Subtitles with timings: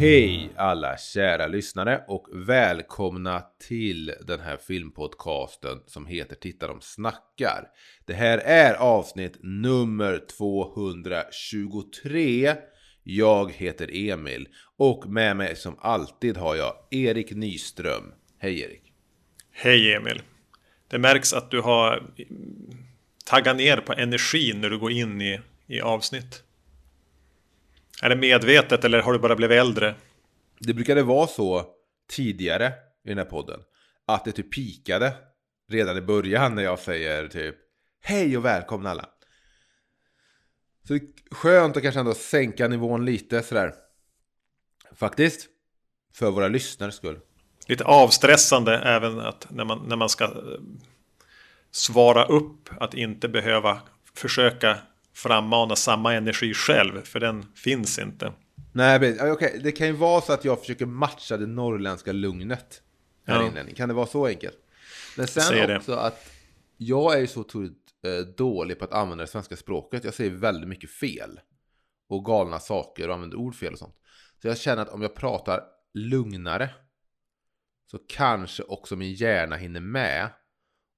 [0.00, 7.68] Hej alla kära lyssnare och välkomna till den här filmpodcasten som heter Titta de snackar.
[8.06, 12.54] Det här är avsnitt nummer 223.
[13.02, 18.12] Jag heter Emil och med mig som alltid har jag Erik Nyström.
[18.38, 18.92] Hej Erik!
[19.50, 20.22] Hej Emil!
[20.88, 22.10] Det märks att du har
[23.26, 26.44] taggat ner på energin när du går in i, i avsnitt.
[28.02, 29.94] Är det medvetet eller har du bara blivit äldre?
[30.58, 31.66] Det brukade vara så
[32.10, 32.72] tidigare
[33.04, 33.60] i den här podden
[34.06, 35.14] att det typ pikade
[35.68, 37.56] redan i början när jag säger typ
[38.00, 39.08] Hej och välkomna alla!
[40.86, 43.74] Så det är skönt att kanske ändå sänka nivån lite sådär.
[44.94, 45.48] Faktiskt.
[46.14, 47.18] För våra lyssnares skull.
[47.66, 50.30] Lite avstressande även att när man, när man ska eh,
[51.70, 53.82] svara upp att inte behöva
[54.14, 54.78] försöka
[55.18, 58.32] frammana samma energi själv, för den finns inte.
[58.72, 59.58] Nej, okay.
[59.58, 62.82] det kan ju vara så att jag försöker matcha det norrländska lugnet.
[63.26, 63.46] Här ja.
[63.46, 63.74] inne.
[63.74, 64.56] Kan det vara så enkelt?
[65.16, 66.00] Men sen också det.
[66.00, 66.30] att
[66.76, 70.04] jag är ju så otroligt eh, dålig på att använda det svenska språket.
[70.04, 71.40] Jag säger väldigt mycket fel.
[72.08, 73.96] Och galna saker och använder ord fel och sånt.
[74.42, 75.62] Så jag känner att om jag pratar
[75.94, 76.70] lugnare
[77.90, 80.28] så kanske också min hjärna hinner med.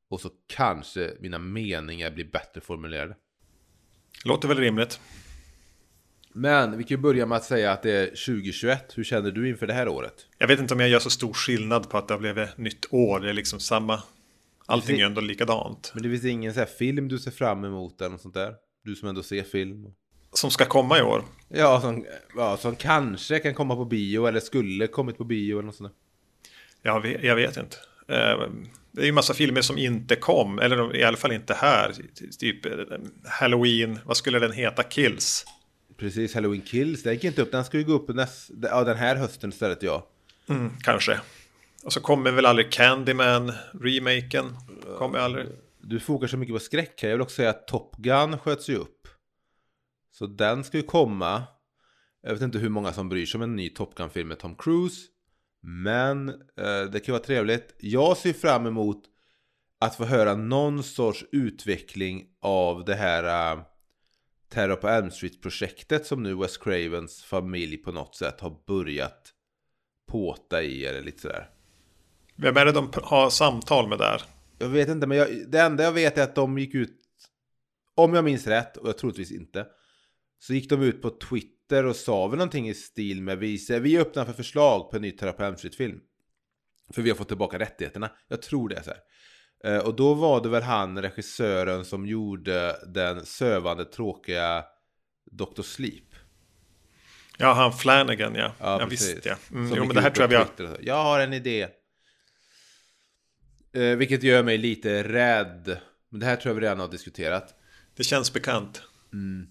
[0.08, 3.16] Och så kanske mina meningar blir bättre formulerade.
[4.24, 5.00] Låter väl rimligt.
[6.32, 8.92] Men vi kan ju börja med att säga att det är 2021.
[8.98, 10.26] Hur känner du inför det här året?
[10.38, 12.86] Jag vet inte om jag gör så stor skillnad på att det har blivit nytt
[12.90, 13.20] år.
[13.20, 14.02] Det är liksom samma.
[14.66, 15.90] Allting är ändå likadant.
[15.94, 18.54] Men det finns ingen så film du ser fram emot eller något sånt där?
[18.84, 19.86] Du som ändå ser film.
[20.32, 21.24] Som ska komma i år?
[21.48, 22.06] Ja, som,
[22.36, 25.92] ja, som kanske kan komma på bio eller skulle kommit på bio eller något sånt
[25.92, 26.90] där.
[26.90, 27.76] Jag vet, jag vet inte.
[28.92, 31.94] Det är ju massa filmer som inte kom, eller i alla fall inte här.
[32.38, 32.72] Typ eh,
[33.24, 34.82] Halloween, vad skulle den heta?
[34.82, 35.44] Kills.
[35.96, 37.52] Precis, Halloween Kills, den gick inte upp.
[37.52, 40.06] Den ska ju gå upp näst, ja, den här hösten istället, ja.
[40.48, 41.20] Mm, kanske.
[41.84, 44.56] Och så kommer väl aldrig Candyman, remaken.
[44.98, 45.46] Kommer aldrig.
[45.80, 47.08] Du fokar så mycket på skräck här.
[47.08, 49.08] Jag vill också säga att Top Gun sköts ju upp.
[50.12, 51.42] Så den ska ju komma.
[52.22, 54.54] Jag vet inte hur många som bryr sig om en ny Top Gun-film med Tom
[54.54, 55.00] Cruise.
[55.62, 57.74] Men eh, det kan vara trevligt.
[57.78, 59.02] Jag ser fram emot
[59.80, 63.62] att få höra någon sorts utveckling av det här uh,
[64.48, 69.32] Terror på Elm Street-projektet som nu Wes Cravens familj på något sätt har börjat
[70.08, 71.50] påta i eller lite sådär.
[72.36, 74.22] Vem är det de har samtal med där?
[74.58, 76.98] Jag vet inte, men jag, det enda jag vet är att de gick ut,
[77.94, 79.66] om jag minns rätt, och jag troligtvis inte,
[80.38, 83.96] så gick de ut på Twitter och sa väl någonting i stil med vi, vi
[83.96, 86.00] är öppna för förslag på en ny Elm Street-film.
[86.92, 88.10] För vi har fått tillbaka rättigheterna.
[88.28, 89.00] Jag tror det är så här.
[89.64, 94.64] Eh, och då var det väl han, regissören, som gjorde den sövande tråkiga
[95.30, 95.62] Dr.
[95.62, 96.04] Sleep.
[97.38, 98.52] Ja, han Flanagan ja.
[98.58, 99.36] Ja, ja visst ja.
[99.50, 100.78] Mm, jo, men det här tror jag vi har...
[100.80, 101.68] Jag har en idé.
[103.72, 105.78] Eh, vilket gör mig lite rädd.
[106.08, 107.54] Men det här tror jag vi redan har diskuterat.
[107.96, 108.82] Det känns bekant.
[109.12, 109.46] Mm.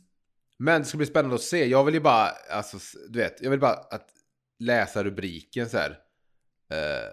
[0.60, 1.66] Men det ska bli spännande att se.
[1.66, 2.78] Jag vill ju bara, alltså,
[3.10, 4.10] du vet, jag vill bara att
[4.60, 6.00] läsa rubriken så här.
[6.70, 7.10] Eh,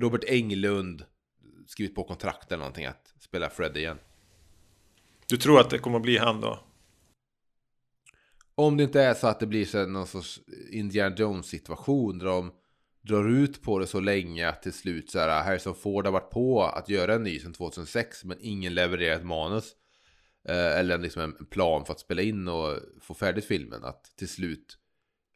[0.00, 1.04] Robert Englund
[1.66, 3.98] skrivit på kontrakt eller någonting att spela Fred igen.
[5.28, 6.60] Du tror att det kommer att bli han då?
[8.54, 10.40] Om det inte är så att det blir så någon sorts
[10.70, 12.52] Indiana Jones situation där de
[13.02, 16.30] drar ut på det så länge att till slut så här Harrison Ford har varit
[16.30, 19.74] på att göra en ny sedan 2006 men ingen levererar ett manus.
[20.48, 23.84] Eh, eller liksom en plan för att spela in och få färdigt filmen.
[23.84, 24.78] Att till slut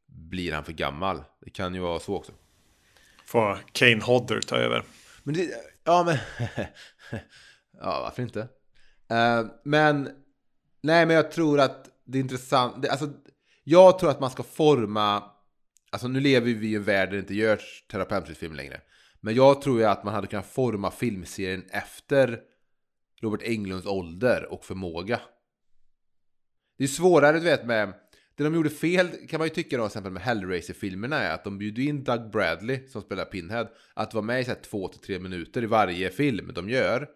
[0.07, 1.23] blir han för gammal.
[1.41, 2.33] Det kan ju vara så också.
[3.27, 4.85] Får Kane Hodder ta över.
[5.23, 5.51] Men det,
[5.85, 6.17] Ja, men...
[7.81, 8.41] ja, varför inte?
[9.13, 10.09] Uh, men...
[10.83, 12.83] Nej, men jag tror att det är intressant.
[12.83, 13.09] Det, alltså,
[13.65, 15.25] jag tror att man ska forma...
[15.91, 18.81] Alltså nu lever vi i en värld där det inte görs terapeutfilm längre.
[19.21, 22.41] Men jag tror ju att man hade kunnat forma filmserien efter
[23.21, 25.21] Robert Englunds ålder och förmåga.
[26.79, 27.93] Det är svårare, du vet, med...
[28.35, 31.45] det de gjorde fel kan man ju tycka då, till exempel med Hellraiser-filmerna är att
[31.45, 34.89] de bjuder in Doug Bradley som spelar Pinhead att vara med i så här två
[34.89, 37.09] till tre minuter i varje film de gör.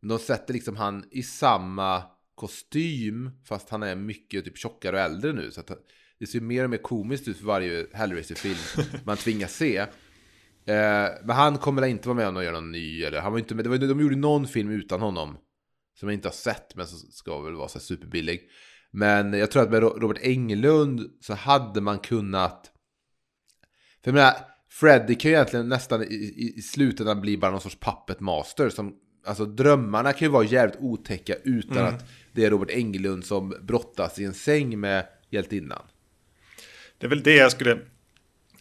[0.00, 2.02] Men de sätter liksom han i samma
[2.34, 5.50] kostym fast han är mycket typ tjockare och äldre nu.
[5.50, 5.70] Så att
[6.18, 9.86] det ser mer och mer komiskt ut för varje Hellraiser-film man tvingas se.
[10.66, 13.02] Eh, men han kommer inte vara med om att göra någon ny.
[13.02, 15.36] Eller, han var inte med, det var, de gjorde någon film utan honom.
[15.98, 18.40] Som jag inte har sett men som ska väl vara så superbillig.
[18.90, 22.72] Men jag tror att med Robert Englund så hade man kunnat...
[24.04, 24.34] För jag menar,
[24.70, 28.68] Freddy kan ju egentligen nästan i, i, i slutändan bli bara någon sorts puppet master.
[28.68, 28.94] Som,
[29.26, 31.94] alltså drömmarna kan ju vara jävligt otäcka utan mm.
[31.94, 35.82] att det är Robert Englund som brottas i en säng med hjältinnan.
[36.98, 37.78] Det är väl det jag skulle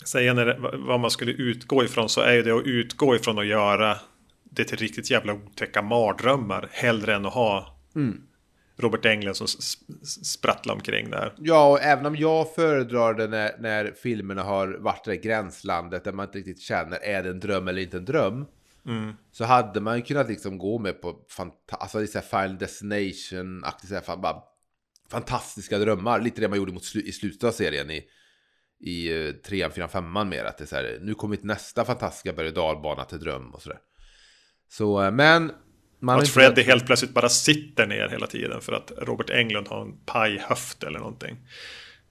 [0.05, 3.39] säga när det, vad man skulle utgå ifrån så är ju det att utgå ifrån
[3.39, 3.97] att göra
[4.43, 8.21] det till riktigt jävla otäcka mardrömmar hellre än att ha mm.
[8.77, 9.47] Robert Englund som
[10.23, 11.33] sprattlar omkring där.
[11.37, 16.11] Ja, och även om jag föredrar det när, när filmerna har varit det gränslandet där
[16.11, 18.45] man inte riktigt känner är det en dröm eller inte en dröm.
[18.85, 19.13] Mm.
[19.31, 21.15] Så hade man ju kunnat liksom gå med på
[21.69, 23.91] alltså, Final Destination-aktigt,
[25.11, 26.19] fantastiska drömmar.
[26.19, 28.03] Lite det man gjorde mot slu i slutet av serien i,
[28.79, 30.45] i uh, trean, fyran, femman mer.
[30.45, 33.61] Att det är så här, nu kommer nästa fantastiska berg och dalbana till dröm och
[33.61, 33.79] sådär.
[34.69, 35.51] Så, uh, men...
[36.01, 39.81] Man att Freddy helt plötsligt bara sitter ner hela tiden för att Robert Englund har
[39.81, 41.37] en pajhöft eller någonting.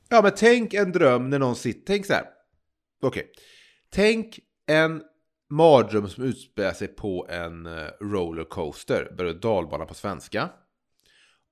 [0.09, 2.25] Ja, men tänk en dröm när någon sitter, tänk så här.
[3.03, 3.21] Okej.
[3.21, 3.33] Okay.
[3.91, 5.03] Tänk en
[5.51, 10.49] mardröm som utspelar sig på en uh, rollercoaster, berg och dalbana på svenska.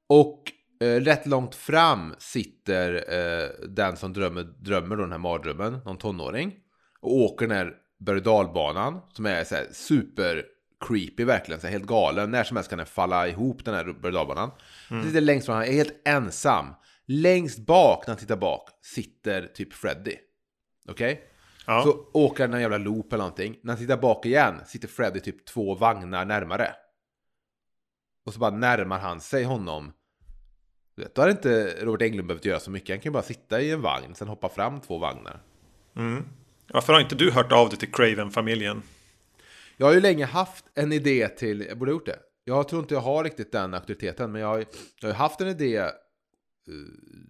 [0.08, 5.78] Och Eh, rätt långt fram sitter eh, den som drömmer, drömmer då den här mardrömmen,
[5.84, 6.54] någon tonåring.
[7.00, 10.44] Och åker den här berg dalbanan som är så här, super
[10.88, 12.30] creepy verkligen, så här, helt galen.
[12.30, 14.50] När som helst kan den falla ihop den här berg dalbanan.
[14.90, 15.04] Mm.
[15.04, 16.66] Sitter längst fram, han är helt ensam.
[17.06, 20.16] Längst bak, när han tittar bak, sitter typ Freddy.
[20.88, 21.12] Okej?
[21.12, 21.24] Okay?
[21.66, 21.82] Ja.
[21.82, 23.56] Så åker han en jävla loop eller någonting.
[23.62, 26.70] När han tittar bak igen sitter Freddy typ två vagnar närmare.
[28.26, 29.92] Och så bara närmar han sig honom
[31.14, 32.88] då hade inte Robert Englund behövt göra så mycket.
[32.88, 35.42] Han kan ju bara sitta i en vagn, sen hoppa fram två vagnar.
[35.96, 36.24] Mm.
[36.68, 38.82] Varför har inte du hört av dig till Craven-familjen?
[39.76, 42.18] Jag har ju länge haft en idé till, jag borde ha gjort det.
[42.44, 44.64] Jag tror inte jag har riktigt den auktoriteten, men jag har,
[45.00, 45.90] jag har haft en idé uh,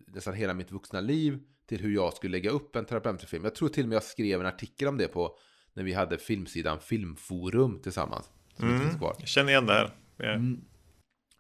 [0.07, 3.45] nästan hela mitt vuxna liv till hur jag skulle lägga upp en terapeutfilm.
[3.45, 5.39] Jag tror till och med jag skrev en artikel om det på
[5.73, 8.31] när vi hade filmsidan Filmforum tillsammans.
[8.61, 8.89] Mm.
[9.01, 9.91] Jag känner igen det här.
[10.19, 10.65] Mm.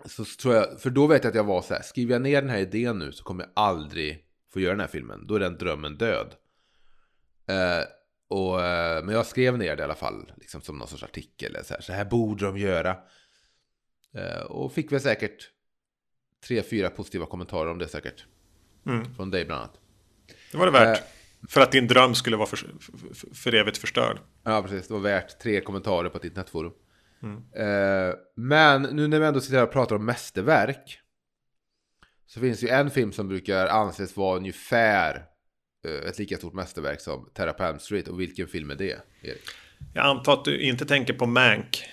[0.05, 2.43] Så tror jag, för då vet jag att jag var så här, skriver jag ner
[2.43, 5.27] den här idén nu så kommer jag aldrig få göra den här filmen.
[5.27, 6.35] Då är den drömmen död.
[7.49, 7.85] Eh,
[8.29, 11.57] och, eh, men jag skrev ner det i alla fall, liksom som någon sorts artikel.
[11.65, 12.97] Så här, så här borde de göra.
[14.15, 15.51] Eh, och fick väl säkert
[16.47, 18.25] tre, fyra positiva kommentarer om det säkert.
[18.87, 19.15] Mm.
[19.15, 19.81] Från dig bland annat.
[20.53, 20.99] Det var det värt.
[20.99, 21.05] Eh,
[21.49, 24.19] för att din dröm skulle vara för, för, för evigt förstörd.
[24.45, 24.89] Ja, precis.
[24.89, 26.73] Det var värt tre kommentarer på ett internetforum.
[27.23, 27.37] Mm.
[27.37, 31.01] Eh, men nu när vi ändå sitter här och pratar om mästerverk.
[32.27, 35.27] Så finns ju en film som brukar anses vara ungefär
[35.87, 38.09] eh, ett lika stort mästerverk som Terra Palm Street.
[38.09, 39.51] Och vilken film är det, Erik?
[39.95, 41.85] Jag antar att du inte tänker på Mank.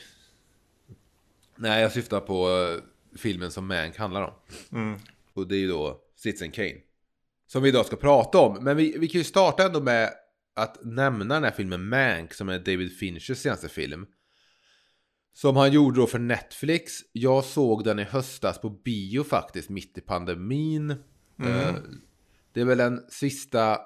[1.56, 2.81] Nej, jag syftar på uh,
[3.18, 4.34] filmen som Mank handlar om.
[4.72, 5.00] Mm.
[5.34, 6.78] Och det är ju då Citizen Kane.
[7.48, 8.64] Som vi idag ska prata om.
[8.64, 10.10] Men vi, vi kan ju starta ändå med
[10.56, 14.06] att nämna den här filmen Mank som är David Finchers senaste film.
[15.33, 16.94] Som han gjorde då för Netflix.
[17.11, 20.95] Jag såg den i höstas på bio faktiskt, mitt i pandemin.
[21.40, 21.59] Mm.
[21.59, 21.75] Eh,
[22.52, 23.80] det är väl den sista...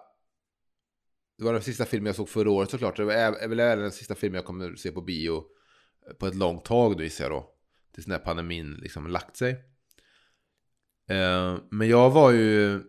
[1.37, 2.97] Det var den sista filmen jag såg förra året såklart.
[2.97, 5.43] Det är väl även den sista filmen jag kommer att se på bio
[6.19, 7.53] på ett långt tag, då gissar jag då.
[7.95, 9.51] Tills när pandemin liksom lagt sig.
[11.09, 12.81] Eh, men jag var ju...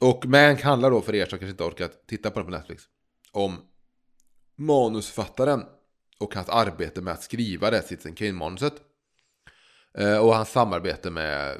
[0.00, 2.82] Och Mank handlar då för er som kanske inte orkat titta på den på Netflix.
[3.32, 3.56] Om
[4.56, 5.64] manusfattaren
[6.22, 8.74] och hans arbete med att skriva det Citizen Kane-manuset.
[9.98, 11.50] Eh, och hans samarbete med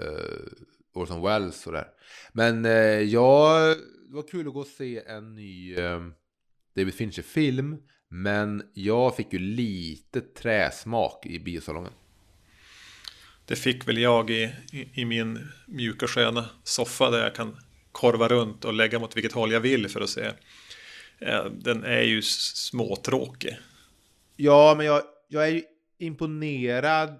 [0.00, 0.46] eh,
[0.94, 1.86] Orson Welles och där.
[2.32, 3.58] Men eh, ja,
[4.08, 6.00] det var kul att gå och se en ny eh,
[6.76, 7.76] David Fincher-film.
[8.08, 11.92] Men jag fick ju lite träsmak i biosalongen.
[13.44, 17.56] Det fick väl jag i, i, i min mjuka sköna soffa där jag kan
[17.92, 20.30] korva runt och lägga mot vilket håll jag vill för att se.
[21.18, 23.56] Eh, den är ju småtråkig.
[24.42, 25.62] Ja, men jag, jag är ju
[25.98, 27.10] imponerad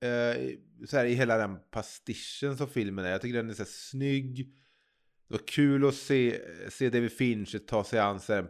[0.00, 0.48] eh,
[0.86, 3.10] så här, i hela den pastischen som filmen är.
[3.10, 4.46] Jag tycker den är så här, snygg.
[5.28, 8.48] Det var kul att se, se David Fincher ta sig an så här,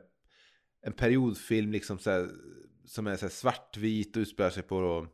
[0.83, 2.29] en periodfilm liksom så här,
[2.85, 5.07] som är så svartvit och utspelar sig på då,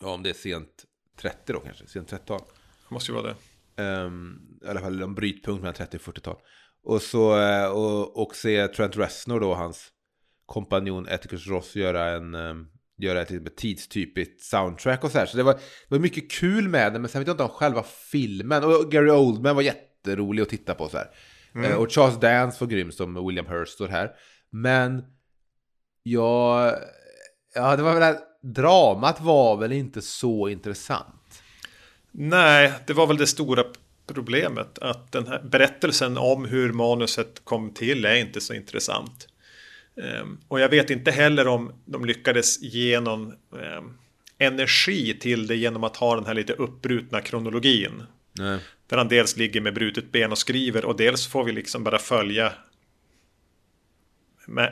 [0.00, 0.84] ja, om det är sent
[1.16, 2.40] 30 då kanske, sent 13.
[2.88, 3.34] Det måste ju vara
[3.76, 3.82] det.
[3.82, 6.36] Um, I alla fall en brytpunkt mellan 30 och 40-tal.
[6.82, 9.92] Och, så, eh, och, och se Trent Reznor då, hans
[10.50, 15.26] kompanjon Atticus Ross göra en um, göra ett liksom, tidstypiskt soundtrack och så här.
[15.26, 17.48] Så det var, det var mycket kul med det, men sen vet jag inte om
[17.48, 18.64] själva filmen.
[18.64, 21.10] Och Gary Oldman var jätterolig att titta på så här.
[21.54, 21.78] Mm.
[21.78, 24.10] Och Charles Dance var grym som William Hurst står här.
[24.50, 25.04] Men
[26.02, 26.72] ja,
[27.54, 31.42] ja, det var väl att dramat var väl inte så intressant.
[32.10, 33.64] Nej, det var väl det stora
[34.06, 34.78] problemet.
[34.78, 39.29] Att den här berättelsen om hur manuset kom till är inte så intressant.
[40.02, 43.94] Ehm, och jag vet inte heller om de lyckades ge någon ehm,
[44.38, 48.02] energi till det genom att ha den här lite uppbrutna kronologin.
[48.32, 48.60] Nej.
[48.86, 51.98] Där han dels ligger med brutet ben och skriver och dels får vi liksom bara
[51.98, 52.52] följa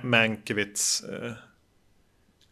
[0.02, 1.04] Mankiewicz.
[1.04, 1.32] Eh,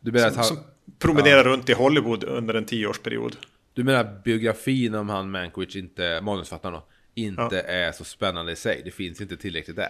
[0.01, 0.59] du menar som, att han, som
[0.99, 1.45] promenerar ja.
[1.45, 3.37] runt i Hollywood under en tioårsperiod.
[3.75, 6.81] Du menar biografin om han Mankiewicz, inte manusförfattaren
[7.15, 7.73] inte ja.
[7.73, 8.83] är så spännande i sig?
[8.85, 9.89] Det finns inte tillräckligt där.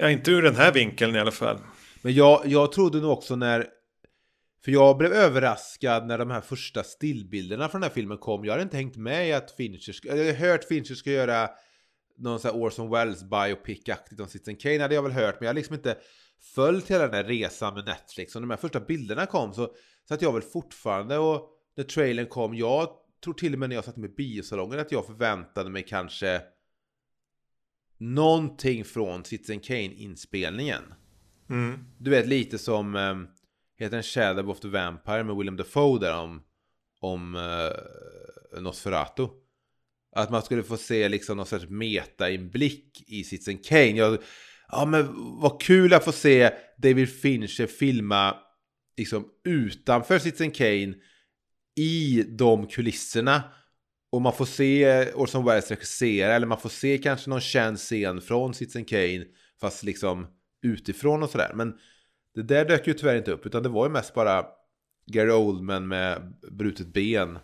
[0.00, 1.58] Ja, inte ur den här vinkeln i alla fall.
[2.02, 3.66] Men jag, jag trodde nog också när...
[4.64, 8.44] För jag blev överraskad när de här första stillbilderna från den här filmen kom.
[8.44, 9.94] Jag hade inte hängt med i att Fincher...
[10.02, 11.48] Jag hade hört Fincher ska göra
[12.18, 15.48] någon sån här Orson Welles biopic-aktigt om Citizen Kane hade jag väl hört, men jag
[15.48, 15.96] har liksom inte
[16.54, 18.34] följt hela den här resan med Netflix.
[18.34, 19.68] Och de här första bilderna kom så
[20.08, 22.88] satt jag väl fortfarande och när trailern kom, jag
[23.24, 26.40] tror till och med när jag satt med biosalongen att jag förväntade mig kanske
[27.98, 30.82] någonting från Citizen Kane-inspelningen.
[31.50, 31.78] Mm.
[31.98, 33.28] Du vet lite som, um,
[33.78, 36.42] heter den Shadow of the Vampire med William Dafoe där om,
[37.00, 39.26] om uh, Nosferatu.
[40.16, 43.90] Att man skulle få se liksom någon sorts meta-inblick i Citizen Kane.
[43.90, 44.18] Jag,
[44.68, 45.06] ja men
[45.40, 48.36] vad kul att få se David Fincher filma
[48.96, 50.94] liksom utanför Citizen Kane
[51.76, 53.42] i de kulisserna.
[54.10, 58.20] Och man får se Orson Welles regissera eller man får se kanske någon känd scen
[58.20, 59.24] från Citizen Kane
[59.60, 60.26] fast liksom
[60.62, 61.52] utifrån och sådär.
[61.54, 61.74] Men
[62.34, 64.46] det där dök ju tyvärr inte upp utan det var ju mest bara
[65.06, 67.38] Gary Oldman med brutet ben.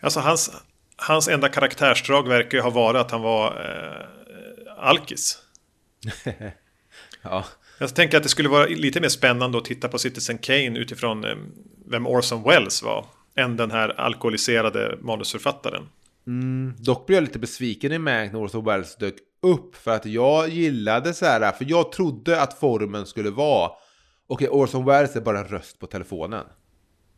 [0.00, 0.50] Alltså hans,
[0.96, 4.06] hans enda karaktärsdrag verkar ju ha varit att han var eh,
[4.78, 5.38] alkis.
[7.22, 7.44] ja.
[7.78, 11.24] Jag tänker att det skulle vara lite mer spännande att titta på Citizen Kane utifrån
[11.24, 11.36] eh,
[11.86, 13.06] vem Orson Welles var.
[13.34, 15.88] Än den här alkoholiserade manusförfattaren.
[16.30, 19.76] Mm, dock blev jag lite besviken i Mank när Orson Welles dök upp.
[19.76, 23.70] För att jag gillade så här, för jag trodde att formen skulle vara
[24.26, 26.46] Okej, okay, Orson Welles är bara en röst på telefonen.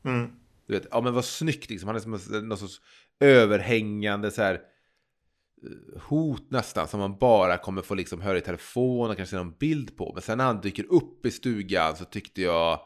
[0.04, 0.31] Mm.
[0.66, 1.87] Du vet, ja men vad snyggt liksom.
[1.87, 2.81] Han är som någon sorts
[3.21, 9.11] överhängande så här eh, hot nästan som man bara kommer få liksom höra i telefon
[9.11, 10.12] och kanske någon bild på.
[10.12, 12.81] Men sen när han dyker upp i stugan så tyckte jag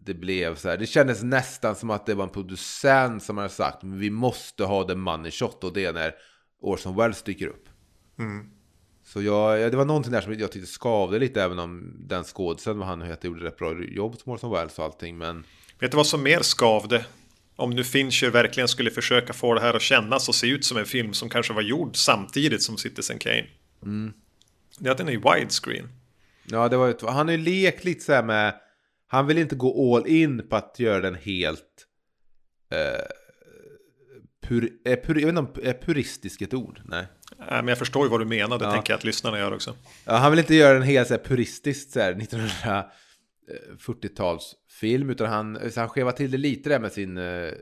[0.00, 0.76] det blev så här.
[0.76, 4.64] Det kändes nästan som att det var en producent som hade sagt men vi måste
[4.64, 6.14] ha the money shot och det är när
[6.60, 7.68] Orson Welles dyker upp.
[8.18, 8.46] Mm.
[9.04, 12.78] Så jag, det var någonting där som jag tyckte skavde lite även om den skådisen,
[12.78, 15.18] vad han heter, gjorde rätt bra jobb som Orson Welles och allting.
[15.18, 15.44] Men...
[15.80, 17.04] Vet du vad som mer skavde?
[17.56, 20.76] om nu Fincher verkligen skulle försöka få det här att kännas och se ut som
[20.76, 23.46] en film som kanske var gjord samtidigt som Citizen Kane.
[23.82, 24.12] Mm.
[24.78, 25.88] Det är att den är widescreen.
[26.44, 28.54] Ja, det var han har ju lekt lite så här med...
[29.06, 31.86] Han vill inte gå all in på att göra den helt...
[32.70, 33.06] Eh,
[34.42, 36.80] pur, är, pur, jag vet inte om är puristisk ett ord?
[36.84, 37.06] Nej.
[37.38, 38.58] Nej, men jag förstår ju vad du menar.
[38.58, 38.72] Det ja.
[38.72, 39.76] tänker jag att lyssnarna gör också.
[40.04, 42.14] Ja, han vill inte göra den helt så här puristiskt så här
[43.78, 45.10] 1940-tals film.
[45.10, 47.52] Utan han, så han skevar till det lite där med sin, uh,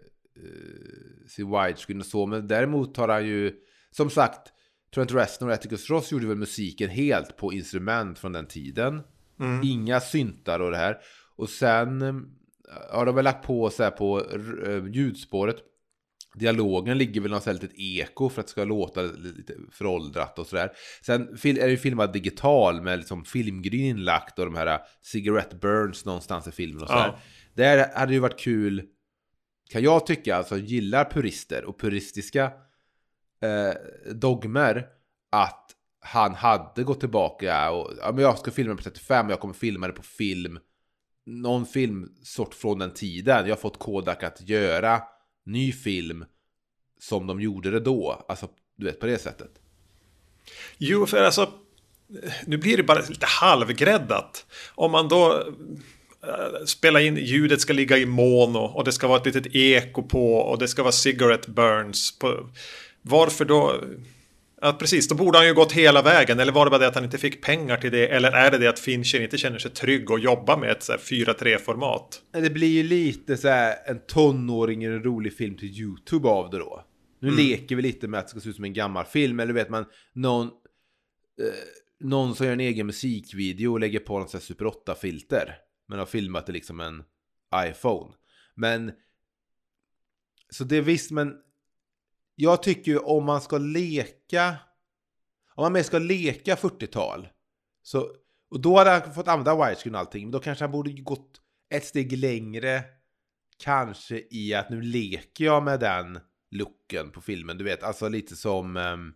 [1.29, 2.27] sin widescreen och så.
[2.27, 3.53] Men däremot har han ju,
[3.91, 4.53] som sagt,
[4.95, 9.03] Trent Reznor och Atticus Ross gjorde väl musiken helt på instrument från den tiden.
[9.41, 9.61] Mm.
[9.65, 10.99] Inga syntar och det här.
[11.37, 12.23] Och sen uh,
[12.91, 15.57] har de väl lagt på så här på uh, ljudspåret.
[16.35, 20.73] Dialogen ligger väl något litet eko för att det ska låta lite föråldrat och sådär.
[21.03, 26.05] Sen är det ju filmad digital med liksom filmgryn inlagt och de här cigarette burns
[26.05, 27.07] någonstans i filmen och sådär.
[27.07, 27.19] Ja.
[27.55, 28.83] Det hade ju varit kul,
[29.71, 32.53] kan jag tycka, alltså gillar purister och puristiska
[33.43, 33.75] eh,
[34.15, 34.87] dogmer
[35.31, 39.41] att han hade gått tillbaka och ja, men jag ska filma på 35 och jag
[39.41, 40.59] kommer filma det på film.
[41.27, 43.47] Någon filmsort från den tiden.
[43.47, 45.03] Jag har fått Kodak att göra
[45.47, 46.25] ny film
[47.01, 48.25] som de gjorde det då.
[48.29, 49.51] Alltså, du vet, på det sättet.
[50.79, 51.53] Jo, för alltså,
[52.47, 54.47] nu blir det bara lite halvgräddat.
[54.75, 55.45] Om man då
[56.25, 60.03] spela spelar in ljudet ska ligga i mono och det ska vara ett litet eko
[60.03, 62.19] på och det ska vara cigarette burns.
[62.19, 62.51] På,
[63.03, 63.81] varför då?
[64.65, 66.41] Ja, precis, då borde han ju gått hela vägen.
[66.41, 68.09] Eller var det bara det att han inte fick pengar till det?
[68.09, 72.23] Eller är det det att Fincher inte känner sig trygg och jobba med ett 4-3-format?
[72.33, 76.51] Det blir ju lite så här en tonåring i en rolig film till YouTube av
[76.51, 76.85] det då.
[77.21, 79.53] Nu leker vi lite med att det ska se ut som en gammal film, eller
[79.53, 80.51] vet man, någon, eh,
[82.01, 85.55] någon som gör en egen musikvideo och lägger på något sånt här Super 8-filter.
[85.89, 87.03] Men har filmat det liksom en
[87.69, 88.15] iPhone.
[88.55, 88.93] Men,
[90.51, 91.33] så det är visst, men
[92.35, 94.57] jag tycker ju om man ska leka,
[95.55, 97.29] om man mer ska leka 40-tal,
[97.83, 98.11] så,
[98.51, 101.41] och då hade han fått använda widescreen och allting, men då kanske han borde gått
[101.71, 102.85] ett steg längre,
[103.59, 108.37] kanske i att nu leker jag med den looken på filmen, du vet, alltså lite
[108.37, 108.77] som...
[108.77, 109.15] Um,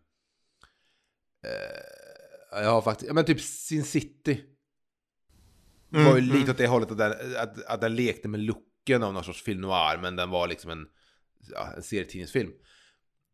[1.46, 4.44] uh, jag har faktiskt, ja men typ Sin City.
[5.92, 6.50] Mm, var ju lite mm.
[6.50, 9.60] åt det hållet att den, att, att den lekte med looken av någon sorts film
[9.60, 10.86] noir, men den var liksom en,
[11.50, 12.52] ja, en serietidningsfilm.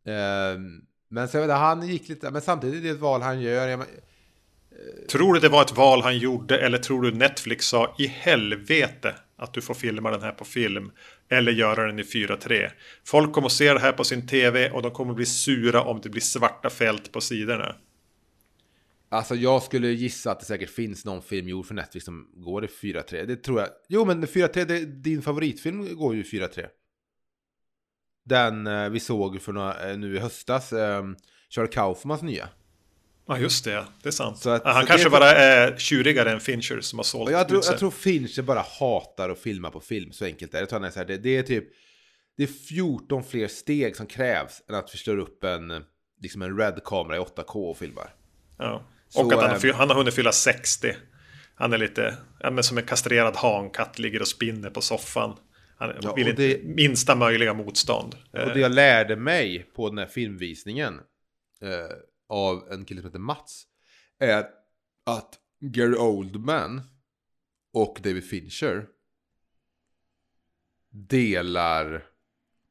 [0.09, 0.61] Uh,
[1.09, 3.69] men så han gick lite, men samtidigt är det ett val han gör.
[3.69, 3.87] Jag,
[5.09, 9.15] Tror du det var ett val han gjorde eller tror du Netflix sa i helvete
[9.37, 10.91] att du får filma den här på film
[11.29, 12.71] eller göra den i 4.3.
[13.05, 15.83] Folk kommer att se det här på sin tv och de kommer att bli sura
[15.83, 17.77] om det blir svarta fält på sidorna.
[19.09, 22.65] Alltså jag skulle gissa att det säkert finns någon film gjord för Netflix som går
[22.65, 23.27] i 4.3.
[23.27, 23.69] Det tror jag.
[23.89, 26.67] Jo men 4.3, det, din favoritfilm går ju i 4.3.
[28.25, 31.03] Den eh, vi såg för några, eh, nu i höstas, eh,
[31.49, 32.49] Charlie Kaufmans nya.
[33.27, 34.47] Ja just det, det är sant.
[34.47, 37.91] Att, han kanske bara är tjurigare än Fincher som har sålt jag tror, jag tror
[37.91, 40.63] Fincher bara hatar att filma på film, så enkelt är det.
[40.63, 41.65] Jag tror han är så här, det, det är typ
[42.37, 45.85] det är 14 fler steg som krävs än att vi slår upp en,
[46.23, 48.15] liksom en Red-kamera i 8K och filmar.
[48.59, 48.83] Ja.
[49.07, 50.95] Och så, att han, äh, han har hunnit fylla 60.
[51.55, 55.37] Han är lite, ja, men som en kastrerad hankatt, ligger och spinner på soffan.
[55.77, 58.17] Han ja, vill det, inte minsta möjliga motstånd.
[58.31, 61.01] Och det jag lärde mig på den här filmvisningen
[61.61, 61.97] eh,
[62.29, 63.67] av en kille som heter Mats
[64.19, 64.47] är
[65.07, 66.83] att Gary Oldman
[67.73, 68.87] och David Fincher
[70.91, 72.05] delar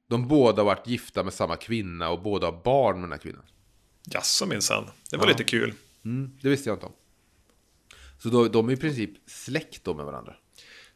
[0.08, 3.20] de båda har varit gifta med samma kvinna och båda har barn med den här
[3.20, 3.46] kvinnan.
[4.06, 5.30] Jaså minsann, det var ja.
[5.30, 5.74] lite kul.
[6.06, 6.94] Mm, det visste jag inte om.
[8.18, 10.36] Så då, de är i princip släkt med varandra.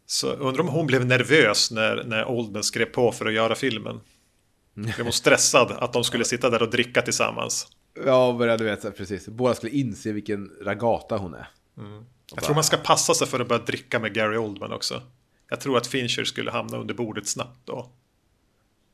[0.09, 3.99] Så undrar om hon blev nervös när, när Oldman skrev på för att göra filmen.
[4.73, 7.67] Blev hon stressad att de skulle sitta där och dricka tillsammans?
[8.05, 9.27] Ja, du vet, precis.
[9.27, 11.49] Båda skulle inse vilken ragata hon är.
[11.77, 11.91] Mm.
[11.91, 12.41] Jag bara...
[12.41, 15.01] tror man ska passa sig för att börja dricka med Gary Oldman också.
[15.49, 17.91] Jag tror att Fincher skulle hamna under bordet snabbt då.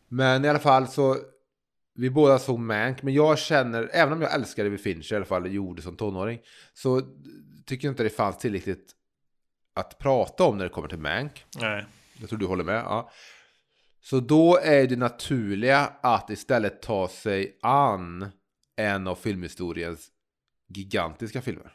[0.07, 1.17] Men i alla fall så,
[1.95, 5.25] vi båda såg Mank, men jag känner, även om jag älskade vid Fincher i alla
[5.25, 6.39] fall, gjorde som tonåring,
[6.73, 7.01] så
[7.65, 8.95] tycker jag inte det fanns tillräckligt
[9.73, 11.45] att prata om när det kommer till Mank.
[11.55, 11.85] Nej.
[12.19, 12.83] Jag tror du håller med.
[12.85, 13.11] Ja.
[14.01, 18.31] Så då är det naturliga att istället ta sig an
[18.75, 20.07] en av filmhistoriens
[20.67, 21.71] gigantiska filmer.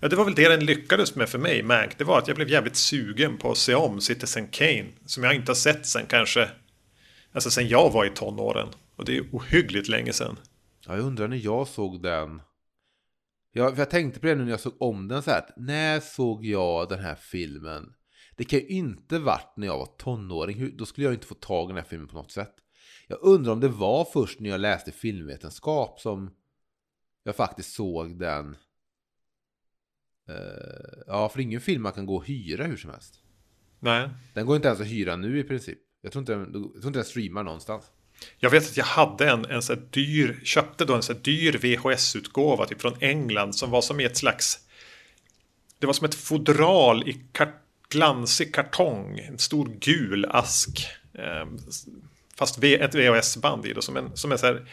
[0.00, 1.86] Ja, det var väl det den lyckades med för mig, Mac.
[1.96, 4.86] Det var att jag blev jävligt sugen på att se om Citizen Kane.
[5.06, 6.48] Som jag inte har sett sen kanske,
[7.32, 8.68] alltså sen jag var i tonåren.
[8.96, 10.38] Och det är ohyggligt länge sedan.
[10.86, 12.42] Ja, jag undrar när jag såg den.
[13.52, 15.44] Ja, för jag tänkte på det nu när jag såg om den så här.
[15.56, 17.94] När såg jag den här filmen?
[18.36, 20.76] Det kan ju inte varit när jag var tonåring.
[20.76, 22.54] Då skulle jag inte få tag i den här filmen på något sätt.
[23.08, 26.30] Jag undrar om det var först när jag läste filmvetenskap som
[27.22, 28.56] jag faktiskt såg den.
[30.30, 33.20] Uh, ja, för ingen film man kan gå och hyra hur som helst.
[33.80, 34.10] Nej.
[34.34, 35.78] Den går inte ens att hyra nu i princip.
[36.00, 37.92] Jag tror inte, jag tror inte den streamar någonstans.
[38.38, 42.66] Jag vet att jag hade en, en så dyr, köpte då en så dyr VHS-utgåva
[42.66, 44.58] typ från England som var som i ett slags
[45.78, 50.86] Det var som ett fodral i kart, glansig kartong, en stor gul ask.
[51.14, 51.46] Eh,
[52.34, 54.66] fast ett VHS-band i det som en, som en så här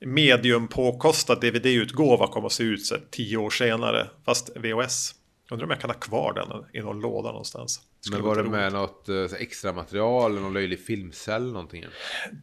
[0.00, 4.08] medium påkostad DVD-utgåva kommer att se ut så tio år senare.
[4.24, 5.14] Fast VHS.
[5.50, 7.80] Undrar om jag kan ha kvar den i någon låda någonstans.
[8.12, 11.84] Men var det med något eh, extra material, någon löjlig filmcell någonting?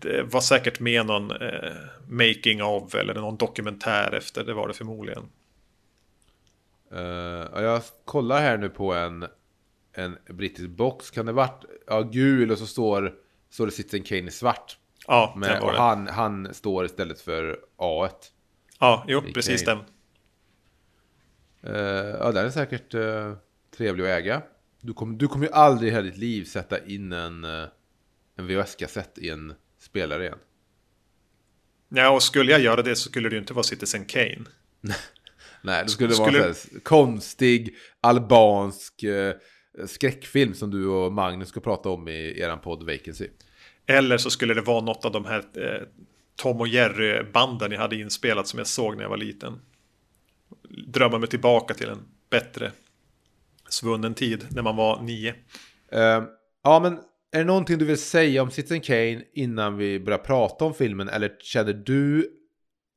[0.01, 1.75] Det var säkert med någon eh,
[2.07, 4.43] making of eller någon dokumentär efter.
[4.43, 5.23] Det var det förmodligen.
[6.93, 9.25] Uh, jag kollar här nu på en,
[9.93, 11.11] en brittisk box.
[11.11, 13.13] Kan det varit ja, gul och så står,
[13.49, 14.77] står det Citizen Kane i svart?
[15.07, 18.09] Ja, Men, och han, han står istället för A1.
[18.79, 19.77] Ja, jo, precis den.
[21.67, 21.75] Uh,
[22.19, 23.33] ja, den är säkert uh,
[23.77, 24.41] trevlig att äga.
[24.85, 27.67] Du kommer du kommer ju aldrig i hela ditt liv sätta in en, uh,
[28.37, 30.37] en VHS-kassett i en spelare igen.
[31.89, 34.45] Ja, och skulle jag göra det så skulle det ju inte vara Citizen Kane.
[35.61, 36.39] Nej, det skulle, skulle...
[36.39, 39.33] vara en konstig albansk uh,
[39.85, 43.27] skräckfilm som du och Magnus ska prata om i eran podd Vacancy.
[43.85, 45.87] Eller så skulle det vara något av de här eh,
[46.35, 49.61] Tom och Jerry-banden jag hade inspelat som jag såg när jag var liten.
[50.87, 52.71] Drömma mig tillbaka till en bättre
[53.69, 55.31] svunnen tid när man var nio.
[55.95, 56.23] Uh,
[56.63, 56.93] ja, men
[57.31, 61.09] är det någonting du vill säga om Citizen Kane innan vi börjar prata om filmen?
[61.09, 62.29] Eller känner du,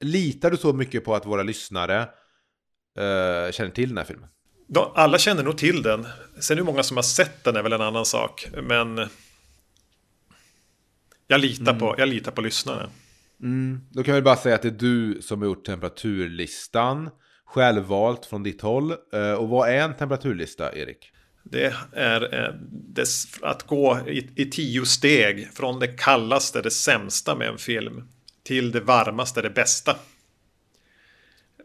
[0.01, 4.29] litar du så mycket på att våra lyssnare uh, känner till den här filmen?
[4.69, 6.07] De, alla känner nog till den.
[6.41, 8.49] Sen hur många som har sett den är väl en annan sak.
[8.63, 9.09] Men
[11.27, 11.79] jag litar, mm.
[11.79, 12.91] på, jag litar på lyssnare.
[13.43, 13.81] Mm.
[13.91, 17.11] Då kan vi bara säga att det är du som har gjort temperaturlistan.
[17.49, 18.95] Självvalt från ditt håll.
[19.15, 21.13] Uh, och vad är en temperaturlista, Erik?
[21.43, 22.55] Det är eh,
[23.43, 28.09] att gå i, tio steg från det kallaste, det sämsta med en film
[28.43, 29.97] till det varmaste, det bästa.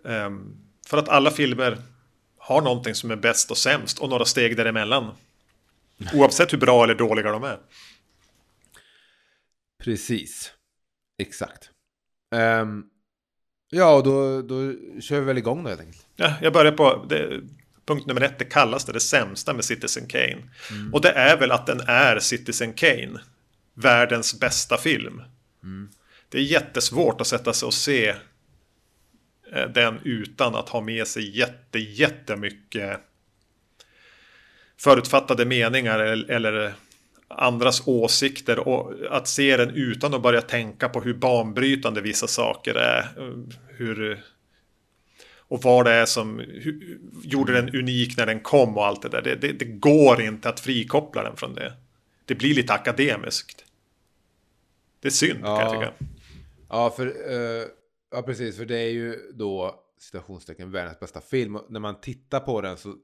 [0.03, 1.77] Um, för att alla filmer
[2.37, 5.11] har någonting som är bäst och sämst och några steg däremellan.
[6.13, 7.59] Oavsett hur bra eller dåliga de är.
[9.83, 10.53] Precis.
[11.17, 11.69] Exakt.
[12.35, 12.89] Um,
[13.73, 16.05] ja, då, då kör vi väl igång då helt enkelt.
[16.15, 17.41] Ja, jag börjar på det,
[17.85, 20.49] punkt nummer ett, det kallaste, det sämsta med Citizen Kane.
[20.71, 20.93] Mm.
[20.93, 23.19] Och det är väl att den är Citizen Kane.
[23.73, 25.21] Världens bästa film.
[25.63, 25.89] Mm.
[26.29, 28.15] Det är jättesvårt att sätta sig och se
[29.53, 32.99] eh, den utan att ha med sig jätte, jättemycket
[34.77, 36.73] förutfattade meningar eller
[37.37, 42.75] andras åsikter och att se den utan att börja tänka på hur banbrytande vissa saker
[42.75, 43.07] är.
[43.67, 44.23] Hur
[45.53, 49.09] och vad det är som hur, gjorde den unik när den kom och allt det
[49.09, 49.21] där.
[49.21, 51.73] Det, det, det, går inte att frikoppla den från det.
[52.25, 53.65] Det blir lite akademiskt.
[54.99, 55.57] Det är synd ja.
[55.57, 56.05] kan jag tycka.
[56.69, 57.65] Ja, för, uh,
[58.11, 58.57] ja, precis.
[58.57, 61.57] För det är ju då citationstecken världens bästa film.
[61.69, 62.95] När man tittar på den så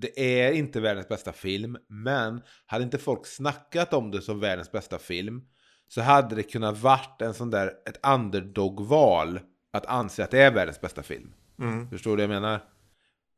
[0.00, 1.76] det är inte världens bästa film.
[1.88, 5.42] Men hade inte folk snackat om det som världens bästa film
[5.88, 9.40] så hade det kunnat varit en sån där ett underdog-val
[9.72, 11.32] att anse att det är världens bästa film.
[11.58, 11.90] Mm.
[11.90, 12.64] Förstår du vad jag menar?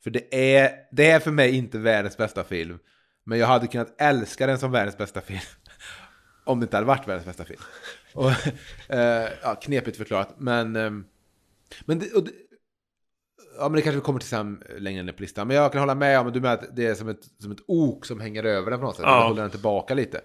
[0.05, 2.79] För det är, det är för mig inte världens bästa film.
[3.25, 5.41] Men jag hade kunnat älska den som världens bästa film.
[6.45, 7.61] Om det inte hade varit världens bästa film.
[8.15, 8.31] Och,
[8.89, 10.35] eh, ja, knepigt förklarat.
[10.39, 10.91] Men, eh,
[11.85, 12.33] men, det, det,
[13.59, 15.49] ja, men det kanske kommer till sen längre ner på listan.
[15.49, 17.61] Men jag kan hålla med om du med att det är som ett, som ett
[17.67, 19.05] ok som hänger över den på något sätt.
[19.09, 19.29] Ja.
[19.29, 20.21] håller den tillbaka lite.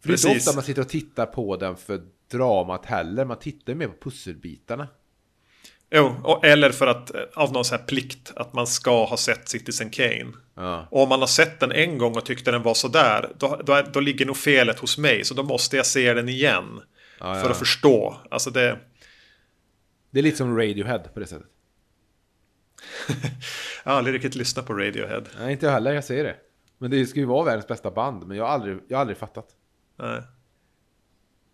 [0.00, 0.24] För Precis.
[0.24, 3.24] det är inte ofta man sitter och tittar på den för dramat heller.
[3.24, 4.88] Man tittar mer på pusselbitarna.
[5.90, 9.16] Jo, och, eller för att eh, av någon sån här plikt att man ska ha
[9.16, 10.32] sett Citizen Kane.
[10.54, 10.88] Ja.
[10.90, 13.82] Och om man har sett den en gång och tyckte den var sådär, då, då,
[13.92, 15.24] då ligger nog felet hos mig.
[15.24, 16.80] Så då måste jag se den igen.
[17.20, 17.50] Ja, för ja.
[17.50, 18.16] att förstå.
[18.30, 18.78] Alltså det...
[20.10, 21.46] Det är lite som Radiohead på det sättet.
[23.84, 25.22] jag har aldrig riktigt lyssnat på Radiohead.
[25.38, 26.36] Nej, inte jag heller, jag säger det.
[26.78, 29.18] Men det ska ju vara världens bästa band, men jag har aldrig, jag har aldrig
[29.18, 29.48] fattat.
[29.98, 30.22] Nej.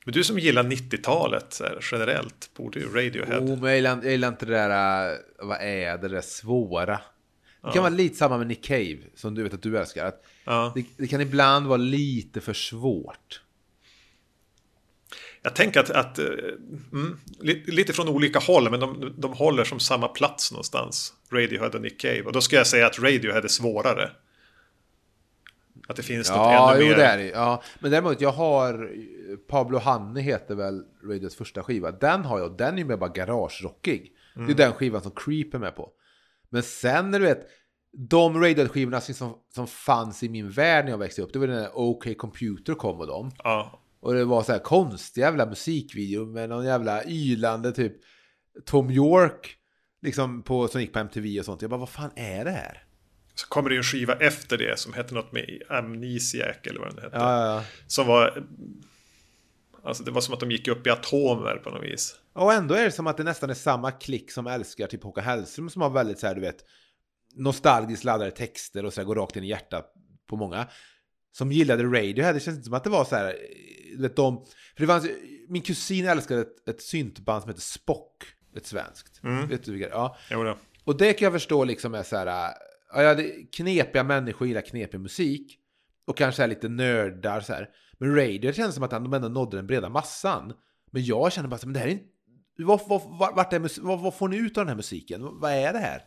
[0.04, 1.60] Men du som gillar 90-talet
[1.92, 3.40] generellt borde ju Radiohead.
[3.40, 6.20] Jo, men jag gillar, jag gillar inte det där, äh, vad är det, det där
[6.20, 7.00] svåra.
[7.64, 7.72] Det ja.
[7.72, 10.06] kan vara lite samma med Nick Cave, som du vet att du älskar.
[10.06, 10.72] Att ja.
[10.74, 13.42] det, det, kan ibland vara lite för svårt.
[15.46, 16.26] Jag tänker att, att äh,
[16.92, 17.18] mm,
[17.66, 21.12] lite från olika håll, men de, de håller som samma plats någonstans.
[21.32, 22.22] Radiohead och Nick Cave.
[22.22, 24.10] Och då ska jag säga att Radiohead är svårare.
[25.88, 26.96] Att det finns ja, något ännu jo, mer.
[26.96, 27.28] Det är det.
[27.28, 28.90] Ja, men däremot jag har
[29.48, 31.90] Pablo Hanne heter väl Radios första skiva.
[31.90, 34.12] Den har jag, den är ju mer bara garagerockig.
[34.36, 34.46] Mm.
[34.46, 34.56] Det är mm.
[34.56, 35.90] den skivan som Creep är med på.
[36.48, 37.46] Men sen när du vet,
[37.92, 41.78] de Radiohead-skivorna som, som fanns i min värld när jag växte upp, det var när
[41.78, 43.30] OK Computer kom och dem.
[43.44, 43.80] Ja.
[44.04, 47.92] Och det var så här konstiga jävla musikvideo med någon jävla ylande typ
[48.64, 49.56] Tom York,
[50.02, 51.62] liksom på, som gick på MTV och sånt.
[51.62, 52.84] Jag bara, vad fan är det här?
[53.34, 57.04] Så kommer det en skiva efter det som hette något med Amnesiac eller vad den
[57.04, 57.16] hette.
[57.16, 57.64] Ja, ja, ja.
[57.86, 58.46] Som var...
[59.84, 62.14] Alltså det var som att de gick upp i atomer på något vis.
[62.32, 65.24] Och ändå är det som att det nästan är samma klick som älskar typ Håkan
[65.24, 66.64] Hellström som har väldigt så här, du vet,
[67.34, 69.92] nostalgiskt laddade texter och så här, går rakt in i hjärtat
[70.26, 70.66] på många.
[71.34, 72.32] Som gillade Radiohead.
[72.32, 73.36] Det känns inte som att det var så här,
[73.98, 74.44] vet de...
[74.76, 75.06] För det fanns,
[75.48, 78.24] min kusin älskade ett, ett syntband som heter Spock.
[78.56, 79.22] Ett svenskt.
[79.22, 79.48] Mm.
[79.48, 80.16] Vet du vilka Ja.
[80.30, 82.54] Jo, Och det kan jag förstå liksom är så här
[82.94, 85.58] ja, det, knepiga människor gillar knepig musik.
[86.06, 87.68] Och kanske är lite nördar så här.
[87.98, 90.52] Men Radio känns som att de ändå nådde den breda massan.
[90.90, 92.04] Men jag känner bara så men det här är inte...
[92.56, 95.40] Vad, vad, vart är, vad, vad får ni ut av den här musiken?
[95.40, 96.02] Vad är det här?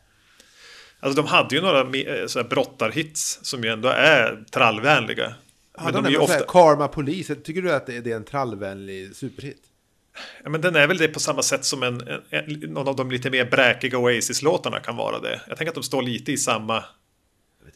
[0.99, 5.33] Alltså de hade ju några eh, så här brottarhits som ju ändå är trallvänliga.
[5.83, 6.43] Men de är ju ofta...
[6.47, 9.63] Karma Police, tycker du att det är en trallvänlig superhit?
[10.43, 12.95] Ja, men den är väl det på samma sätt som en, en, en någon av
[12.95, 15.41] de lite mer bräkiga Oasis-låtarna kan vara det.
[15.47, 16.83] Jag tänker att de står lite i samma...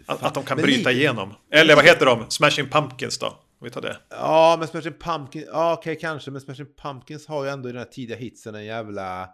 [0.05, 1.01] Att, att, de kan men bryta lite...
[1.01, 1.33] igenom.
[1.51, 2.25] Eller vad heter de?
[2.29, 3.27] Smashing Pumpkins då?
[3.27, 3.97] Om vi tar det.
[4.09, 7.71] Ja, men Smashing Pumpkins, ja okej okay, kanske, men Smashing Pumpkins har ju ändå i
[7.71, 9.29] den här tidiga hitsen en jävla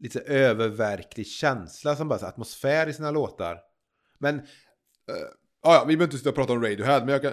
[0.00, 3.58] lite öververklig känsla som bara så atmosfär i sina låtar.
[4.18, 4.44] Men, uh,
[5.62, 7.32] ja, vi behöver inte sitta och prata om Radiohead, men jag kan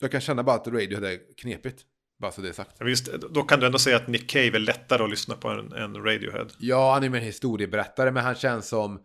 [0.00, 1.84] Jag kan känna bara att Radiohead är knepigt.
[2.18, 2.76] Bara så det är sagt.
[2.78, 5.48] Ja, Visst, då kan du ändå säga att Nick Cave är lättare att lyssna på
[5.48, 6.46] än, än Radiohead.
[6.58, 9.00] Ja, han är mer en historieberättare, men han känns som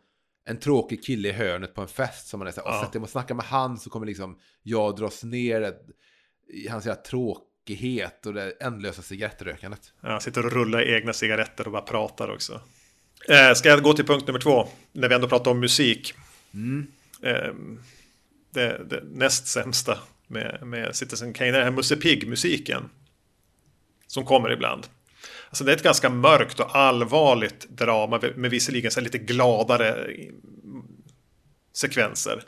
[0.46, 2.76] en tråkig kille i hörnet på en fest som man är såhär, Ja.
[2.76, 2.86] ja.
[2.86, 5.74] sätter mig och snackar med han så kommer liksom jag dras ner
[6.48, 7.02] i hans jävla
[7.66, 9.94] tråkighet och det ändlösa cigarettrökandet.
[10.02, 12.62] Ja, sitter och rullar egna cigaretter och bara pratar också.
[13.30, 14.68] Eh, ska jag gå till punkt nummer två?
[14.92, 16.14] När vi ändå pratar om musik.
[17.24, 17.54] Eh,
[18.54, 19.98] det, det näst sämsta
[20.28, 22.90] med, med Citizen Kane är den här Musse Pigg-musiken.
[24.08, 24.88] Som kommer ibland.
[25.50, 30.08] Alltså det är ett ganska mörkt och allvarligt drama med visserligen så lite gladare
[31.74, 32.44] sekvenser.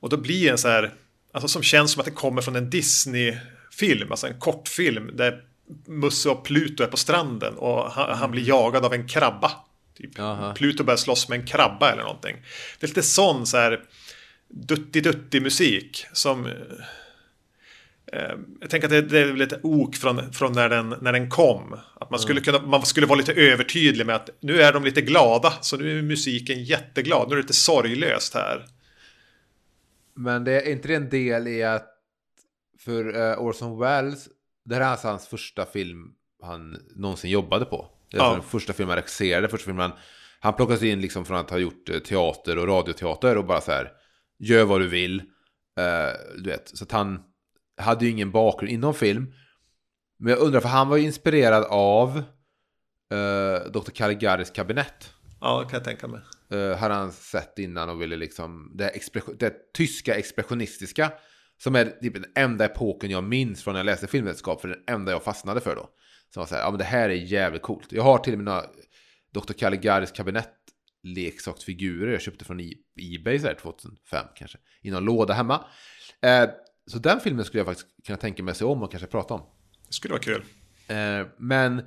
[0.00, 0.94] Och då blir en så här,
[1.32, 2.70] alltså som känns som att det kommer från en
[3.70, 5.42] Disney-film, alltså en kortfilm där
[5.86, 9.50] Musse och Pluto är på stranden och han, han blir jagad av en krabba.
[9.96, 10.10] Typ.
[10.54, 12.36] Pluto börjar slåss med en krabba eller någonting.
[12.78, 13.80] Det är lite sån så här
[14.48, 16.52] dutti-dutti musik som eh,
[18.60, 21.76] jag tänker att det, det är lite ok från, från när, den, när den kom.
[22.00, 25.00] Att man skulle, kunna, man skulle vara lite övertydlig med att nu är de lite
[25.00, 27.28] glada, så nu är musiken jätteglad.
[27.28, 28.66] Nu är det lite sorglöst här.
[30.14, 31.89] Men det är inte det en del i att
[32.84, 34.28] för uh, Orson Welles,
[34.64, 36.12] det här är alltså hans första film
[36.42, 37.88] han någonsin jobbade på.
[38.10, 38.24] Det är Ja.
[38.24, 39.98] alltså den första filmen han regisserade, första filmen han,
[40.40, 43.72] han plockas in liksom från att ha gjort eh, teater och radioteater och bara så
[43.72, 43.92] här,
[44.38, 45.20] gör vad du vill.
[45.78, 47.22] Eh, du vet, så att han
[47.80, 49.32] hade ju ingen bakgrund inom film.
[50.18, 52.16] Men jag undrar, för han var ju inspirerad av
[53.14, 53.90] uh, Dr.
[53.90, 55.12] Caligaris kabinett.
[55.40, 56.20] Ja, kan jag tänka mig.
[56.52, 58.92] Uh, hade han sett innan och ville liksom det,
[59.38, 61.12] det tyska expressionistiska
[61.62, 64.78] som är typ den enda epoken jag minns från när jag läste filmvetenskap för den
[64.86, 65.88] enda jag fastnade för då.
[66.34, 67.92] Som var så här, ja men det här är jävligt coolt.
[67.92, 68.64] Jag har till och med några
[69.34, 69.52] Dr.
[69.52, 70.54] Caligaris kabinett
[71.02, 72.74] leksaksfigurer jag köpte från E-
[73.16, 74.58] Ebay så här 2005 kanske.
[74.82, 75.64] I någon låda hemma.
[76.22, 76.50] Eh,
[76.86, 79.40] så den filmen skulle jag faktiskt kunna tänka mig se om och kanske prata om.
[79.86, 80.44] Det skulle vara kul.
[80.88, 81.82] Eh, men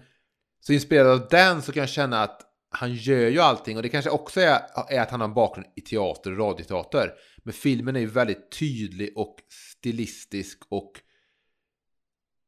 [0.60, 3.90] så inspirerad av den så kan jag känna att han gör ju allting och det
[3.90, 4.60] kanske också är,
[4.90, 7.14] är att han har en bakgrund i teater och radioteater.
[7.44, 11.02] Men filmen är ju väldigt tydlig och stilistisk och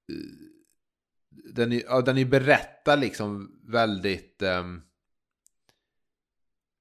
[0.10, 0.16] eh,
[1.54, 4.82] den är, ja, den är berättad liksom väldigt ehm,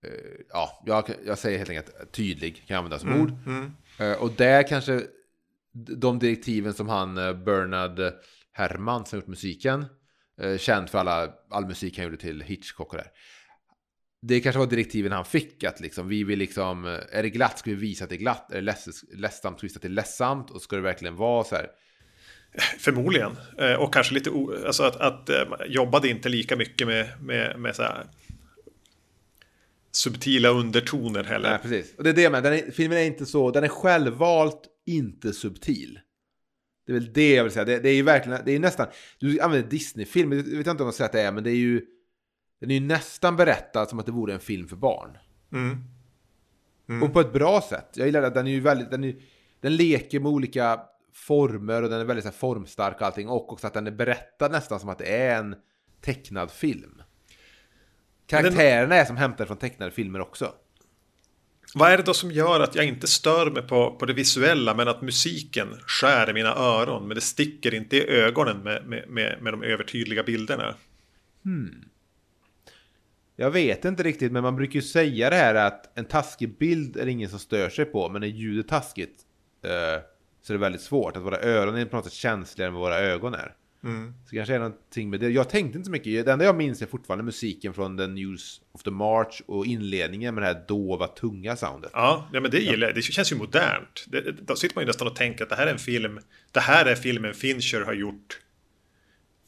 [0.05, 3.33] eh, ja, jag, jag säger helt enkelt tydlig kan jag använda som ord.
[3.47, 3.73] Mm.
[3.99, 5.07] Eh, Och där kanske
[5.73, 8.15] de direktiven som han Bernard
[8.53, 9.87] Herrmann som gjort musiken,
[10.41, 13.11] eh, känd för alla, all musik han gjorde till Hitchcock och där.
[14.27, 17.59] Det kanske var direktiven han fick att liksom, vi vill liksom, eh, är det glatt
[17.59, 19.83] ska vi visa att det är glatt, är det leds- ledsamt ska vi visa att
[19.83, 21.67] det är ledsamt och ska det verkligen vara så här.
[22.79, 23.33] Förmodligen.
[23.59, 24.31] Eh, Och kanske lite,
[24.67, 28.07] alltså att, att eh, jobbade inte lika mycket med, med, med så här
[29.93, 31.51] subtila undertoner heller.
[31.51, 31.95] Nej, precis.
[31.99, 35.33] Och det är det med, den är, filmen är inte så, den är självvalt inte
[35.33, 35.99] subtil.
[36.87, 37.65] Det är väl det jag vill säga.
[37.65, 38.87] Det, det är ju verkligen, det är nästan,
[39.19, 41.57] du använder Disney-film, jag vet inte om jag säger att det är, men det är
[41.57, 41.83] ju,
[42.61, 45.19] den är ju nästan berättad som att det vore en film för barn.
[46.89, 47.03] Mm.
[47.03, 47.89] Och på ett bra sätt.
[47.95, 49.17] Jag gillar att den är ju väldigt, den, är,
[49.61, 50.81] den leker med olika
[51.15, 53.29] former och den är väldigt så här, formstark och allting.
[53.29, 55.57] Och också att den är berättad nästan som att det är en
[56.01, 57.03] tecknad film.
[58.27, 60.53] Karaktärerna är som hämtade från tecknade filmer också.
[61.75, 64.75] Vad är det då som gör att jag inte stör mig på, på det visuella
[64.75, 69.09] men att musiken skär i mina öron men det sticker inte i ögonen med, med,
[69.09, 70.75] med, med de övertydliga bilderna?
[73.37, 76.97] Jag vet inte riktigt, men man brukar ju säga det här att en taskig bild
[76.97, 79.23] är det ingen som stör sig på, men är ljudet taskigt
[79.65, 80.03] eh,
[80.43, 81.17] så är det väldigt svårt.
[81.17, 83.55] Att våra öron är på något sätt känsligare än vad våra ögon är.
[84.29, 85.29] Så kanske är någonting med det.
[85.29, 86.27] Jag tänkte inte så mycket.
[86.27, 90.35] Det enda jag minns är fortfarande musiken från The News of the March och inledningen
[90.35, 91.91] med det här dova, tunga soundet.
[91.95, 92.95] Ja, ja men det gillar jag.
[92.97, 94.05] Det känns ju modernt.
[94.07, 96.21] Det, då sitter man ju nästan och tänker att det här är en film.
[96.53, 98.41] Det här är filmen Fincher har gjort.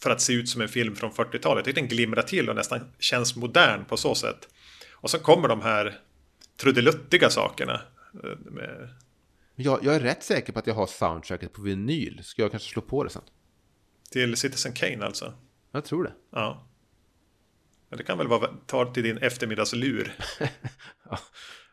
[0.03, 1.67] För att se ut som en film från 40-talet.
[1.67, 4.49] Jag tycker den glimrar till och nästan känns modern på så sätt.
[4.93, 5.99] Och så kommer de här
[6.61, 7.81] trudeluttiga sakerna.
[8.25, 8.89] eh, Med,
[9.55, 12.21] Men Jag, jag är rätt säker på att jag har soundtracket på vinyl.
[12.25, 13.23] Ska jag kanske slå på det sen?
[14.11, 15.35] till Citizen Kane alltså.
[15.73, 16.13] Jag tror det.
[16.33, 16.67] Ja.
[17.91, 17.97] ja.
[17.97, 20.13] Det kan väl vara ta till din eftermiddagslur.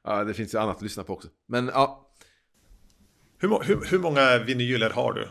[0.04, 1.28] Ja, det finns ju annat att lyssna på också.
[1.48, 2.10] Men ja,
[3.38, 5.28] Hur, hur, hur många vinyler har du?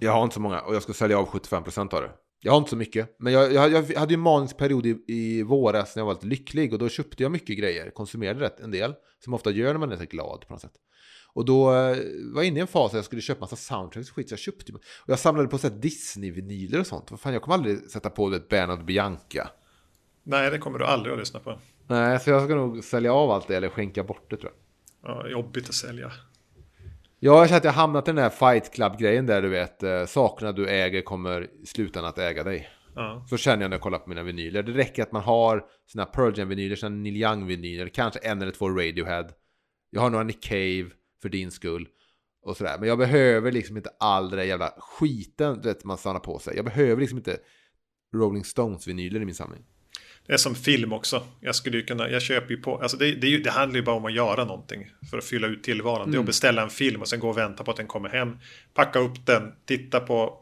[0.00, 2.10] Jag har inte så många och jag ska sälja av 75% av det.
[2.40, 3.16] Jag har inte så mycket.
[3.18, 6.26] Men jag, jag, jag hade ju en period i, i våras när jag var lite
[6.26, 7.90] lycklig och då köpte jag mycket grejer.
[7.90, 8.94] Konsumerade rätt en del.
[9.24, 10.72] Som ofta gör när man är så glad på något sätt.
[11.34, 11.96] Och då eh,
[12.34, 14.32] var jag inne i en fas där jag skulle köpa massa soundtracks och skit så
[14.32, 14.72] jag köpte.
[14.72, 17.10] Och jag samlade på Disney-vinyler och sånt.
[17.10, 19.50] Vad fan, jag kommer aldrig sätta på ett Bernard Bianca.
[20.22, 21.58] Nej, det kommer du aldrig att lyssna på.
[21.86, 24.60] Nej, så jag ska nog sälja av allt det eller skänka bort det tror jag.
[25.10, 26.12] Ja, jobbigt att sälja.
[27.24, 30.04] Ja, jag känner att jag hamnat i den här fight club-grejen där du vet, eh,
[30.06, 32.68] sakerna du äger kommer slutändan att äga dig.
[32.94, 33.26] Ja.
[33.28, 34.62] Så känner jag när jag kollar på mina vinyler.
[34.62, 38.70] Det räcker att man har sina Pearl Jam-vinyler, sina Neil Young-vinyler, kanske en eller två
[38.70, 39.28] Radiohead.
[39.90, 40.90] Jag har några Nick Cave
[41.22, 41.88] för din skull.
[42.44, 42.76] Och sådär.
[42.78, 46.38] Men jag behöver liksom inte all den där jävla skiten du vet, man samlar på
[46.38, 46.56] sig.
[46.56, 47.38] Jag behöver liksom inte
[48.14, 49.64] Rolling Stones-vinyler i min samling.
[50.26, 51.22] Det är som film också.
[51.40, 53.96] Jag skulle ju kunna, jag köper ju på, alltså det, det, det handlar ju bara
[53.96, 56.10] om att göra någonting för att fylla ut tillvaron.
[56.10, 58.08] Det är att beställa en film och sen gå och vänta på att den kommer
[58.08, 58.38] hem,
[58.74, 60.38] packa upp den, titta på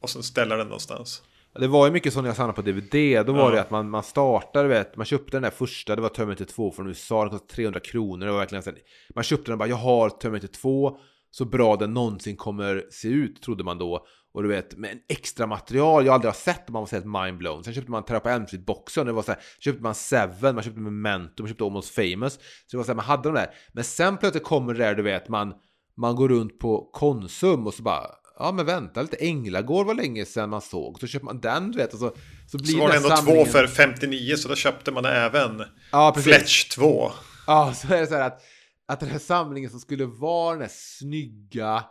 [0.00, 1.22] och sen ställa den någonstans.
[1.58, 3.26] Det var ju mycket så när jag samlade på DVD.
[3.26, 3.50] Då var Ja.
[3.50, 6.72] det att man, man startade, vet, man köpte den där första, det var Terminator 2
[6.72, 8.26] från USA, den kostade 300 kronor.
[8.26, 8.70] Det var verkligen så
[9.14, 10.98] man köpte den och bara, jag har Terminator 2,
[11.30, 14.06] så bra den någonsin kommer se ut, trodde man då.
[14.38, 17.26] Och du vet, med en extra material jag aldrig har sett och man var helt
[17.26, 17.64] mindblown.
[17.64, 20.80] Sen köpte man Terra Elm Street-boxen, det var så här, köpte man Seven, man köpte
[20.80, 22.32] Memento, man köpte Almost Famous.
[22.32, 23.50] Så det var så här, man hade de där.
[23.72, 25.54] Men sen plötsligt kommer det där, du vet, man,
[25.96, 28.06] man går runt på Konsum och så bara,
[28.38, 31.00] ja men vänta lite, Änglagård var länge sedan man såg.
[31.00, 32.12] Så köper man den, du vet, och så,
[32.46, 33.44] så blir Så var det ändå samlingen...
[33.44, 36.34] två för 59 så då köpte man även Ja, precis.
[36.34, 37.10] Fletch 2.
[37.46, 38.42] Ja, så är det så här att,
[38.88, 41.84] att den här samlingen som skulle vara den här snygga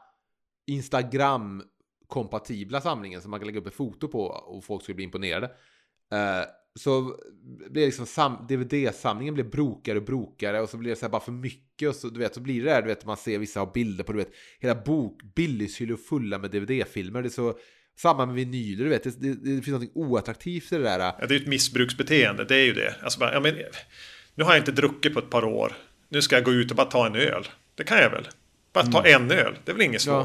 [2.09, 5.45] Instagram-kompatibla samlingen som man kan lägga upp ett foto på och folk skulle bli imponerade.
[6.11, 7.15] Eh, så
[7.69, 11.21] blir liksom sam- DVD-samlingen blir brokare och brokare och så blir det så här bara
[11.21, 13.59] för mycket och så, du vet, så blir det där, du vet, man ser vissa
[13.59, 17.21] har bilder på, du vet, hela bok, Billys-hyllor fulla med DVD-filmer.
[17.21, 17.57] Det är så,
[17.97, 20.99] samma med vinyler, du vet, det, det, det finns något oattraktivt i det där.
[20.99, 22.95] Ja, det är ju ett missbruksbeteende, det är ju det.
[23.03, 23.55] Alltså bara, ja, men,
[24.35, 25.73] nu har jag inte druckit på ett par år.
[26.09, 27.47] Nu ska jag gå ut och bara ta en öl.
[27.75, 28.27] Det kan jag väl?
[28.73, 30.19] Bara ta en öl, det är väl inget Mm.
[30.19, 30.23] Ja.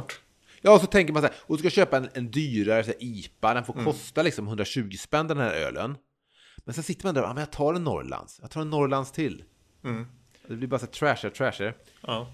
[0.63, 2.93] Ja, och så tänker man så här, och du ska köpa en, en dyrare så
[2.99, 3.85] IPA, den får Mm.
[3.85, 5.97] kosta liksom 120 spänn den här ölen.
[6.65, 8.71] Men sen sitter man där och, ja, men jag tar en Norrlands, jag tar en
[8.71, 9.45] Norrlands till.
[9.85, 10.07] Mm.
[10.49, 11.75] Det blir bara så här trasher, trasher.
[12.01, 12.33] Ja.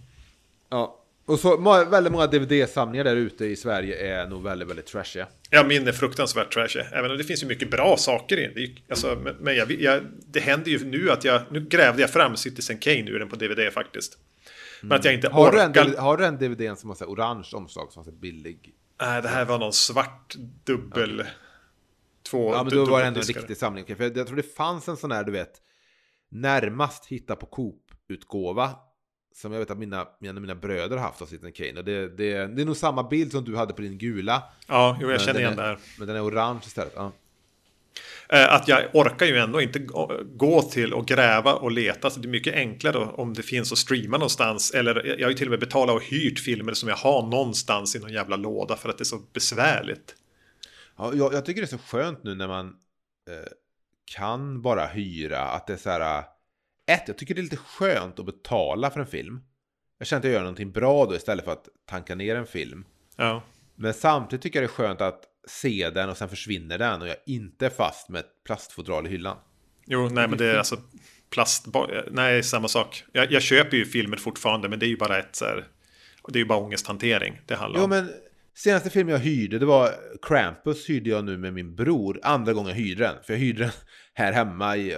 [0.69, 1.05] Ja.
[1.27, 1.57] Och så
[1.91, 5.27] väldigt många DVD-samlingar där ute i Sverige är nog väldigt, väldigt trashiga.
[5.51, 6.83] Ja, min är fruktansvärt trashig.
[6.93, 8.77] Även om det finns ju mycket bra saker i den.
[8.91, 11.43] Alltså, men jag, jag, det händer ju nu att jag...
[11.51, 14.19] Nu grävde jag fram Citizen Kane ur den på DVD faktiskt.
[14.83, 15.85] Men att jag inte Har du, en, orkar...
[15.85, 18.19] DVD har du en DVDn som har så här orange omslag som är så här
[18.19, 18.75] billig?
[19.01, 21.25] Nej, det här var någon svart dubbel...
[22.31, 23.85] Två Ja, men då var det ändå en riktig samling.
[23.85, 25.53] För jag, jag tror det fanns en sån här, du vet,
[26.31, 28.71] närmast hitta på Coop-utgåva.
[29.35, 31.79] Som jag vet att mina, mina, mina bröder har haft av Citizen Kane.
[31.79, 34.43] Och det, det, det är nog samma bild som du hade på din gula.
[34.67, 35.79] Ja, jo, jag känner igen är, det här.
[35.99, 36.93] Men den är orange istället.
[36.97, 37.13] Ja.
[38.29, 42.11] Eh, Att jag orkar ju ändå inte gå- till och gräva och leta.
[42.11, 44.71] Så det är mycket enklare om det finns att streama någonstans.
[44.71, 47.97] Eller jag har ju till och med betalat och hyrt filmer som jag har någonstans
[47.97, 50.15] i någon jävla låda för att det är så besvärligt.
[50.97, 52.67] Ja, jag, jag tycker det är så skönt nu när man
[53.31, 53.53] eh,
[54.17, 55.41] kan bara hyra.
[55.41, 56.19] Att det är så här.
[56.19, 56.25] eh,
[56.95, 59.41] Ett, jag tycker det är lite skönt att betala för en film.
[59.99, 62.85] Jag känner att jag gör någonting bra då istället för att tanka ner en film.
[63.17, 63.43] Ja.
[63.75, 67.09] Men samtidigt tycker jag det är skönt att se den och sen försvinner den och
[67.09, 69.37] jag inte är fast med ett plastfodral i hyllan.
[69.87, 70.77] Jo, nej men det är alltså
[71.31, 71.67] plast...
[72.11, 73.05] Nej, samma sak.
[73.13, 75.67] Jag, jag köper ju filmer fortfarande, men det är ju bara ett så här...
[76.29, 77.91] Det är ju bara ångesthantering det handlar Jo om.
[77.91, 78.11] men
[78.55, 79.91] senaste filmen jag hyrde det var
[80.23, 82.21] Krampus hyrde jag nu med min bror.
[82.23, 83.15] Andra gången jag hyrde den.
[83.25, 83.73] För jag hyrde den
[84.15, 84.97] här hemma i,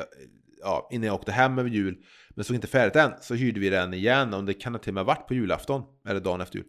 [0.61, 1.97] ja, innan jag åkte hem över jul.
[2.35, 3.13] Men såg inte färdigt än.
[3.21, 4.35] Så hyrde vi den igen.
[4.35, 5.83] Och det kan ha till och med varit på julafton.
[6.09, 6.67] Eller dagen efter jul.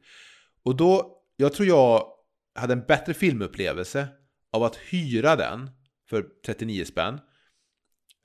[0.64, 2.06] Och då, jag tror jag
[2.62, 4.08] hade en bättre filmupplevelse
[4.52, 5.70] av att hyra den
[6.10, 7.14] för 39 spänn.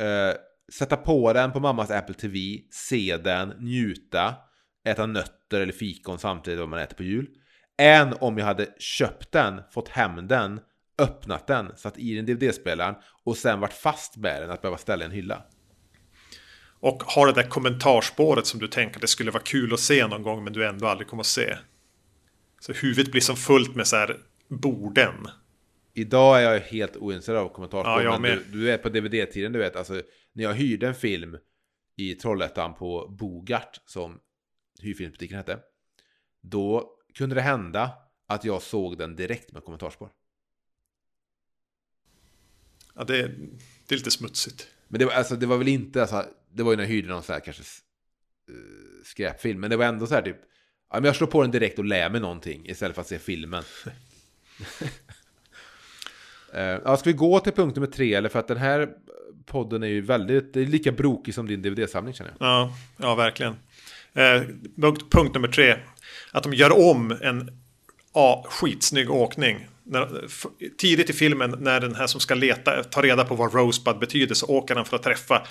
[0.01, 0.37] Eh,
[0.73, 2.39] sätta på den på mammas Apple TV,
[2.71, 4.35] se den, njuta,
[4.89, 7.29] äta nötter eller fikon samtidigt som man äter på jul.
[7.79, 10.61] Än om jag hade köpt den, fått hem den,
[10.99, 12.95] öppnat den, satt i den DVD-spelaren
[13.25, 15.43] och sen varit fast med den att behöva ställa i en hylla.
[16.81, 20.07] Och har det där kommentarspåret som du tänker att det skulle vara kul att se
[20.07, 21.57] någon gång men du ändå aldrig kommer att se.
[22.61, 25.29] Så huvudet blir som fullt med så här borden.
[25.95, 28.03] Idag är jag helt ointresserad av kommentarsspår.
[28.03, 29.77] Ja, du, du är på DVD-tiden, du vet.
[29.77, 31.37] Alltså, när jag hyrde en film
[31.97, 34.21] i Trollhättan på Bogart, som
[34.81, 35.59] hyrfilmsbutiken hette.
[36.41, 37.93] Då kunde det hända
[38.27, 40.11] att jag såg den direkt med kommentarspår.
[42.95, 43.23] Ja, det,
[43.87, 44.69] det är lite smutsigt.
[44.89, 47.09] Men det var, alltså, det var väl inte, alltså, det var ju när jag hyrde
[47.09, 47.63] någon så här kanske
[48.51, 49.61] uh, skräpfilm.
[49.61, 50.41] Men det var ändå så här typ,
[50.91, 53.19] ja, men jag slår på den direkt och lär mig någonting istället för att se
[53.19, 53.63] filmen.
[56.53, 58.15] Eh, ja, ska vi gå till punkt nummer tre?
[58.15, 58.89] Eller för att den här
[59.47, 62.49] podden är ju väldigt, det är lika brokig som din DVD-samling känner jag.
[62.49, 63.57] Ja, ja verkligen.
[64.15, 64.43] Eh,
[64.81, 65.77] punkt, punkt nummer tre.
[66.33, 67.51] Att de gör om en
[68.15, 69.69] ja, skitsnygg åkning.
[69.83, 70.25] När,
[70.79, 74.35] tidigt i filmen när den här som ska leta, ta reda på vad Rosebud betyder
[74.35, 75.47] så åker han för att träffa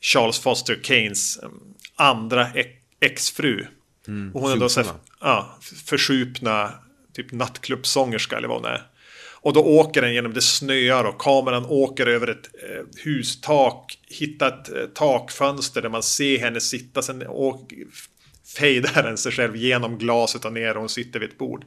[0.00, 1.48] Charles Foster Keynes eh,
[1.96, 3.66] andra ex- exfru.
[4.08, 4.34] Mm.
[4.34, 6.72] Och hon är då så här, ja, försupna
[7.12, 8.82] typ nattklubbsångerska eller vad hon är.
[9.42, 14.48] Och då åker den genom det snöar och kameran åker över ett eh, hustak, hittar
[14.48, 17.72] ett eh, takfönster där man ser henne sitta, sen och
[18.56, 21.64] fejdar den sig själv genom glaset och ner och hon sitter vid ett bord.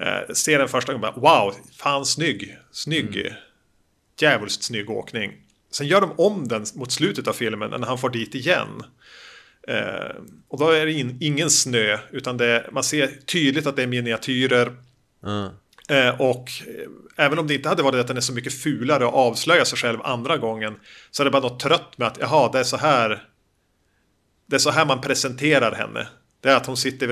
[0.00, 3.34] Eh, ser den första gången bara wow, fan snygg, snygg,
[4.20, 5.32] djävulskt snygg åkning.
[5.70, 8.82] Sen gör de om den mot slutet av filmen när han får dit igen.
[9.68, 10.16] Eh,
[10.48, 13.86] och då är det in, ingen snö, utan det, man ser tydligt att det är
[13.86, 14.72] miniatyrer.
[15.22, 15.52] Ja.
[15.88, 19.06] Eh, och eh, även om det inte hade varit att den är så mycket fulare
[19.06, 20.74] och avslöjar sig själv andra gången
[21.10, 23.28] så är det bara något trött med att jaha, det är så här
[24.46, 26.08] det är så här man presenterar henne.
[26.40, 27.08] Det är att hon sitter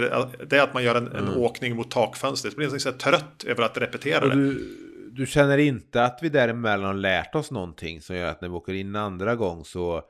[0.47, 2.55] det är att man gör en, en åkning mot takfönstret.
[2.55, 4.37] Det blir så här trött över att repetera Och det.
[4.37, 4.77] du,
[5.13, 8.73] du känner inte att vi däremellan lärt oss någonting som gör att när vi åker
[8.73, 10.03] in andra gång så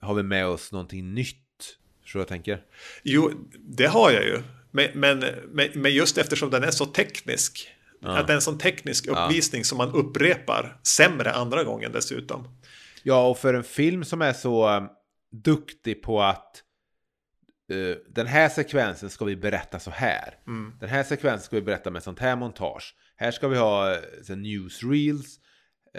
[0.00, 1.36] har vi med oss någonting nytt?
[2.02, 2.62] Förstår jag tänker?
[3.02, 4.42] Jo, det har jag ju.
[4.70, 5.24] Men, men,
[5.74, 7.68] men, just eftersom den är så teknisk.
[8.02, 12.48] Att det är en sån teknisk uppvisning som man upprepar sämre andra gången dessutom.
[13.02, 14.88] Ja, och för en film som är så um,
[15.32, 16.62] duktig på att
[17.72, 20.34] uh, den här sekvensen ska vi berätta så här.
[20.80, 22.94] Den här sekvensen ska vi berätta med sånt här montage.
[23.16, 25.40] Här ska vi ha uh, så newsreels.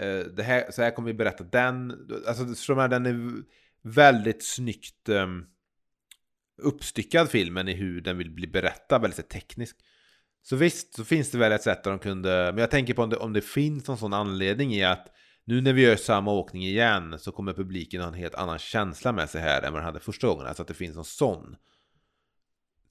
[0.00, 2.08] Uh, det här, så här kommer vi berätta den.
[2.26, 2.44] Alltså,
[2.88, 3.42] den är
[3.82, 5.46] väldigt snyggt um,
[6.62, 9.76] uppstyckad filmen i hur den vill bli berättad, väldigt så teknisk.
[10.42, 13.02] Så visst, så finns det väl ett sätt där de kunde, men jag tänker på
[13.02, 15.08] om det, om det finns någon sån anledning i att
[15.44, 19.12] nu när vi gör samma åkning igen så kommer publiken ha en helt annan känsla
[19.12, 20.46] med sig här än vad den hade första gången.
[20.46, 21.56] Alltså att det finns någon sån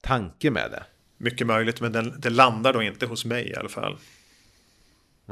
[0.00, 0.84] tanke med det.
[1.16, 3.98] Mycket möjligt, men den, det landar då inte hos mig i alla fall.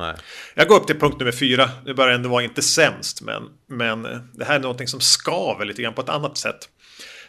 [0.01, 0.17] Nej.
[0.55, 1.71] Jag går upp till punkt nummer fyra.
[1.85, 5.83] Nu börjar ändå vara inte sämst, men, men det här är någonting som skaver lite
[5.83, 6.69] grann på ett annat sätt.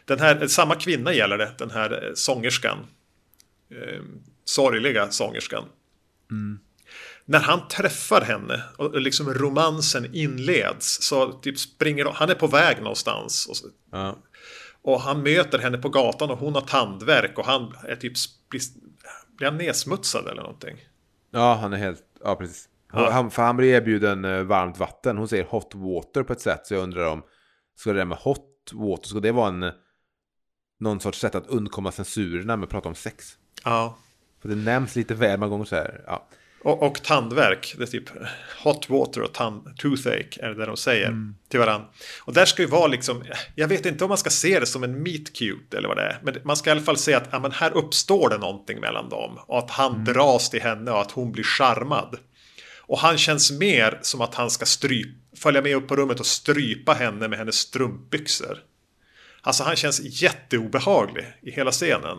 [0.05, 2.78] Den här, samma kvinna gäller det, den här eh, sångerskan.
[3.72, 4.01] Eh,
[4.45, 5.63] sorgliga sångerskan.
[7.26, 12.78] När han träffar henne och liksom romansen inleds så typ springer han är på väg
[12.78, 13.47] någonstans.
[13.49, 14.17] Och, så, Ja.
[14.82, 18.13] och han möter henne på gatan och hon har tandvärk och han är typ
[18.49, 18.61] blir,
[19.38, 20.78] blir han nedsmutsad eller någonting.
[21.32, 22.69] ja, han är helt, ja precis.
[22.93, 23.11] Ja.
[23.11, 25.17] Han, för han blir erbjuden eh, varmt vatten.
[25.17, 27.24] Hon säger hot water på ett sätt så jag undrar om,
[27.76, 29.72] ska det där med hot water, ska det vara en,
[30.80, 33.38] någon sorts sätt att undkomma censurerna med att prata om sex?
[33.63, 33.97] Ja,
[34.41, 36.28] För det nämns lite väl många gånger så här, ja.
[36.64, 38.09] Och, och tandvärk, det är typ
[38.64, 41.88] hot water och tand, toothache är det de säger till varandra.
[42.22, 43.24] Och där ska ju vara liksom,
[43.55, 46.03] jag vet inte om man ska se det som en meet cute eller vad det
[46.03, 46.20] är.
[46.24, 49.09] Men man ska i alla fall se att ja, men här uppstår det någonting mellan
[49.09, 49.39] dem.
[49.47, 52.18] Och att han dras till henne och att hon blir charmad.
[52.80, 56.26] Och han känns mer som att han ska stryp, följa med upp på rummet och
[56.26, 58.57] strypa henne med hennes strumpbyxor.
[59.41, 62.18] Alltså han känns jätteobehaglig i hela scenen.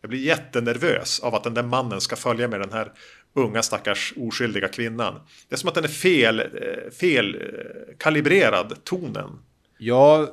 [0.00, 2.92] Jag blir jättenervös av att den där mannen ska följa med den här
[3.36, 5.20] unga stackars oskyldiga kvinnan.
[5.48, 9.38] Det är som att den är fel, eh, fel eh, kalibrerad, tonen.
[9.78, 10.28] Jag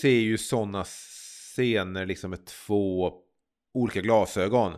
[0.00, 3.12] ser ju sådana scener liksom med två
[3.74, 4.72] olika glasögon.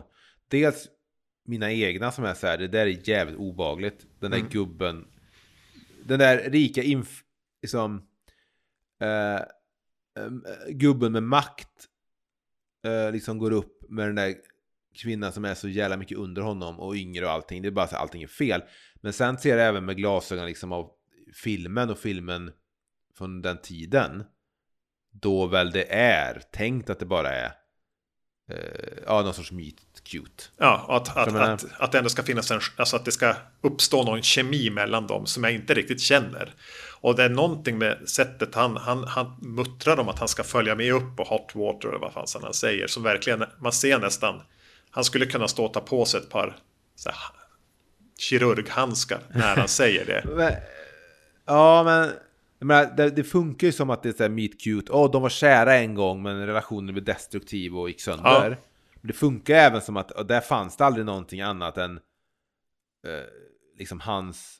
[0.47, 0.87] Dels
[1.45, 4.05] mina egna som är så här, det där är jävligt obagligt.
[4.19, 5.07] Den där gubben.
[6.03, 7.23] Den där rika inf...
[7.61, 8.07] Liksom,
[9.01, 10.31] eh, eh,
[10.69, 11.87] gubben med makt.
[12.85, 14.35] Eh, liksom går upp med den där
[15.01, 17.61] kvinnan som är så jävla mycket under honom och yngre och allting.
[17.61, 18.61] Det är bara så att allting är fel.
[19.01, 20.89] Men sen ser jag även med glasögon liksom av
[21.43, 22.51] filmen och filmen
[23.17, 24.23] från den tiden.
[25.11, 27.51] Då väl det är tänkt att det bara är
[28.49, 30.43] eh, ja, någon sorts meet cute.
[30.57, 33.11] Ja, och att, att, menar- att, att det ändå ska finnas en, alltså att det
[33.11, 36.53] ska uppstå någon kemi mellan dem som jag inte riktigt känner.
[37.01, 40.75] Och det är någonting med sättet han, han, han muttrar om att han ska följa
[40.75, 42.87] med upp på hot water eller vad fan han säger.
[42.87, 44.41] Som verkligen, man ser nästan,
[44.91, 46.57] han skulle kunna stå och ta på sig ett par
[46.95, 47.17] så här,
[48.19, 50.23] kirurghandskar när han säger det.
[50.35, 50.53] Men,
[51.45, 52.11] ja, men
[52.67, 54.91] menar, det, det funkar ju som att det är så meet cute.
[54.91, 58.49] Åh, de var kära en gång men relationen blev destruktiv och gick sönder.
[58.49, 58.55] Ja.
[59.01, 61.97] Det funkar även som att och där fanns det aldrig någonting annat än
[63.07, 63.23] eh,
[63.77, 64.57] liksom hans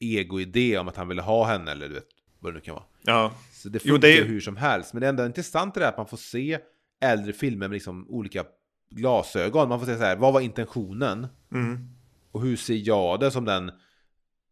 [0.00, 2.08] egoidé om att han ville ha henne eller du vet
[2.38, 2.84] vad det nu kan vara.
[3.02, 4.92] Ja, Så det Jo, funkar det är- ju hur som helst.
[4.92, 6.58] Men det enda intressanta är att man får se
[7.02, 8.44] äldre filmer med liksom olika
[8.90, 9.68] glasögon.
[9.68, 11.26] Man får se så här, vad var intentionen?
[11.52, 11.88] mm.
[12.32, 13.70] Och hur ser jag det som den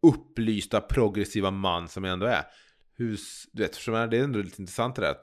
[0.02, 2.42] upplysta progressiva man som jag ändå är?
[2.96, 3.18] Hur,
[3.52, 5.16] du vet, det är ändå lite intressant det där.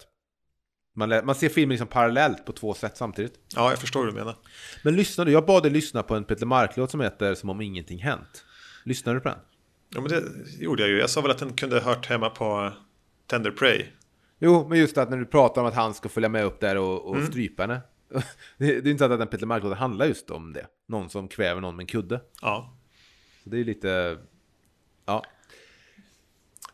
[0.95, 3.39] Man, man ser filmer liksom parallellt på två sätt samtidigt.
[3.55, 4.35] ja, jag förstår hur du menar.
[4.83, 7.61] Men lyssna du, jag bad dig lyssna på en Peter Mark-låt som heter Som om
[7.61, 8.45] ingenting hänt.
[8.83, 9.37] Lyssnar du på den?
[9.89, 10.23] Ja, men det
[10.59, 10.99] gjorde jag ju.
[10.99, 12.73] Jag sa väl att den kunde hört hemma på
[13.27, 13.85] Tender Prey.
[14.39, 16.77] Jo, men just att när du pratar om att han ska följa med upp där
[16.77, 17.81] och, och strypa henne.
[18.57, 20.67] det, är inte så att den Peter Mark handlar just om det.
[20.85, 22.21] Någon som kväver någon med en kudde.
[22.41, 22.77] Ja.
[23.43, 24.17] Så det är lite...
[25.05, 25.23] Ja.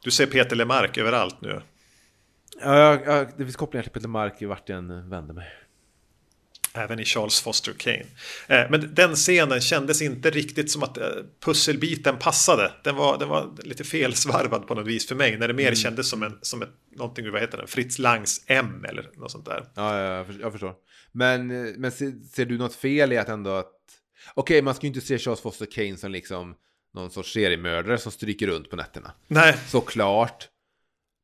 [0.03, 1.61] Du ser Peter Lemark överallt nu.
[2.61, 5.47] Ja, jag, det finns kopplingar till Peter Mark i vart jag än vänder mig.
[6.73, 8.05] Även i Charles Foster Kane.
[8.47, 11.07] Eh, men den scenen kändes inte riktigt som att eh,
[11.39, 12.71] pusselbiten passade.
[12.83, 15.37] Den var, den var lite felsvarvad på något vis för mig.
[15.37, 15.75] När det mer mm.
[15.75, 19.45] kändes som, en, som ett, någonting, vad heter den, Fritz Langs M eller något sånt
[19.45, 19.65] där.
[19.75, 20.73] Ja, ja jag förstår.
[21.11, 23.71] Men, eh, men ser, ser, du något fel i att ändå att...
[24.33, 26.55] Okej, okay, man ska ju inte se Charles Foster Kane som liksom
[26.93, 29.11] någon sorts seriemördare som stryker runt på nätterna.
[29.27, 29.57] Nej.
[29.67, 30.47] Såklart.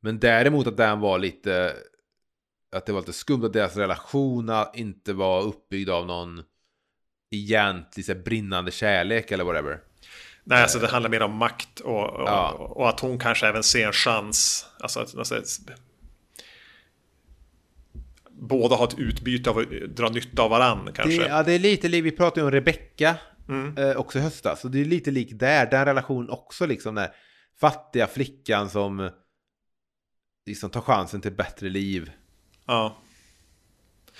[0.02, 1.76] Men däremot att den var lite
[2.72, 6.42] att det var lite skumt att deras relation inte var uppbyggd av någon
[7.30, 9.80] egentlig så brinnande kärlek eller whatever.
[10.44, 12.52] Nej, alltså det handlar mer om makt och, och, ja.
[12.52, 14.66] och att hon kanske även ser en chans.
[14.80, 15.42] Alltså, alltså
[18.40, 21.22] båda har ett utbyte av att dra nytta av varandra kanske.
[21.22, 23.16] Det, ja, det är lite vi pratade ju om Rebecca
[23.48, 23.78] mm.
[23.78, 24.60] eh, också i höstas.
[24.60, 26.94] Så det är lite lik där, den relationen också liksom.
[26.94, 27.08] Den
[27.60, 29.10] fattiga flickan som
[30.46, 32.10] liksom tar chansen till ett bättre liv.
[32.68, 32.96] Ja.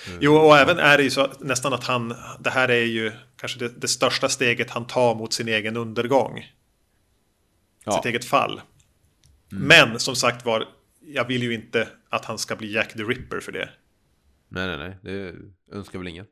[0.07, 0.19] Mm.
[0.23, 3.59] Jo, och även är det ju så nästan att han, det här är ju kanske
[3.59, 6.47] det, det största steget han tar mot sin egen undergång.
[7.85, 7.93] Ja.
[7.93, 8.61] Sitt eget fall.
[9.53, 9.65] Mm.
[9.65, 10.69] Men som sagt var,
[11.01, 13.69] jag vill ju inte att han ska bli Jack the Ripper för det.
[14.49, 15.35] Nej, nej, nej, det
[15.77, 16.27] önskar väl ingen.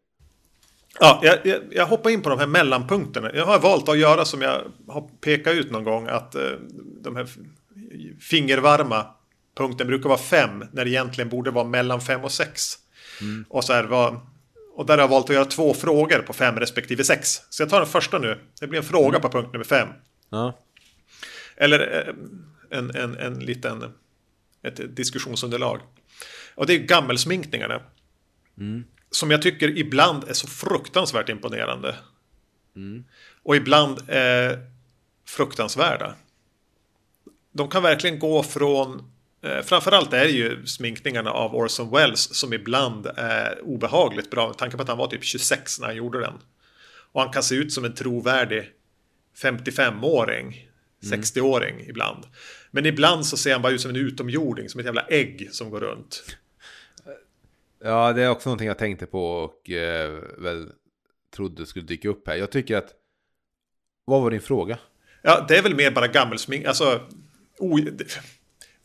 [1.00, 3.30] Ja, jag, jag, jag, hoppar in på de här mellanpunkterna.
[3.34, 6.06] Jag har valt att göra som jag har pekat ut någon gång.
[6.06, 6.50] Att eh,
[7.00, 7.28] de här
[8.20, 9.06] fingervarma
[9.56, 12.78] punkten brukar vara fem när det egentligen borde vara mellan fem och sex.
[13.20, 13.44] Mm.
[13.48, 14.20] Och, så här, var,
[14.74, 17.42] och där har jag valt att göra två frågor på fem respektive sex.
[17.50, 18.40] Så jag tar den första nu.
[18.60, 19.20] Det blir en fråga mm.
[19.20, 19.88] på punkt nummer fem.
[20.30, 20.58] Ja.
[21.56, 23.94] Eller eh, en, en, en liten
[24.62, 25.80] ett diskussionsunderlag.
[26.54, 27.80] Och det är gammelsminkningarna.
[28.58, 28.84] Mm.
[29.10, 31.96] Som jag tycker ibland är så fruktansvärt imponerande.
[32.76, 33.04] Mm.
[33.42, 34.70] Och ibland är
[35.26, 36.14] fruktansvärda.
[37.52, 39.15] De kan verkligen gå från Eh,
[39.62, 44.76] framförallt är det ju sminkningarna av Orson Welles som ibland är obehagligt bra med tanke
[44.76, 46.34] på att han var typ 26 när han gjorde den.
[47.12, 48.70] Och han kan se ut som en trovärdig
[49.42, 50.68] 55-åring,
[51.02, 51.90] 60-åring mm.
[51.90, 52.24] ibland.
[52.70, 55.70] Men ibland så ser han bara ut som en utomjording, som ett jävla ägg som
[55.70, 56.36] går runt.
[57.84, 60.68] Ja, det är också någonting jag tänkte på och eh, väl
[61.36, 62.36] trodde skulle dyka upp här.
[62.36, 62.94] Jag tycker att...
[64.04, 64.78] Vad var din fråga?
[65.22, 66.66] Ja, det är väl mer bara gammelsmink.
[66.66, 67.00] Alltså...
[67.58, 67.78] O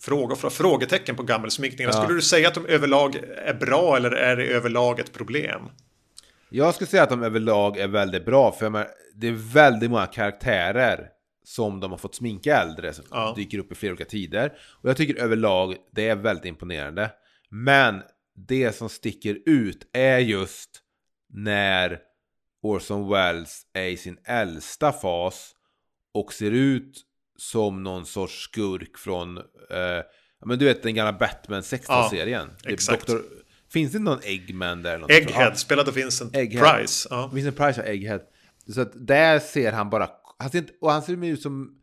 [0.01, 1.95] fråga, frågetecken på gammelsminkningarna.
[1.95, 2.01] Ja.
[2.03, 5.61] Skulle du säga att de överlag är bra eller är det överlag ett problem?
[6.49, 8.51] Jag skulle säga att de överlag är väldigt bra.
[8.51, 11.07] För det är väldigt många karaktärer
[11.43, 12.93] som de har fått sminka äldre.
[12.93, 13.33] Som ja.
[13.35, 14.53] dyker upp i flera olika tider.
[14.81, 17.11] Och jag tycker överlag det är väldigt imponerande.
[17.49, 18.01] Men
[18.47, 20.69] det som sticker ut är just
[21.33, 21.99] när
[22.63, 25.51] Orson Welles är i sin äldsta fas
[26.13, 27.05] och ser ut
[27.41, 29.43] som någon sorts skurk från, eh,
[30.45, 32.49] men du vet den gamla Batman 16-serien.
[32.63, 33.07] Ja, exakt.
[33.07, 33.25] Doktor,
[33.71, 34.97] finns det någon Eggman där?
[34.97, 35.11] Något?
[35.11, 35.55] Egghead, ja.
[35.55, 36.77] spelad av Vincent Egghead.
[36.77, 37.07] Price.
[37.11, 37.31] Ja.
[37.33, 38.19] Vincent Price och Egghead.
[38.73, 41.77] Så att där ser han bara, han ser, och han ser ut som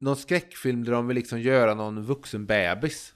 [0.00, 3.14] någon skräckfilm där de vill liksom göra någon vuxen bebis.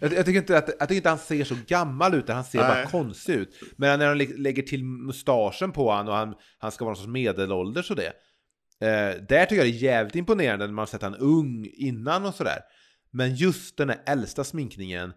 [0.00, 2.58] jag, jag, tycker inte att, jag tycker inte han ser så gammal ut, han ser
[2.58, 2.68] Nej.
[2.68, 3.60] bara konstig ut.
[3.76, 7.08] Men när de lägger till mustaschen på honom och han, han ska vara någon sorts
[7.08, 8.12] medelålders och det.
[8.80, 12.34] Eh, där tycker jag det är jävligt imponerande när man sett han ung innan och
[12.34, 12.58] sådär.
[13.10, 15.12] Men just den här äldsta sminkningen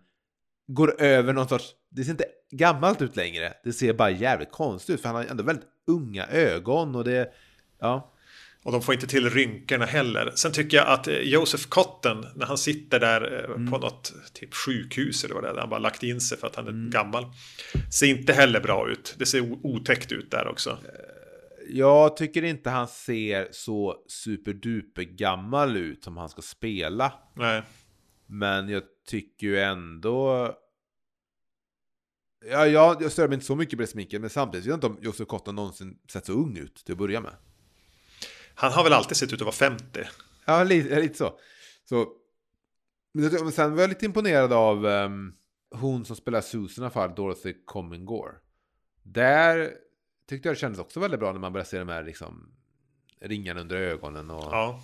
[0.68, 3.54] går över någon sorts, det ser inte gammalt ut längre.
[3.64, 7.34] Det ser bara jävligt konstigt ut för han har ändå väldigt unga ögon och det,
[7.80, 8.14] ja.
[8.64, 10.32] Och de får inte till rynkorna heller.
[10.36, 13.72] Sen tycker jag att eh, Joseph Cotton, när han sitter där eh, mm.
[13.72, 16.48] på något typ sjukhus eller vad det är, där han bara lagt in sig för
[16.48, 16.90] att han är mm.
[16.90, 17.26] gammal.
[17.94, 19.16] Ser inte heller bra ut.
[19.18, 20.78] Det ser otäckt ut där också.
[21.68, 27.14] Jag tycker inte han ser så superduper gammal ut som han ska spela.
[27.36, 27.64] Nej.
[28.26, 30.52] Men jag tycker ju ändå...
[32.50, 34.78] Ja, jag, jag stör mig inte så mycket på det sminket, men samtidigt vet jag
[34.78, 37.34] inte om Josef Cotton någonsin sett så ung ut till att börja med.
[38.56, 40.04] Han har väl alltid sett ut att vara 50?
[40.46, 41.40] Ja, lite, lite så.
[41.90, 42.08] så.
[43.14, 45.34] Men sen var jag lite imponerad av um,
[45.76, 48.32] hon som spelar Susan i alla fall, Dorothy Commingore.
[49.04, 49.72] Där
[50.32, 52.52] tyckte jag det kändes också väldigt bra när man började se de här liksom,
[53.22, 54.30] ringarna under ögonen.
[54.30, 54.44] Och...
[54.44, 54.84] Ja.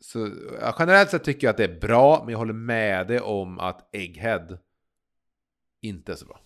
[0.00, 3.20] Så ja, generellt sett tycker jag att det är bra, men jag håller med dig
[3.20, 4.58] om att Egghead
[5.80, 6.40] inte är så bra.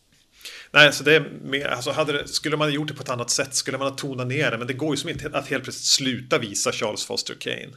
[0.71, 3.31] Nej, så det är mer, alltså hade det, skulle man gjort det på ett annat
[3.31, 5.65] sätt skulle man ha tonat ner det, men det går ju som inte att helt
[5.65, 7.73] plötsligt sluta visa Charles Foster Kane.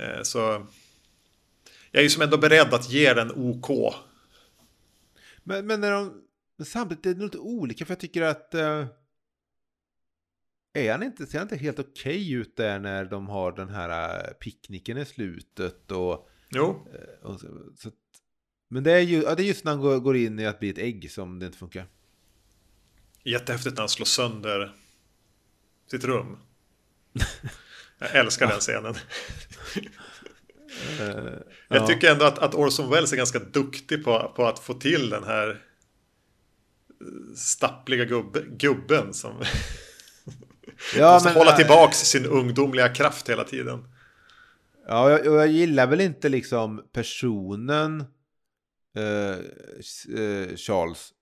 [0.00, 0.38] Eh, så
[1.90, 3.94] jag är ju som ändå beredd att ge den OK.
[5.42, 6.25] Men, men, när de,
[6.56, 8.50] men samtidigt är det lite olika för jag tycker att...
[8.54, 8.86] Uh,
[10.72, 13.68] är han inte, ser han inte helt okej okay ut där när de har den
[13.68, 16.28] här uh, picknicken i slutet och...
[16.48, 16.64] Jo.
[16.64, 17.46] Uh, och så,
[17.76, 17.90] så,
[18.68, 20.60] men det är, ju, ja, det är just när han går, går in i att
[20.60, 21.86] bli ett ägg som det inte funkar.
[23.24, 24.74] Jättehäftigt när han slår sönder
[25.90, 26.38] sitt rum.
[27.98, 28.94] Jag älskar den scenen.
[31.00, 31.34] Uh,
[31.68, 31.86] jag ja.
[31.86, 35.24] tycker ändå att, att Orson Welles är ganska duktig på, på att få till den
[35.24, 35.56] här eh,
[37.36, 39.32] stappliga gubbe, gubben som
[40.96, 43.88] ja, måste men, hålla äh, tillbaks sin ungdomliga kraft hela tiden.
[44.88, 48.00] Ja, och jag, jag gillar väl inte liksom personen
[48.98, 49.36] uh,
[50.18, 51.12] uh, Charles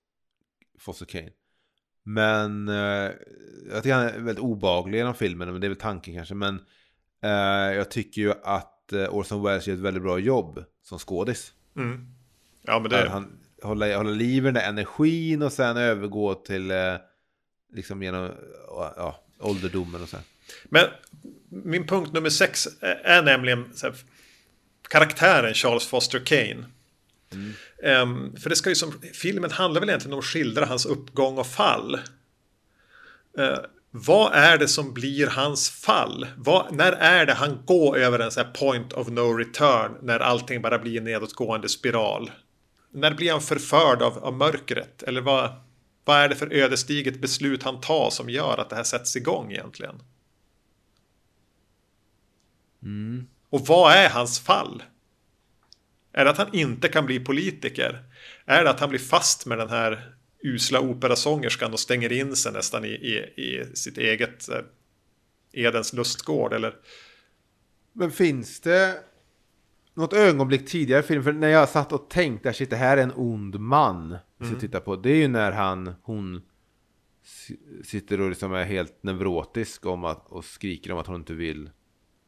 [0.79, 1.29] Foster Kane.
[2.03, 3.11] Men uh,
[3.69, 6.35] jag tycker han är väldigt obaglig genom filmen, men det är väl tanken kanske.
[6.35, 6.59] Men
[7.75, 11.53] jag tycker ju att att eh, Orson Welles gör ett väldigt bra jobb som skådis.
[11.75, 12.07] Mm.
[12.61, 13.09] Ja, men det...
[13.09, 16.95] Han håller, håller liv i den där energin och sen övergå till eh,
[17.73, 18.31] liksom genom
[18.67, 20.17] ja, ålderdomen och så.
[20.65, 20.85] Men
[21.49, 22.67] min punkt nummer sex
[23.03, 23.95] är nämligen här,
[24.89, 26.65] karaktären Charles Foster Kane.
[27.31, 27.53] Mm.
[28.01, 31.37] Um, för det ska ju som, filmen handlar väl egentligen om att skildra hans uppgång
[31.37, 31.99] och fall.
[33.39, 33.57] Uh,
[33.91, 36.27] vad är det som blir hans fall?
[36.37, 39.91] Vad, när är det han går över en sån här point of no return?
[40.01, 42.31] När allting bara blir en nedåtgående spiral?
[42.95, 45.03] När blir han förförd av, av mörkret?
[45.03, 45.53] Eller vad,
[46.05, 49.51] vad är det för ödesdigert beslut han tar som gör att det här sätts igång
[49.51, 50.01] egentligen?
[52.83, 53.27] Mm.
[53.49, 54.83] Och vad är hans fall?
[56.11, 58.03] Är det att han inte kan bli politiker?
[58.45, 62.51] Är det att han blir fast med den här usla operasångerskan och stänger in sig
[62.51, 64.61] nästan i, i, i sitt eget eh,
[65.51, 66.75] Edens lustgård eller?
[67.93, 68.99] Men finns det
[69.95, 71.23] något ögonblick tidigare i filmen?
[71.23, 74.17] För när jag satt och tänkte att det här är en ond man.
[74.41, 74.59] Mm.
[74.59, 76.41] Titta på, det är ju när han, hon
[77.83, 81.69] sitter och liksom är helt neurotisk om att, och skriker om att hon inte vill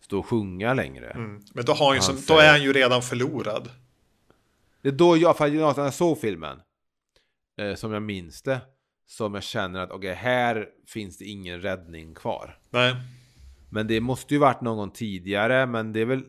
[0.02, 1.10] stå och sjunga längre.
[1.10, 1.42] Mm.
[1.54, 3.70] Men då, har han som, då är han ju redan förlorad.
[4.82, 6.60] Det är då jag, för jag såg filmen
[7.58, 8.62] eh, som jag minns det.
[9.10, 12.60] Som jag känner att okej, okay, här finns det ingen räddning kvar.
[12.70, 12.96] Nej.
[13.70, 16.24] Men det måste ju varit någon tidigare, men det är väl...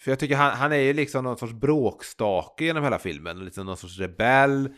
[0.00, 3.44] För jag tycker han, han är ju liksom någon sorts bråkstake genom hela filmen.
[3.44, 4.68] Liksom någon sorts rebell.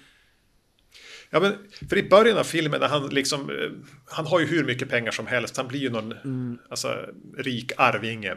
[1.31, 1.57] Ja, men
[1.89, 3.71] för i början av filmen när han liksom, eh,
[4.07, 5.57] han har ju hur mycket pengar som helst.
[5.57, 6.59] Han blir ju någon, mm.
[6.71, 7.07] alltså,
[7.39, 8.37] rik arvinge.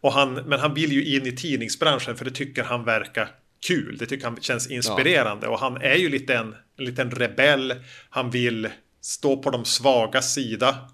[0.00, 3.28] Och han, men han vill ju in i tidningsbranschen för det tycker han verkar
[3.66, 3.96] kul.
[3.98, 5.46] Det tycker han känns inspirerande.
[5.46, 5.52] Ja.
[5.52, 7.74] Och han är ju lite en, en liten rebell.
[8.10, 8.68] Han vill
[9.00, 10.88] stå på de svaga sida.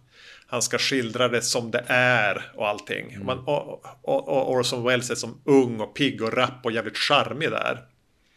[0.51, 3.13] Han ska skildra det som det är och allting.
[3.13, 3.27] Mm.
[3.27, 6.97] Man, och, och, och Orson Welles är som ung och pigg och rapp och jävligt
[6.97, 7.85] charmig där.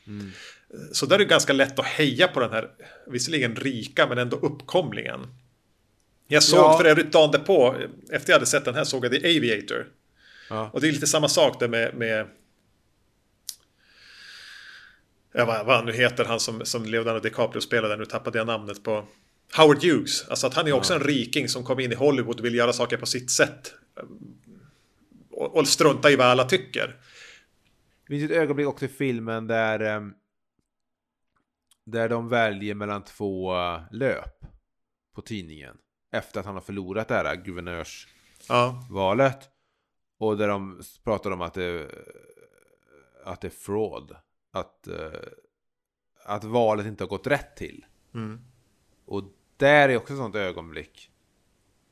[0.07, 0.31] Mm.
[0.91, 2.69] Så där är det ganska lätt att heja på den här,
[3.07, 5.27] visserligen rika men ändå uppkomlingen.
[6.27, 6.77] Jag såg ja.
[6.77, 7.75] för övrigt dagen på,
[8.11, 9.87] efter jag hade sett den här, såg jag The Aviator.
[10.49, 10.69] Ja.
[10.73, 12.27] Och det är lite samma sak där med, med
[15.33, 18.83] ja, vad, vad nu heter han som, som Leonardo DiCaprio spelade, nu tappade jag namnet
[18.83, 19.07] på
[19.57, 20.29] Howard Hughes.
[20.29, 20.99] Alltså att han är också ja.
[20.99, 23.73] en riking som kom in i Hollywood och vill göra saker på sitt sätt.
[25.31, 26.95] Och, och strunta i vad alla tycker.
[28.07, 30.13] Det finns ett ögonblick också i filmen där ehm,
[31.83, 34.45] där de väljer mellan två eh, löp
[35.15, 35.77] på tidningen.
[36.11, 39.37] Efter att han har förlorat det här guvernörsvalet.
[39.41, 39.47] Ja.
[40.17, 41.91] Och där de pratar om att det,
[43.25, 44.15] att det är fraud
[44.51, 45.11] att, uh,
[46.25, 47.85] att valet inte har gått rätt till.
[48.13, 48.41] Mm.
[49.05, 49.23] Och
[49.61, 51.09] där är också ett sånt ögonblick.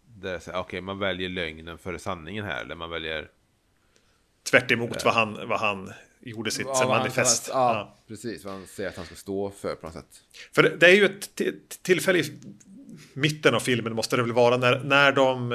[0.05, 2.61] Där okej, okay, man väljer lögnen före sanningen här.
[2.61, 3.29] Eller man väljer...
[4.51, 7.49] Tvärt emot uh, vad, han, vad han gjorde sitt ja, manifest.
[7.53, 8.45] Han, ja, ja, precis.
[8.45, 10.23] Vad han säger att han ska stå för på något sätt.
[10.51, 12.39] För det, det är ju ett tillfälle i
[13.13, 15.51] mitten av filmen måste det väl vara när, när de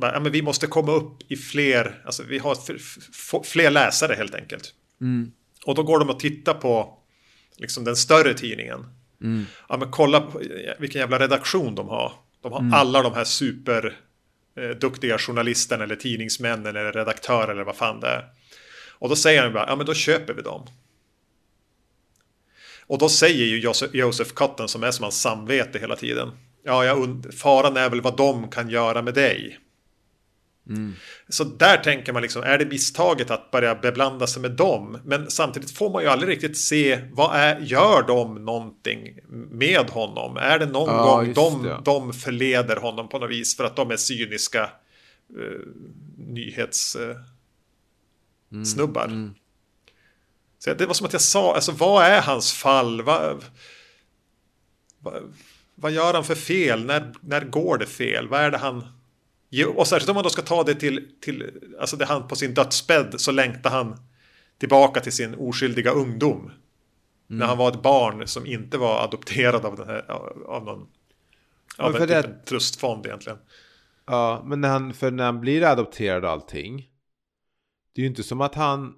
[0.00, 4.74] ja, men vi måste komma upp i fler, alltså vi har fler läsare helt enkelt.
[5.00, 5.32] Mm.
[5.66, 6.98] Och då går de och tittar på
[7.56, 8.86] liksom den större tidningen.
[9.22, 9.44] Mm.
[9.68, 10.42] Ja men kolla på
[10.78, 12.12] vilken jävla redaktion de har.
[12.42, 12.74] De har mm.
[12.74, 13.96] alla de här super
[14.56, 18.24] eh, duktiga journalisterna eller tidningsmän eller redaktörer eller vad fan det är.
[18.98, 20.66] Och då säger han bara, ja men då köper vi dem.
[22.86, 23.60] Och då säger ju
[23.92, 26.30] Joseph Cotton som är som hans samvete hela tiden.
[26.64, 29.58] Ja, jag faran är väl vad de kan göra med dig.
[30.68, 30.92] Mm.
[31.28, 34.98] Så där tänker man liksom, är det misstaget att börja beblanda sig med dem?
[35.04, 39.18] Men samtidigt får man ju aldrig riktigt se, vad är, gör de någonting
[39.50, 40.36] med honom?
[40.36, 43.90] Är det någon ja, gång de, de förleder honom på något vis för att de
[43.90, 44.70] är cyniska
[45.38, 45.60] uh,
[46.16, 46.96] nyhets...
[46.96, 47.16] Uh,
[48.64, 49.32] snubbar.
[50.58, 53.02] Så det var som att jag sa, alltså vad är hans fall?
[53.02, 53.44] Vad,
[54.98, 55.34] vad,
[55.74, 56.84] vad gör han för fel?
[56.84, 58.28] När, när går det fel?
[58.28, 58.84] Vad är det han...
[59.76, 62.54] Och särskilt om man då ska ta det till, till alltså det han på sin
[62.54, 63.96] dödsbädd så längtar han
[64.58, 66.40] tillbaka till sin oskyldiga ungdom.
[66.40, 66.52] Mm.
[67.26, 70.10] När han var ett barn som inte var adopterad av, den här,
[70.46, 70.88] av någon
[71.78, 73.38] av en, typ en trustfond egentligen.
[74.06, 76.88] Ja, men när han, för när han blir adopterad och allting.
[77.94, 78.94] Det är ju inte som att han...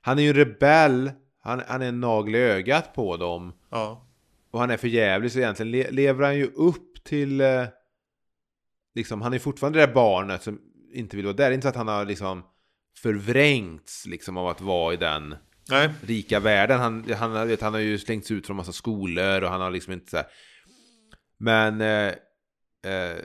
[0.00, 1.10] Han är ju en rebell.
[1.40, 3.52] Han, han är en nagel i ögat på dem.
[3.70, 4.06] Ja.
[4.50, 7.42] Och han är för jävlig så egentligen le, lever han ju upp till...
[8.94, 10.60] Liksom, han är fortfarande det där barnet som
[10.92, 11.44] inte vill vara där.
[11.44, 12.42] Det är inte så att han har liksom
[12.98, 15.34] förvrängts liksom av att vara i den
[15.70, 15.90] Nej.
[16.00, 16.80] rika världen.
[16.80, 19.92] Han, han, vet, han har ju slängts ut från massa skolor och han har liksom
[19.92, 20.26] inte så här...
[21.38, 21.80] Men...
[21.80, 22.14] Eh,
[22.92, 23.18] eh,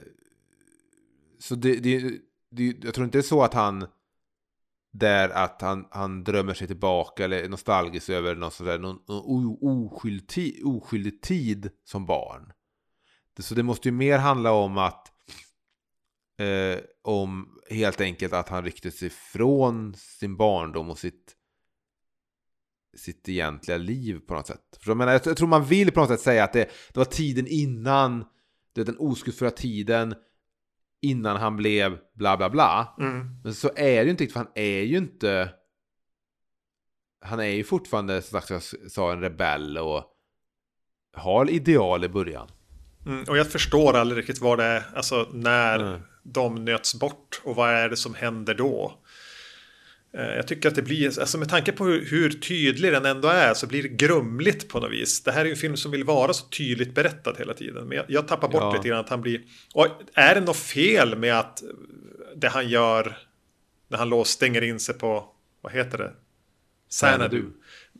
[1.39, 2.19] så det, det,
[2.51, 3.87] det, jag tror inte det är så att han...
[4.91, 9.57] Där att han, han drömmer sig tillbaka eller är nostalgisk över någon, sådär, någon, någon
[9.61, 12.53] oskyldig, oskyldig tid som barn.
[13.39, 15.11] Så det måste ju mer handla om att
[16.39, 21.35] eh, om helt enkelt att han ryckte sig från sin barndom och sitt
[22.97, 24.79] sitt egentliga liv på något sätt.
[24.81, 27.05] För jag, menar, jag, tror man vill på något sätt säga att det, det var
[27.05, 28.25] tiden innan,
[28.73, 30.15] det den oskuldsfulla tiden
[31.01, 32.95] innan han blev bla bla bla.
[32.99, 33.41] Mm.
[33.43, 35.53] Men så är det ju inte riktigt, för han är ju inte...
[37.21, 38.61] Han är ju fortfarande, som jag
[38.91, 40.03] sa, en rebell och
[41.13, 42.47] har ideal i början.
[43.05, 46.01] Mm, och jag förstår aldrig riktigt vad det är, alltså när mm.
[46.31, 48.99] De nöts bort och vad är det som händer då?
[50.13, 53.27] Eh, jag tycker att det blir, alltså med tanke på hur, hur, tydlig den ändå
[53.27, 55.23] är så blir det grumligt på något vis.
[55.23, 57.87] Det här är ju en film som vill vara så tydligt berättad hela tiden.
[57.87, 58.73] Men jag, jag tappar bort ja.
[58.73, 59.41] lite grann att han blir...
[59.73, 61.63] Och är det något fel med att
[62.35, 63.17] det han gör
[63.87, 66.13] när han lås, stänger in sig på, vad heter det?
[66.89, 67.37] Xanadu.
[67.39, 67.45] Eh,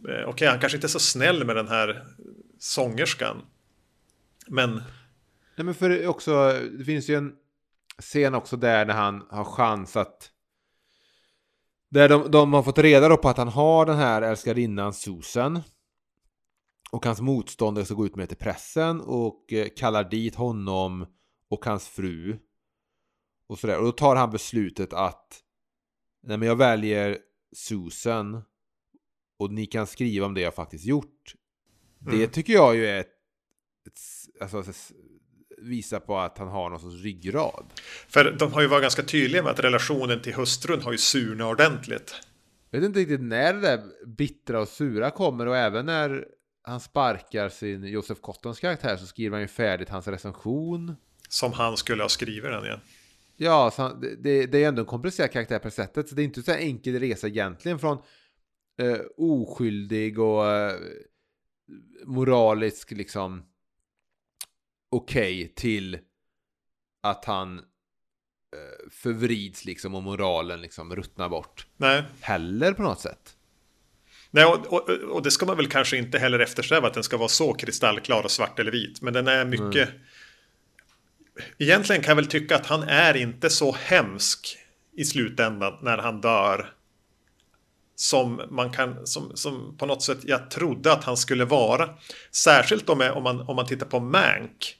[0.03, 2.05] okej, okay, han kanske inte är så snäll med den här
[2.59, 3.41] sångerskan.
[4.47, 4.81] Men...
[5.55, 7.33] Nej men för också, det finns ju en
[7.99, 10.31] scen också där när han har chans att
[11.89, 15.61] där de, de har fått reda på att han har den här älskarinnan Susan.
[16.91, 21.05] Och hans motståndare ska gå ut med till pressen och eh, kallar dit honom
[21.49, 22.39] och hans fru.
[23.47, 23.77] Och sådär.
[23.77, 25.43] Och då tar han beslutet att
[26.21, 27.17] Nej men jag väljer
[27.55, 28.41] Susan.
[29.37, 31.35] Och ni kan skriva om det jag faktiskt gjort.
[32.01, 32.19] Mm.
[32.19, 33.13] Det tycker jag ju är ett,
[33.87, 33.99] ett,
[34.41, 34.73] alltså,
[35.61, 37.65] visar på att han har någon sorts ryggrad.
[38.07, 41.47] För de har ju varit ganska tydliga med att relationen till hustrun har ju surnat
[41.47, 42.15] ordentligt.
[42.69, 46.25] Jag vet inte riktigt när det där bittra och sura kommer och även när
[46.63, 50.95] han sparkar sin Josef Cottons karaktär så skriver han ju färdigt hans recension.
[51.29, 52.79] Som han skulle ha skrivit den igen.
[53.37, 56.09] Ja, så han, det, det, är ändå en komplicerad karaktär på sättet.
[56.09, 57.97] Så det är inte så enkel resa egentligen från
[58.81, 60.75] eh, oskyldig och eh,
[62.05, 63.43] moralisk liksom
[64.89, 65.99] okej okay till
[67.03, 71.67] att han eh, förvrids liksom och moralen liksom ruttnar bort.
[71.77, 72.03] Nej.
[72.21, 73.35] Heller på något sätt.
[74.31, 77.17] Nej, och, och, och, det ska man väl kanske inte heller eftersträva att den ska
[77.17, 79.01] vara så kristallklar och svart eller vit.
[79.01, 79.89] Men den är mycket...
[79.89, 80.01] Mm.
[81.57, 84.57] Egentligen kan jag väl tycka att han är inte så hemsk
[84.97, 86.73] i slutändan när han dör.
[87.95, 91.89] Som man kan, som, som på något sätt jag trodde att han skulle vara.
[92.31, 94.78] Särskilt om, om, man, om man tittar på Mank.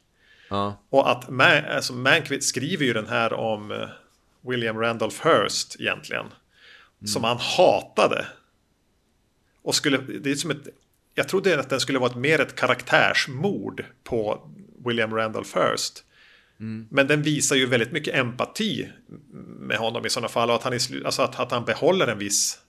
[0.50, 0.78] Ja.
[0.90, 3.90] Och att Man, alltså Mankiewicz skriver ju den här om eh,
[4.42, 6.26] William Randolph Hearst egentligen.
[6.26, 7.08] Mm.
[7.08, 8.26] Som han hatade.
[9.62, 10.68] Och skulle, det är som ett,
[11.16, 14.50] jag trodde att den skulle vara ett, mer ett karaktärsmord på
[14.86, 16.04] William Randolph Hearst.
[16.60, 16.88] Mm.
[16.92, 18.90] Men den visar ju väldigt mycket empati
[19.60, 20.50] med honom i sådana fall.
[20.50, 22.60] Och att han, är, alltså att, att han behåller en viss,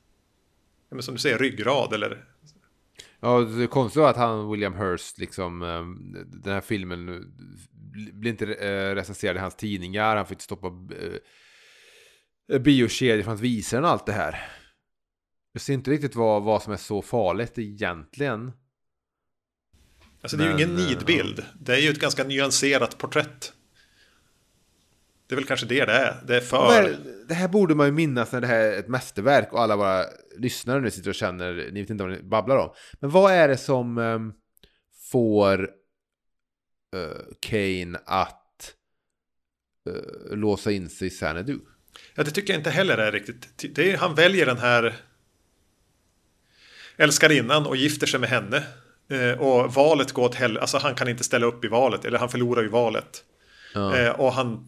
[1.01, 2.25] som du säger, ryggrad eller
[3.21, 5.85] Ja, det konstiga var att han, William Hurst, liksom, eh,
[6.27, 7.33] den här filmen
[8.13, 10.17] blir inte eh, recenserad i hans tidningar.
[10.17, 10.67] Han fick stoppa
[12.53, 14.49] eh, biokedjor från att visa den och allt det här.
[15.53, 18.53] Jag ser inte riktigt vad, vad som är så farligt egentligen.
[20.23, 21.45] Alltså det är ju ingen nidbild.
[21.61, 23.53] Det är ju ett ganska nyanserat porträtt.
[25.31, 26.17] Det är väl kanske det det är.
[26.27, 26.97] Det är för...
[27.29, 30.05] Det här borde man ju minnas när det här är ett mästerverk och alla våra
[30.39, 32.71] lyssnare nu sitter och känner, ni vet inte vad ni babblar om.
[33.01, 34.33] Men vad är det som um,
[35.11, 35.63] får
[36.97, 38.75] uh, Kane att
[39.91, 41.59] uh, låsa in sig i Xanadu?
[42.15, 43.75] Ja, det tycker jag inte heller är riktigt.
[43.75, 44.97] Det är, han väljer den här
[46.97, 48.63] älskarinnan och gifter sig med henne.
[49.13, 50.61] Uh, och valet går åt helvete.
[50.61, 52.05] Alltså han kan inte ställa upp i valet.
[52.05, 53.25] Eller han förlorar ju valet.
[53.75, 54.13] Ja.
[54.13, 54.67] och han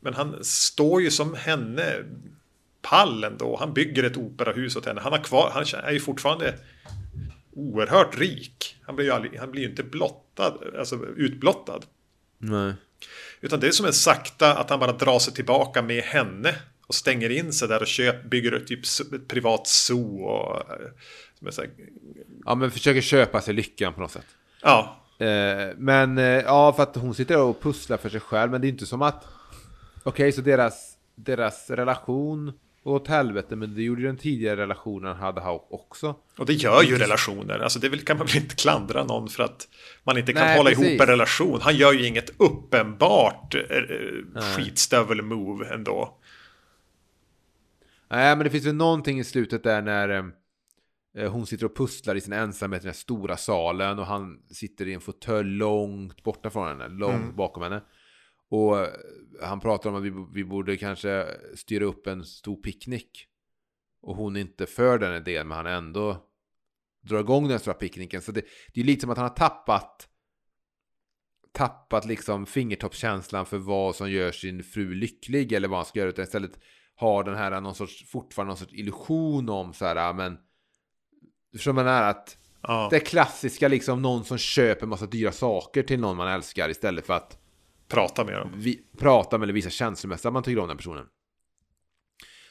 [0.00, 2.04] men han står ju som henne
[2.82, 3.56] pallen då.
[3.56, 5.00] Han bygger ett operahus åt henne.
[5.00, 6.54] Han, har kvar, han är ju fortfarande
[7.52, 8.76] oerhört rik.
[8.82, 11.80] Han blir ju, aldrig, han blir ju inte blottad, alltså utblottad.
[12.38, 12.74] Nej.
[13.40, 16.54] Utan det är som en sakta att han bara drar sig tillbaka med henne.
[16.86, 18.80] Och stänger in sig där och köp, bygger ett, typ
[19.14, 20.24] ett privat zoo.
[20.24, 20.76] Och, eh,
[21.58, 21.70] här,
[22.44, 24.26] Ja, men försöker köpa sig lyckan på något sätt.
[24.62, 28.50] ja, Eh, men eh, ja, för att hon sitter och pusslar för sig själv.
[28.50, 29.24] Men det är inte som att...
[30.02, 33.56] Okej, så deras, deras relation åt helvete.
[33.56, 36.16] Men det gjorde ju den tidigare relationen hade ha också.
[36.38, 37.58] och det gör ju relationer.
[37.58, 39.68] Alltså det kan man väl inte klandra någon för att
[40.04, 40.86] man inte kan Nej, hålla precis.
[40.86, 41.60] ihop en relation.
[41.60, 43.60] Han gör ju inget uppenbart eh,
[44.42, 46.18] skitstövel-move ändå.
[48.10, 50.32] Nej, men det finns väl någonting i slutet där när
[51.16, 54.88] eh, hon sitter och pusslar i sin ensamhet i den stora salen och han sitter
[54.88, 57.80] i en fåtölj långt borta från henne, långt bakom henne.
[58.50, 58.88] Och eh,
[59.42, 63.26] han pratar om att vi, vi borde kanske styra upp en stor picknick.
[64.02, 66.26] Och hon är inte för den idén, men han ändå
[67.00, 68.22] drar igång den stora picknicken.
[68.22, 68.44] Så det,
[68.74, 70.06] det är lite som att han har tappat
[71.52, 76.08] tappat liksom fingertoppskänslan för vad som gör sin fru lycklig eller vad han ska göra
[76.08, 76.58] utan istället
[76.94, 80.38] har den här någon sorts, fortfarande någon sorts illusion om så här, men
[81.52, 82.88] förstår jag menar att Ja.
[82.90, 87.14] det klassiska liksom någon som köper massa dyra saker till någon man älskar istället för
[87.14, 87.39] att
[87.90, 88.52] Prata med dem.
[88.54, 91.06] vi, prata med eller visa känslomässigt att man tycker om den personen.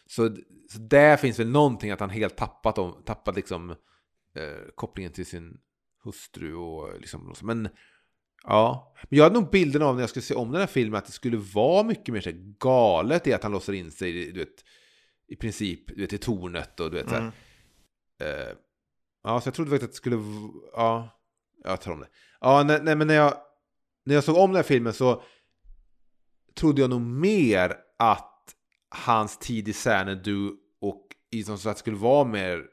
[0.05, 0.35] Så,
[0.71, 3.69] så där finns väl någonting att han helt tappat, om, tappat liksom
[4.35, 5.57] eh, kopplingen till sin
[6.03, 7.69] hustru och liksom, men
[8.43, 8.93] ja.
[9.09, 11.05] Men jag hade nog bilden av när jag skulle se om den här filmen att
[11.05, 14.39] det skulle vara mycket mer så här galet i att han låser in sig, du
[14.39, 14.65] vet,
[15.27, 17.21] i princip, du vet, i tornet och du vet så här.
[17.21, 17.31] Mm.
[18.21, 18.55] Eh,
[19.23, 20.17] ja, så jag trodde faktiskt att det skulle,
[20.73, 21.09] ja,
[21.63, 22.09] jag tar om det.
[22.41, 23.33] Ja, nej, nej men när jag,
[24.09, 25.23] när jag såg om den här filmen så
[26.55, 28.55] trodde jag nog mer att
[28.89, 30.51] hans tid i Xanadu
[30.81, 32.65] och i som sagt skulle vara mer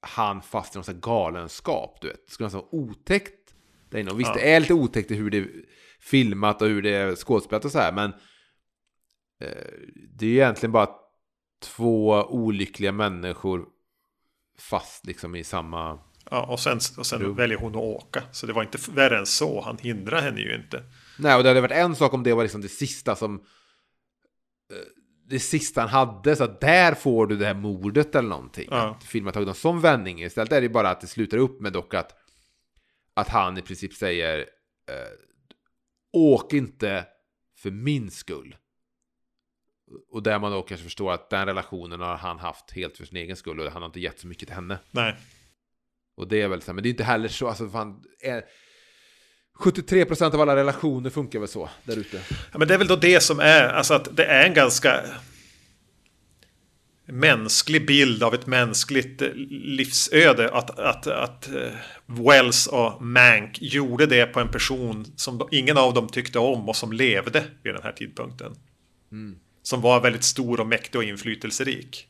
[0.00, 2.26] han fast i någon sån här galenskap, du vet.
[2.26, 3.54] Det skulle vara så otäckt
[3.90, 4.10] där inne.
[4.10, 4.34] Och visst, Ja.
[4.34, 5.48] det är lite otäckt i hur det är
[6.00, 8.10] filmat och hur det är skådespelat och så här, men
[9.40, 9.72] eh,
[10.14, 10.88] det är egentligen bara
[11.62, 13.66] två olyckliga människor
[14.58, 15.98] fast liksom i samma...
[16.30, 18.22] Ja, och sen, och sen väljer hon att åka.
[18.32, 19.60] Så det var inte värre än så.
[19.60, 20.82] Han hindrar henne ju inte.
[21.18, 23.34] Nej, och det hade varit en sak om det var liksom det sista som...
[23.34, 24.76] eh,
[25.28, 28.68] Det sista han hade, så att där får du det här mordet eller någonting.
[28.70, 28.90] Ja.
[28.90, 30.22] Att filmen har tagit någon sån vändning.
[30.22, 32.14] Istället är det bara att det slutar upp med dock att,
[33.14, 35.12] att han i princip säger eh,
[36.12, 37.04] Åk inte
[37.56, 38.56] för min skull.
[40.10, 43.16] Och där man då kanske förstår att den relationen har han haft helt för sin
[43.16, 44.78] egen skull och han har inte gett så mycket till henne.
[44.90, 45.16] Nej.
[46.16, 48.44] Och det är väl så, men det är inte heller så, alltså fan, är,
[49.58, 52.20] 73% av alla relationer funkar väl så där ute.
[52.52, 55.04] Ja, men det är väl då det som är, alltså att det är en ganska
[57.06, 60.50] mänsklig bild av ett mänskligt eh, livsöde.
[60.54, 61.72] Att, att, att eh,
[62.06, 66.76] Wells och Mank gjorde det på en person som ingen av dem tyckte om och
[66.76, 68.52] som levde vid den här tidpunkten.
[69.62, 72.08] Som var väldigt stor och mäktig och inflytelserik.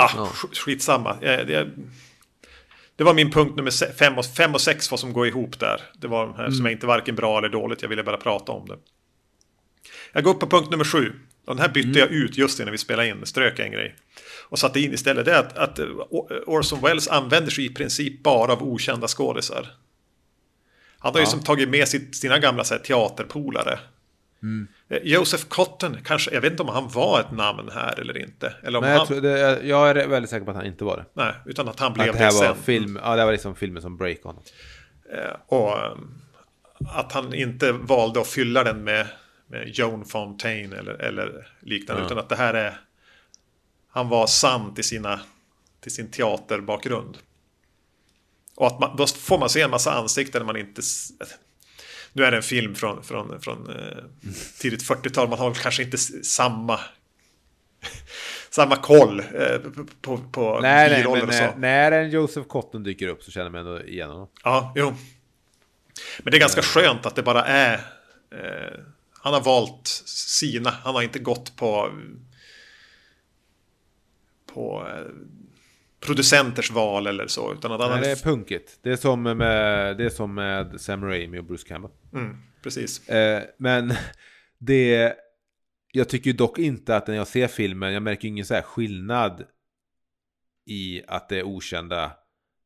[0.00, 1.10] Ja, sk- skitsamma.
[1.10, 1.68] Eh, Det,
[2.96, 5.58] det var min punkt nummer se- fem och, fem och sex vad som går ihop
[5.60, 5.80] där.
[5.98, 7.82] Det var de här som är inte varken bra eller dåligt.
[7.82, 8.76] Jag ville bara prata om det.
[10.12, 11.12] Jag går upp på punkt nummer sju.
[11.46, 13.26] Och den här bytte jag ut just innan vi spelade in.
[13.26, 13.96] Strök en grej.
[14.48, 15.24] Och satte in istället.
[15.24, 15.86] Det att, att eh,
[16.46, 19.68] Orson Welles använder sig i princip bara av okända skådisar.
[20.98, 21.30] Han har ju Ja.
[21.30, 23.72] som tagit med sitt, sina gamla så här, teaterpolare.
[23.72, 24.48] Eh,
[24.88, 28.54] Joseph Cotton, kanske, jag vet inte om han var ett namn här eller inte.
[28.62, 30.96] Eller om Men han, jag, det, jag är väldigt säker på att han inte var
[30.96, 31.04] det.
[31.12, 32.62] Nej, utan att han blev Att det det, här var sen.
[32.62, 34.42] film, ja det var liksom filmen som break honom.
[35.12, 35.96] Eh, Och eh,
[36.94, 39.06] att han inte valde att fylla den med,
[39.46, 42.02] med Joan Fontaine eller, eller liknande.
[42.02, 42.06] Ja.
[42.06, 42.80] Utan att det här är...
[43.90, 45.20] Han var sann till, sina,
[45.80, 47.18] till sin teaterbakgrund.
[48.56, 50.82] Och att man, då får man se en massa ansikten man inte...
[52.16, 54.04] Nu är det en film från, från, från eh,
[54.58, 55.28] tidigt 40-tal.
[55.28, 56.80] Man har kanske inte samma...
[58.50, 59.58] samma koll eh,
[60.00, 61.40] på, på Nej, nej, men och så.
[61.40, 64.28] när, när en Joseph Cotton dyker upp så känner man ändå igen honom.
[64.44, 64.94] Ja, jo.
[66.18, 67.74] Men det är ganska skönt att det bara är...
[68.30, 68.80] Eh,
[69.12, 70.70] han har valt sina.
[70.70, 71.90] Han har inte gått på...
[74.54, 75.12] På eh,
[76.00, 77.52] producenters val eller så.
[77.52, 78.78] Utan att Nej, det är punkigt.
[78.82, 81.90] Det är som med, det är som med Sam Raimi och Bruce Campbell.
[82.14, 83.08] mm, precis.
[83.08, 83.94] Eh, men
[84.58, 85.14] det...
[85.92, 89.44] Jag tycker dock inte att när jag ser filmen, jag märker ingen så här skillnad
[90.66, 92.12] i att det är okända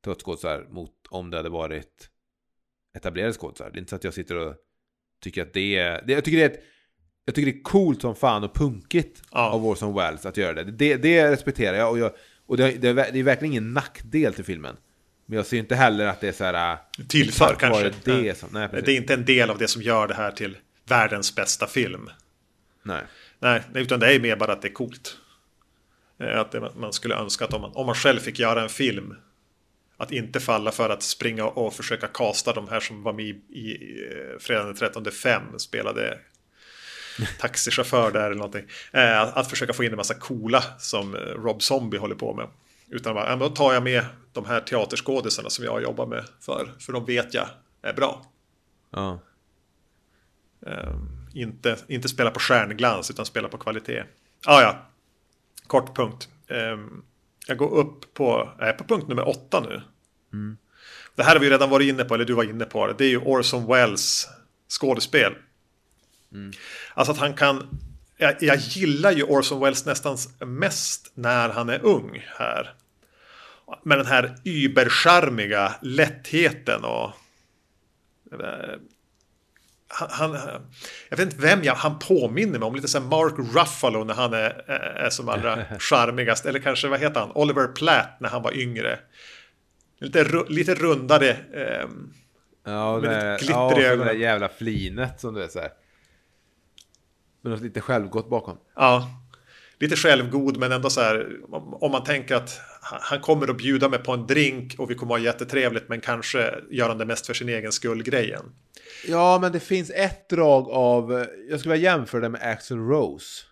[0.05, 2.09] teaterskådisar mot om det hade varit
[2.97, 3.71] etablerade skådisar.
[3.71, 4.55] Det är inte så att jag sitter och
[5.23, 6.03] tycker att det är...
[6.07, 6.63] Det, jag tycker det är ett...
[7.25, 9.51] Jag tycker det är coolt som fan och punkigt Ja.
[9.51, 10.65] av Orson Welles att göra det.
[10.73, 12.13] Det, det respekterar jag och, jag,
[12.51, 14.77] och det, det, det är verkligen ingen nackdel till filmen.
[15.27, 16.73] Men jag ser inte heller att det är så här...
[16.73, 16.79] äh,
[17.09, 17.93] Tillför kanske.
[18.05, 18.35] Det, Ja.
[18.35, 18.69] som, nej.
[18.73, 20.57] Det är inte en del av det som gör det här till
[20.89, 22.11] världens bästa film.
[22.83, 23.03] nej.
[23.39, 25.17] Nej, utan det är mer bara att det är coolt.
[26.21, 28.69] Eh, Att det, man skulle önska att om man, om man själv fick göra en
[28.69, 29.15] film.
[29.97, 33.31] Att inte falla för att springa och försöka kasta de här som var med i,
[33.51, 33.79] i
[34.11, 36.19] eh, Fredagen den 13 5 spelade
[37.39, 38.65] taxichaufför där eller någonting.
[38.93, 42.35] Eh, Att, att försöka få in en massa coola som eh, Rob Zombie håller på
[42.35, 42.47] med.
[42.89, 46.73] Utan bara, då tar jag med de här teaterskådisarna som jag jobbar med för.
[46.79, 47.47] För de vet jag
[47.83, 48.27] är bra.
[48.91, 49.21] Ja.
[50.67, 50.95] Eh,
[51.35, 54.05] inte, inte spela på stjärnglans utan spela på kvalitet.
[54.47, 54.87] Ah, ja,
[55.67, 56.29] kort punkt.
[56.47, 56.79] Eh,
[57.47, 59.83] jag går upp på, jag är på punkt nummer åtta nu.
[61.15, 62.95] Det här har vi redan varit inne på, eller du var inne på det.
[62.99, 64.29] Det är ju Orson Welles
[64.69, 65.35] skådespel.
[66.95, 67.79] Alltså att han kan...
[68.17, 72.75] Jag, jag gillar ju Orson Welles nästan mest när han är ung här.
[73.83, 77.11] Med den här übercharmiga lättheten och...
[78.33, 78.75] eh,
[79.93, 80.61] han, han,
[81.09, 84.33] jag vet inte vem jag, han påminner mig om, lite som Mark Ruffalo när han
[84.33, 86.47] är, är som allra charmigast.
[86.47, 88.99] Eller kanske, vad heter han, Oliver Platt när han var yngre.
[89.99, 91.31] Lite, lite rundare.
[91.55, 92.13] ehm,
[92.65, 95.61] Ja, Med det, lite glitter ja, så det där jävla flinet som du är så
[95.61, 95.71] här.
[97.41, 98.59] Men något lite självgott bakom.
[98.75, 99.09] Ja,
[99.81, 101.29] lite självgod men ändå så här
[101.81, 105.15] om, man tänker att han kommer att bjuda mig på en drink och vi kommer
[105.15, 108.43] att ha jättetrevligt men kanske gör han det mest för sin egen skull grejen.
[109.07, 111.27] Ja, men det finns ett drag av...
[111.51, 113.45] Jag skulle vilja jämföra det med Axl Rose.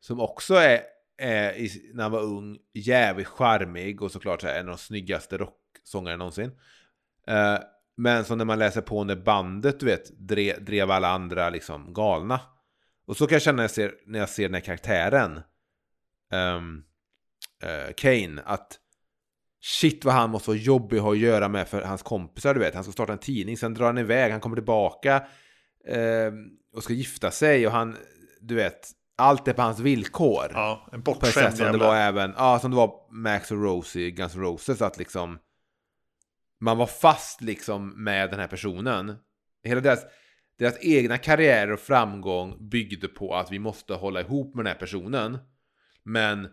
[0.00, 0.80] Som också är,
[1.18, 4.78] är i, när han var ung, jävligt charmig och såklart så här, en av de
[4.78, 6.50] snyggaste rocksångare någonsin.
[7.26, 7.58] Eh,
[7.96, 11.92] men som när man läser på när bandet, du vet, drev, drev alla andra liksom
[11.94, 12.40] galna.
[13.10, 15.40] Och så kan jag känna när jag ser, när jag ser den här karaktären.
[16.32, 16.82] ehm,
[17.62, 18.78] eh, Kane, att
[19.60, 22.60] shit vad han måste vara jobbig att ha att göra med för hans kompisar, du
[22.60, 22.74] vet.
[22.74, 25.16] Han ska starta en tidning, sen drar han iväg, han kommer tillbaka
[25.86, 26.32] eh,
[26.74, 27.96] och ska gifta sig och han,
[28.40, 30.46] du vet, allt är på hans villkor.
[30.52, 31.86] Ja, en bortskämd som det jävla...
[31.86, 35.38] var även, ja, som det var Max och Rose i Guns N' Roses, att liksom
[36.60, 39.16] man var fast liksom med den här personen.
[39.64, 40.04] Hela deras,
[40.60, 44.80] deras egna karriär och framgång byggde på att vi måste hålla ihop med den här
[44.80, 45.38] personen.
[46.02, 46.48] Men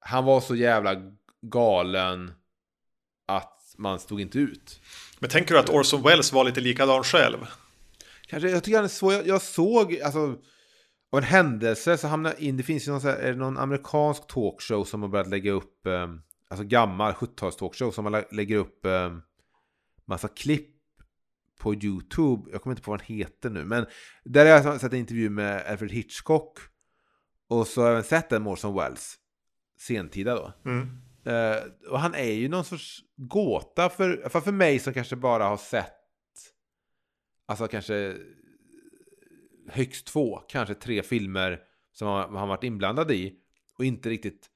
[0.00, 0.96] han var så jävla
[1.42, 2.32] galen
[3.26, 4.80] att man stod inte ut.
[5.18, 7.38] Men tänker du att Orson Welles var lite likadan själv?
[8.26, 10.18] Kanske, jag tycker han är så, jag, jag såg, alltså,
[11.12, 14.26] av en händelse så hamnade in, det finns ju någon, här, är det någon amerikansk
[14.26, 16.08] talkshow som har börjat lägga upp, eh,
[16.48, 19.16] alltså gammal 70-tals talkshow som man lä- lägger upp eh,
[20.06, 20.77] massa klipp
[21.58, 23.86] på YouTube, jag kommer inte på vad den heter nu, men
[24.24, 26.58] där har jag sett en intervju med Alfred Hitchcock
[27.48, 29.14] och så har jag även sett en Orson Welles,
[29.80, 30.52] sentida då.
[30.70, 30.88] Mm.
[31.24, 35.44] Eh, och han är ju någon sorts gåta för, för, för mig som kanske bara
[35.44, 35.94] har sett
[37.48, 38.16] Alltså kanske
[39.68, 41.60] högst två, kanske tre filmer
[41.92, 43.34] som han han varit inblandad i
[43.78, 44.50] och inte riktigt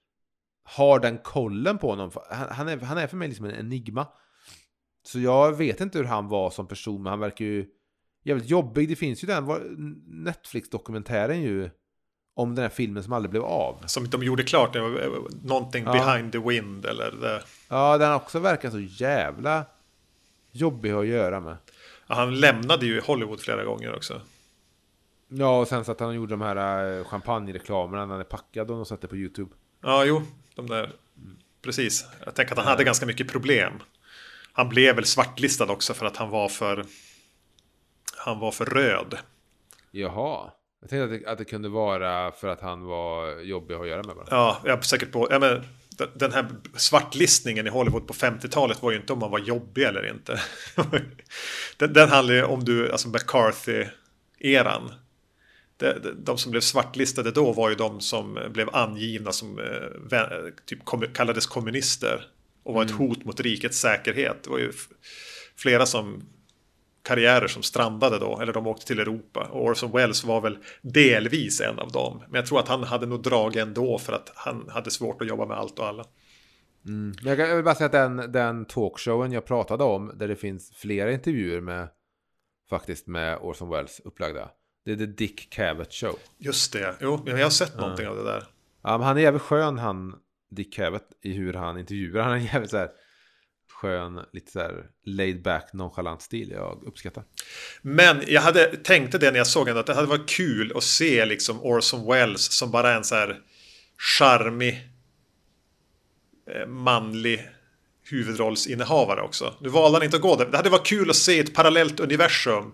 [0.62, 2.10] har den kollen på honom.
[2.30, 4.06] Han, han, är, han är för mig liksom en enigma.
[5.02, 7.66] Så jag vet inte hur han var som person, men han verkar ju
[8.24, 8.88] jävligt jobbig.
[8.88, 9.46] Det finns ju den
[10.06, 11.70] Netflix-dokumentären ju
[12.34, 13.82] om den här filmen som aldrig blev av.
[13.86, 14.82] Som de gjorde klart, eh,
[15.42, 15.92] någonting Ja.
[15.92, 17.42] behind the wind eller det.
[17.68, 19.64] Ja, den också verkar så jävla
[20.52, 21.56] jobbig att göra med.
[22.06, 24.20] Ja, han lämnade ju Hollywood flera gånger också.
[25.28, 28.70] Ja, och sen så att han gjorde de här eh, champagnereklamerna när han är packad
[28.70, 29.50] och de satte på YouTube.
[29.82, 30.22] Ja, jo,
[30.54, 30.92] de där.
[31.62, 32.06] Precis.
[32.24, 33.72] Jag tänker att han hade ganska mycket problem.
[34.52, 36.84] Han blev väl svartlistad också för att han var för...
[38.16, 39.18] Han var för röd.
[39.90, 40.50] Jaha.
[40.80, 44.02] Jag tänkte att det, att det kunde vara för att han var jobbig att göra
[44.02, 44.26] med bara.
[44.30, 45.28] Ja, jag är säkert på...
[45.30, 45.64] Ja, men,
[46.14, 50.10] den- här svartlistningen i Hollywood på 50-talet var ju inte om man var jobbig eller
[50.10, 50.40] inte.
[51.76, 54.92] den, den handlar ju om du, alltså McCarthy-eran.
[55.76, 60.18] De, de, de som blev svartlistade då var ju de som blev angivna som eh,
[60.66, 62.26] typ kom, kallades kommunister.
[62.62, 64.44] Och var ett hot mot rikets säkerhet.
[64.44, 64.72] Det var ju
[65.56, 66.22] flera som
[67.02, 69.48] karriärer som strandade då, eller de åkte till Europa.
[69.50, 72.22] Och Orson Welles var väl delvis en av dem.
[72.28, 75.28] Men jag tror att han hade nog drag ändå för att han hade svårt att
[75.28, 76.04] jobba med allt och alla.
[76.82, 80.72] Men jag, vill bara säga att den, den talkshowen jag pratade om, där det finns
[80.74, 81.88] flera intervjuer med
[82.70, 84.50] faktiskt med Orson Welles upplagda.
[84.84, 86.18] Det är The Dick Cavett Show.
[86.38, 88.44] Just det, jo, jag har sett någonting av det där.
[88.82, 90.14] Ja, men han är jävligt skön han,
[90.54, 92.22] Dick Cavett, i hur han intervjuar.
[92.22, 92.90] Han är jävligt så här
[93.82, 97.24] skön, lite så här laid back, nonchalant stil jag uppskattar.
[97.82, 100.82] Men jag hade tänkte det när jag såg den att det hade varit kul att
[100.82, 103.40] se liksom Orson Welles som bara en så här
[104.18, 104.88] charmig
[106.50, 107.48] eh, manlig
[108.10, 109.54] huvudrollsinnehavare också.
[109.60, 110.46] Nu valde han inte att gå där.
[110.46, 112.72] Det hade varit kul att se ett parallellt universum.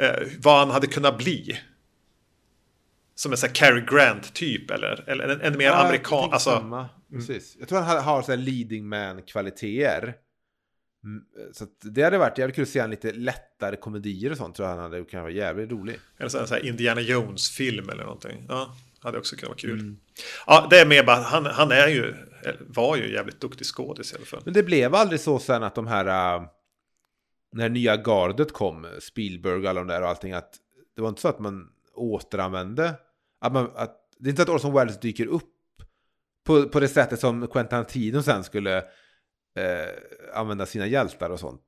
[0.00, 1.58] Eh, vad han hade kunnat bli.
[3.14, 6.32] Som en sån här Cary Grant typ eller, eller en, en mer Ja, amerikan.
[6.32, 6.88] Alltså, samma.
[7.10, 7.56] Precis.
[7.58, 10.14] Jag tror han har, så här leading man kvaliteter.
[11.04, 14.56] Mm, Så det hade varit jävligt kul att se han lite lättare komedier och sånt.
[14.56, 15.98] Tror jag han hade kunnat vara jävligt rolig.
[16.18, 18.46] eller så här Indiana Jones-film eller någonting.
[18.48, 19.80] Ja, hade också kunnat vara kul.
[19.80, 19.96] Mm.
[20.46, 24.12] Ja, det är mer bara, han, han är ju, eller var ju jävligt duktig skådis
[24.12, 24.42] i alla fall.
[24.44, 26.36] Men det blev aldrig så sen att de här...
[26.36, 26.46] äh,
[27.52, 30.54] när nya gardet kom, Spielberg och alla de där och allting, att
[30.96, 32.94] det var inte så att man återanvände...
[33.40, 35.50] Att man, att, det är inte så att Orson Welles dyker upp
[36.46, 41.62] på, på det sättet som Quentin Tarantino sen skulle eh, använda sina hjältar och sånt.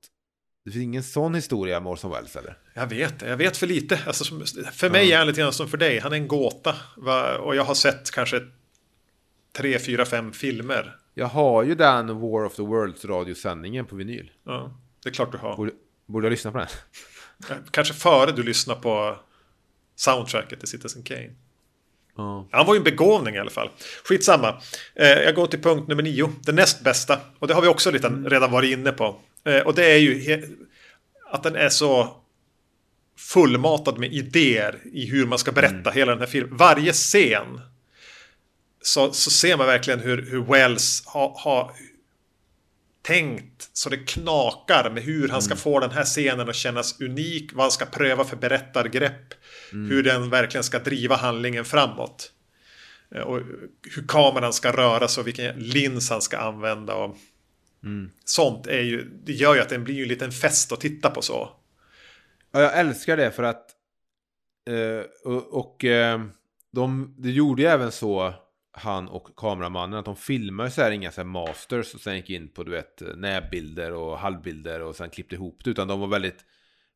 [0.64, 2.58] Det finns ingen sån historia med Orson Welles eller?
[2.74, 4.00] Jag vet jag vet för lite.
[4.06, 6.74] Alltså, som, för mig är han lite grann som för dig, han är en gåta.
[6.96, 7.38] Va?
[7.38, 8.40] Och jag har sett kanske
[9.52, 10.96] tre, fyra, fem filmer.
[11.14, 14.30] Jag har ju den War of the Worlds radiosändningen på vinyl.
[14.44, 15.56] Ja, det är klart du har.
[15.56, 15.72] Borde,
[16.06, 16.68] borde jag lyssna på den?
[17.70, 19.16] Kanske före du lyssnar på
[19.94, 21.34] soundtracket till Citizen Kane.
[22.16, 22.48] Ja.
[22.50, 23.70] Han var ju en begåvning i alla fall.
[24.04, 24.62] Skitsamma.
[24.94, 26.32] Eh, jag går till punkt nummer nio.
[26.42, 27.20] Det näst bästa.
[27.38, 29.16] Och det har vi också lite redan varit inne på.
[29.44, 30.42] Eh, och det är ju
[31.30, 32.16] att den är så
[33.18, 36.56] fullmatad med idéer i hur man ska berätta hela den här filmen.
[36.56, 37.60] Varje scen
[38.82, 41.72] så, så ser man verkligen hur, hur Wells har, har
[43.02, 47.50] tänkt så det knakar med hur han ska få den här scenen att kännas unik,
[47.52, 49.34] vad han ska pröva för berättargrepp,
[49.72, 52.32] hur den verkligen ska driva handlingen framåt.
[53.14, 53.40] Eh, Och
[53.94, 56.94] hur kameran ska röra sig och vilken lins han ska använda.
[56.94, 57.16] Och
[58.24, 61.10] Sånt är ju, det gör ju att den blir ju en liten fest att titta
[61.10, 61.48] på så.
[62.52, 63.70] Ja, jag älskar det för att...
[64.70, 66.20] Eh, och och eh,
[66.72, 68.34] de, det gjorde ju även så,
[68.72, 72.30] han och kameramannen, att de filmade så här inga så här masters och sen gick
[72.30, 75.70] in på du vet närbilder och halvbilder och sen klippte ihop det.
[75.70, 76.44] Utan de var väldigt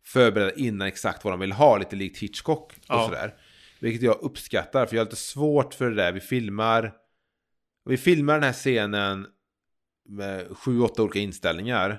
[0.07, 3.05] förberedda innan exakt vad de ville ha, lite likt Hitchcock och Ja.
[3.05, 3.35] sådär.
[3.81, 6.13] Vilket jag uppskattar, för jag har lite svårt för det där.
[6.13, 6.93] Vi filmar...
[7.89, 9.27] Vi filmar den här scenen
[10.09, 11.99] med sju, åtta olika inställningar.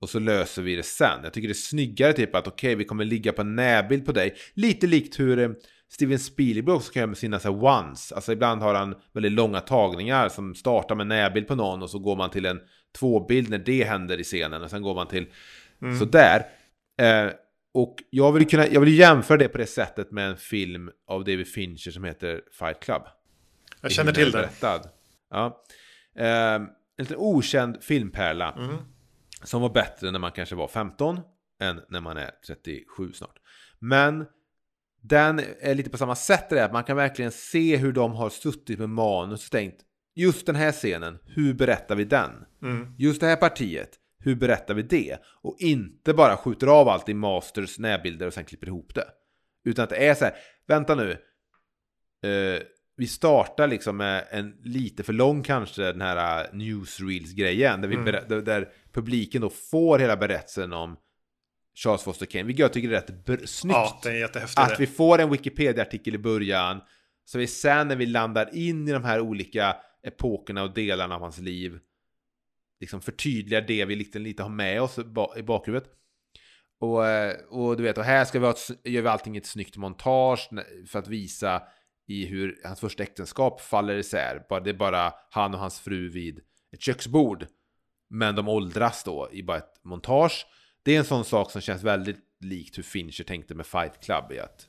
[0.00, 1.20] Och så löser vi det sen.
[1.22, 4.12] Jag tycker det är snyggare typ att okej, vi kommer ligga på en närbild på
[4.12, 4.34] dig.
[4.54, 5.50] Lite likt hur eh,
[5.92, 8.12] Steven Spielberg också kan göra med sina så ones.
[8.12, 11.98] Alltså ibland har han väldigt långa tagningar som startar med närbild på någon och så
[11.98, 12.60] går man till en
[12.98, 15.26] tvåbild när det händer i scenen och sen går man till
[15.98, 16.46] sådär.
[17.00, 17.32] Eh,
[17.74, 21.24] och jag vill, kunna, jag vill jämföra det på det sättet med en film av
[21.24, 23.02] David Fincher som heter Fight Club.
[23.80, 24.38] Jag känner till det.
[24.38, 24.88] Berättad.
[25.30, 25.64] Ja.
[26.16, 28.52] Eh, en liten okänd filmpärla.
[28.52, 28.76] Mm.
[29.42, 31.20] Som var bättre när man kanske var 15
[31.60, 33.38] än när man är 37 snart.
[33.78, 34.26] Men
[35.02, 38.30] den är lite på samma sätt det att man kan verkligen se hur de har
[38.30, 39.80] suttit med manus och tänkt
[40.14, 42.30] just den här scenen, hur berättar vi den?
[42.62, 42.94] Mm.
[42.98, 43.90] Just det här partiet,
[44.20, 45.18] hur berättar vi det?
[45.42, 49.06] Och inte bara skjuter av allt i masters närbilder och sen klipper ihop det.
[49.64, 50.34] Utan att det är så här,
[50.66, 51.10] vänta nu.
[52.22, 52.62] Eh,
[52.96, 57.80] vi startar liksom med en lite för lång kanske den här uh, newsreels-grejen.
[57.80, 58.14] Där, vi Mm.
[58.28, 60.96] där, där publiken då får hela berättelsen om
[61.74, 62.44] Charles Foster Kane.
[62.44, 63.76] Vilket jag tycker är rätt snyggt.
[63.76, 64.58] Ja, det är jättehäftigt.
[64.58, 66.80] Att vi får en Wikipedia-artikel i början.
[67.24, 71.20] Så vi sen när vi landar in i de här olika epokerna och delarna av
[71.20, 71.78] hans liv.
[72.80, 74.98] Liksom förtydligar det vi lite, lite har med oss
[75.36, 75.90] i bakhuvudet.
[76.80, 79.38] Och, eh, och du vet, och här ska vi ha ett, gör vi allting i
[79.38, 80.48] ett snyggt montage
[80.88, 81.62] för att visa
[82.06, 84.60] i hur hans första äktenskap faller isär.
[84.64, 86.40] Det är bara han och hans fru vid
[86.72, 87.46] ett köksbord.
[88.10, 90.46] Men de åldras då i bara ett montage.
[90.82, 94.32] Det är en sån sak som känns väldigt likt hur Fincher tänkte med Fight Club.
[94.32, 94.66] I att,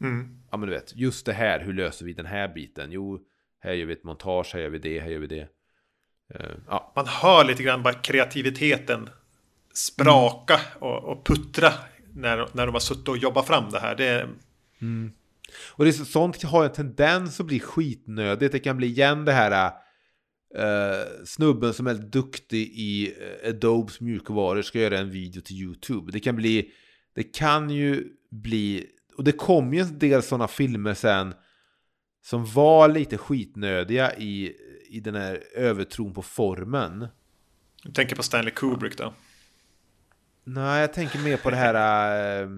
[0.00, 0.42] Mm.
[0.50, 2.92] ja men du vet, just det här, hur löser vi den här biten?
[2.92, 3.20] Jo,
[3.58, 5.48] här gör vi ett montage, här gör vi det, här gör vi det.
[6.34, 9.08] Eh, ja, Man hör lite grann bara kreativiteten
[9.74, 11.72] spraka och, och puttra
[12.14, 13.96] när, när de har suttit och jobbat fram det här.
[13.96, 14.28] Det är,
[15.70, 18.52] Och det är så, sånt har en tendens att bli skitnödigt.
[18.52, 19.72] Det kan bli igen det här
[20.56, 23.14] eh, snubben som är duktig i
[23.44, 26.12] uh, Adobes mjukvaror ska göra en video till YouTube.
[26.12, 26.70] Det kan bli,
[27.14, 28.86] det kan ju bli,
[29.16, 31.34] och det kom ju en del sådana filmer sen
[32.24, 34.52] som var lite skitnödiga i,
[34.92, 37.08] i den här övertron på formen.
[37.84, 39.14] jag tänker på Stanley Kubrick då.
[40.44, 42.42] Nej, jag tänker mer på det här...
[42.42, 42.48] eh,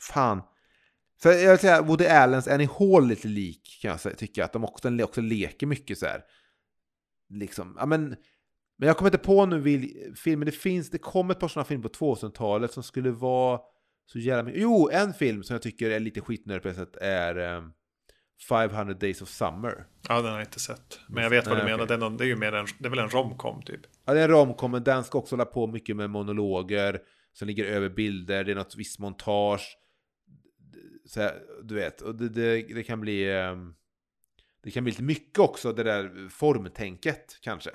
[0.00, 0.42] fan.
[1.22, 4.44] För jag vill säga, Woody Allens Annie Hall lite lik kan jag säga, tycka.
[4.44, 6.22] Att de också, också leker mycket så här.
[7.28, 8.16] Liksom, ja men...
[8.76, 11.64] Men jag kommer inte på nu vil, filmer, det finns, det kom ett par sådana
[11.64, 13.60] filmer på 2000-talet som skulle vara
[14.06, 14.62] så jävla mycket.
[14.62, 17.72] Jo, en film som jag tycker är lite skitnödig på ett sätt är um,
[18.48, 19.84] 500 Days of Summer.
[20.08, 21.00] Ja, den har jag inte sett.
[21.08, 21.92] Men jag vet vad Nej, du menar.
[21.92, 23.80] är, någon, det är ju mer en, det är väl en romcom typ.
[24.04, 26.98] Ja, det är en romcom, men den ska också hålla på mycket med monologer
[27.32, 29.76] som ligger över bilder, det är något visst montage.
[31.06, 31.32] Så här,
[31.62, 33.32] du vet, och det, det, det kan bli...
[33.40, 33.74] ehm,
[34.64, 37.70] Det kan bli lite mycket också, det där formtänket kanske.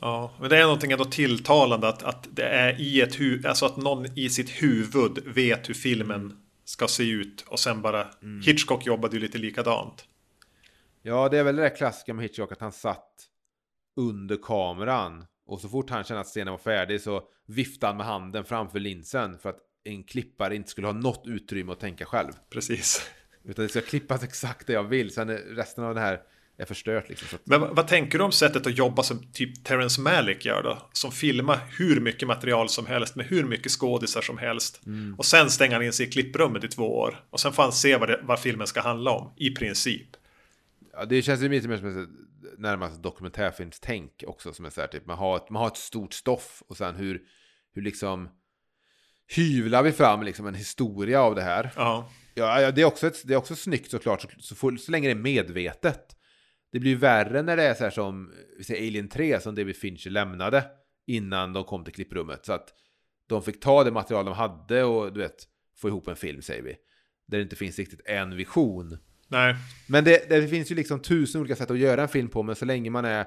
[0.00, 3.66] Ja, men det är någonting ändå tilltalande att, att det är i ett huvud, alltså
[3.66, 6.41] att någon i sitt huvud vet hur filmen
[6.72, 8.10] ska se ut och sen bara
[8.44, 10.04] Hitchcock jobbade ju lite likadant.
[11.02, 13.28] Ja, det är väl det där klassiska med Hitchcock att han satt
[13.96, 18.06] under kameran och så fort han kände att scenen var färdig så viftade han med
[18.06, 22.32] handen framför linsen för att en klippare inte skulle ha något utrymme att tänka själv.
[22.50, 23.10] Precis.
[23.44, 26.22] Utan det ska klippas exakt det jag vill, sen resten av det här
[26.62, 27.28] är förstört liksom.
[27.28, 30.62] Så att, Men vad, tänker du om sättet att jobba som typ Terrence Malick gör
[30.62, 30.88] då?
[30.92, 34.80] Som filmar hur mycket material som helst med hur mycket skådisar som helst.
[35.18, 37.24] Och sen stänger han in sig i klipprummet i två år.
[37.30, 40.08] Och sen får han se vad, det, vad filmen ska handla om, i princip.
[40.92, 42.08] ja, det känns ju lite mer som ett
[42.58, 46.14] närmast dokumentärfilmstänk också som är så här, typ man har, ett, man har ett stort
[46.14, 47.22] stoff och sen hur,
[47.74, 48.28] hur liksom
[49.36, 51.72] hyvlar vi fram liksom en historia av det här.
[51.76, 54.76] Ja, Ja, ja det, är också ett, det är också snyggt såklart, så, så, får,
[54.76, 56.16] så länge det är medvetet.
[56.72, 59.54] Det blir ju värre när det är så här som vi säger Alien 3 som
[59.54, 60.64] David Fincher lämnade
[61.06, 62.46] innan de kom till klipprummet.
[62.46, 62.68] Så att
[63.26, 65.44] de fick ta det material de hade och du vet,
[65.76, 66.76] få ihop en film säger vi.
[67.26, 68.98] Där det inte finns riktigt en vision.
[69.28, 69.56] nej.
[69.88, 72.56] Men det, det finns ju liksom tusen olika sätt att göra en film på, men
[72.56, 73.26] så länge man är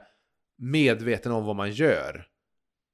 [0.58, 2.28] medveten om vad man gör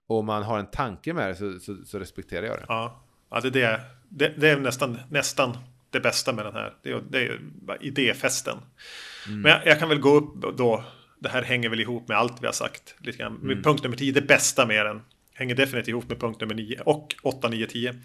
[0.08, 2.66] och man har en tanke med det så, så, så respekterar jag det.
[2.68, 5.58] Ja, ja det, är det, det, det är nästan, nästan
[5.92, 6.74] det bästa med den här.
[6.84, 7.40] Det är, det är
[7.82, 8.58] idéfesten.
[9.28, 10.84] Men jag, jag kan väl gå upp då.
[11.20, 12.96] Det här hänger väl ihop med allt vi har sagt.
[13.00, 13.34] Lite grann.
[13.34, 15.02] Med Punkt nummer 10, det bästa med den.
[15.34, 17.96] Hänger definitivt ihop med punkt nummer 9 och 8, 9, 10.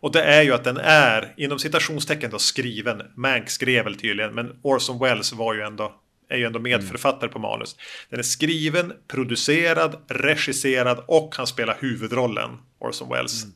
[0.00, 3.02] Och det är ju att den är, inom citationstecken då, skriven.
[3.16, 5.94] Mank skrev väl tydligen, men Orson Welles var ju ändå,
[6.28, 7.76] är ju ändå medförfattare på manus.
[8.08, 13.46] Den är skriven, producerad, regisserad och han spelar huvudrollen, Orson Welles.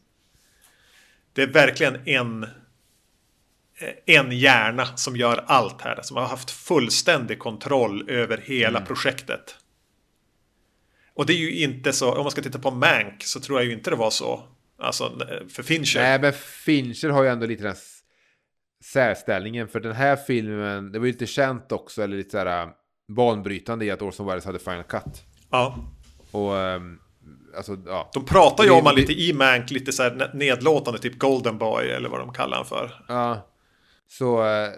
[1.33, 2.47] Det är verkligen en
[4.07, 6.03] en hjärna som gör allt här.
[6.03, 9.57] Som har haft fullständig kontroll över hela projektet.
[11.15, 13.67] Och det är ju inte så, om man ska titta på Mank så tror jag
[13.67, 14.43] ju inte det var så.
[14.79, 15.13] Alltså
[15.49, 16.01] för Fincher.
[16.01, 17.77] Nej, men Fincher har ju ändå lite den
[18.85, 19.69] särställningen.
[19.69, 22.69] För den här filmen, det var ju lite känt också, eller lite såhär äh,
[23.09, 25.23] banbrytande i att Orson Welles hade Final Cut.
[25.51, 25.79] Ja.
[26.31, 26.99] Och, ähm,
[27.57, 28.11] alltså, ja.
[28.15, 31.89] De pratar ju om han lite i Mank, lite så här nedlåtande, typ Golden Boy
[31.89, 33.05] eller vad de kallar han för.
[33.09, 33.51] ja.
[34.07, 34.71] Så, äh,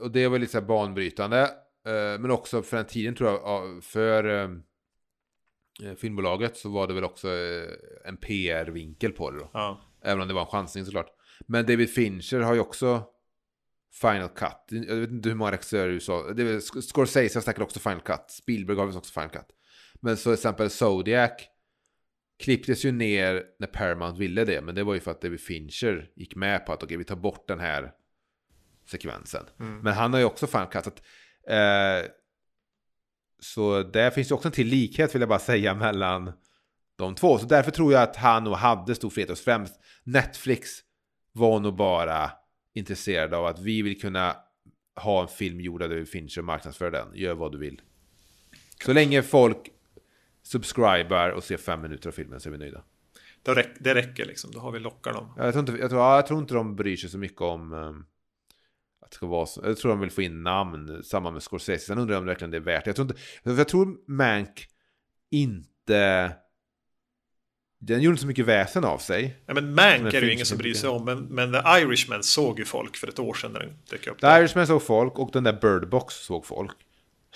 [0.00, 1.42] och det var lite såhär banbrytande.
[1.86, 6.94] Äh, men också för den tiden tror jag, ja, för eh, filmbolaget så var det
[6.94, 7.28] väl också
[8.04, 9.50] en PR-vinkel på det då.
[9.52, 9.80] Ja.
[10.02, 11.10] Även om det var en chansning såklart.
[11.46, 13.04] Men David Fincher har ju också
[14.00, 14.86] Final Cut.
[14.88, 16.32] Jag vet inte hur många regissörer i USA.
[16.32, 18.24] Det är Scorsese har säkert också Final Cut.
[18.28, 19.46] Spielberg har väl också Final Cut.
[20.00, 21.30] Men så till exempel Zodiac
[22.38, 24.60] klipptes ju ner när Paramount ville det.
[24.60, 27.16] Men det var ju för att David Fincher gick med på att okej, vi tar
[27.16, 27.92] bort den här
[28.86, 29.44] sekvensen.
[29.82, 31.02] Men han har ju också att,
[31.48, 32.10] eh,
[33.40, 36.32] så där finns ju också en till likhet vill jag bara säga mellan
[36.96, 37.38] de två.
[37.38, 40.70] Så därför tror jag att han nog hade stor frihet hos främst Netflix
[41.32, 42.30] var nog bara
[42.74, 44.36] intresserad av att vi vill kunna
[44.96, 47.08] ha en film gjord av David Fincher och marknadsföra den.
[47.14, 47.80] Gör vad du vill.
[48.84, 49.70] Så länge folk
[50.42, 52.82] subscribar och ser fem minuter av filmen så är vi nöjda.
[53.42, 55.32] Det, räck, det räcker liksom, då har vi lockat dem.
[55.36, 57.72] Jag tror inte, jag tror, ja, jag tror inte de bryr sig så mycket om
[57.72, 58.06] um,
[59.06, 59.60] att det ska vara så.
[59.64, 61.86] Jag tror de vill få in namn, samma med Scorsese.
[61.86, 62.88] Sen undrar jag om verkligen det är värt det.
[62.88, 63.20] Jag tror, inte,
[63.60, 64.66] jag tror Mank
[65.30, 66.32] inte...
[67.78, 69.36] Den gjorde inte så mycket väsen av sig.
[69.46, 71.04] Ja, men Men Mank är det ju ingen som bryr sig om.
[71.04, 74.20] Men, men The Irishman såg ju folk för ett år sedan när den dök upp.
[74.20, 76.72] The Irishman såg folk och den där Bird Box såg folk.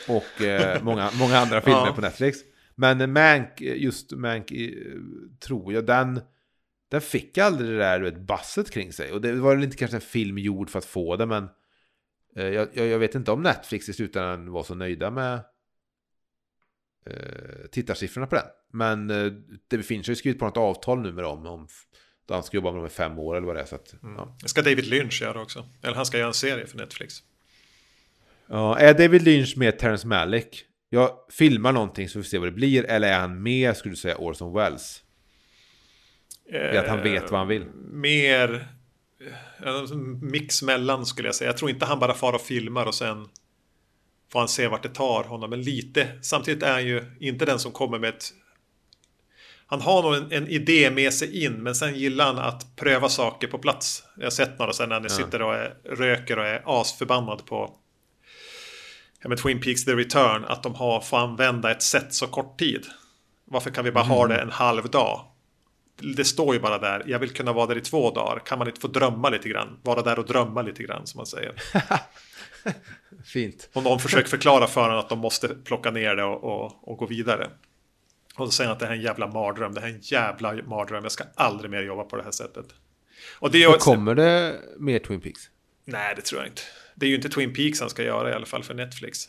[0.09, 1.93] Och eh, många, många andra filmer Ja.
[1.95, 2.39] på Netflix.
[2.75, 4.71] Men Mank, just Mank, eh,
[5.41, 6.21] tror jag, den,
[6.91, 9.13] den fick aldrig det där du vet, basset kring sig.
[9.13, 11.49] Och det var väl inte kanske en film gjord för att få det, men
[12.35, 15.35] jag, jag, jag vet inte om Netflix i slutändan var så nöjda med
[17.07, 18.45] eh, tittarsiffrorna på den.
[18.73, 19.33] Men eh,
[19.71, 21.69] David Fincher har ju skrivit på något avtal nu med dem om
[22.27, 23.67] då han ska jobba med dem i fem år eller vad det är.
[23.67, 24.37] Så att, ja.
[24.43, 25.69] Det ska David Lynch göra också.
[25.83, 27.23] Eller han ska göra en serie för Netflix.
[28.47, 30.65] Ja, är David Lynch med Terrence Malick?
[30.89, 32.85] Jag filmar någonting så vi får se vad det blir.
[32.85, 35.03] Eller är han med, skulle du säga, Orson Welles?
[36.53, 37.63] I att han vet vad han vill.
[37.63, 38.61] Eh, Mer eh,
[39.65, 41.49] en mix mellan skulle jag säga.
[41.49, 43.29] Jag tror inte han bara far och filmar och sen
[44.33, 45.51] får han se vart det tar honom.
[45.51, 48.33] Men lite, samtidigt är han ju inte den som kommer med ett
[49.67, 53.09] Han har nog en, en, idé med sig in, men sen gillar han att pröva
[53.09, 54.05] saker på plats.
[54.17, 55.09] Jag har sett några sen när han ja.
[55.09, 57.77] sitter och är, röker och är asförbannad på
[59.23, 60.45] ja, med Twin Peaks The Return.
[60.45, 62.87] Att de har, får använda ett set så kort tid.
[63.45, 64.17] Varför kan vi bara mm.
[64.17, 65.30] ha det en halv dag?
[66.17, 68.43] Det står ju bara där, jag vill kunna vara där i två dagar.
[68.47, 69.79] Kan man inte få drömma lite grann?
[69.83, 71.55] Vara där och drömma lite grann som man säger.
[73.25, 73.69] Fint.
[73.73, 76.99] Och någon försöker förklara för honom att de måste plocka ner det och, och, och
[76.99, 77.51] gå vidare.
[78.37, 79.75] Och så säger han att det här är en jävla mardröm.
[79.75, 81.03] Det här är en jävla mardröm.
[81.03, 82.67] Jag ska aldrig mer jobba på det här sättet.
[83.39, 83.79] Och det är.
[83.79, 85.41] Kommer det mer Twin Peaks?
[85.85, 86.63] Nej, det tror jag inte.
[86.95, 89.29] Det är ju inte Twin Peaks han ska göra i alla fall för Netflix.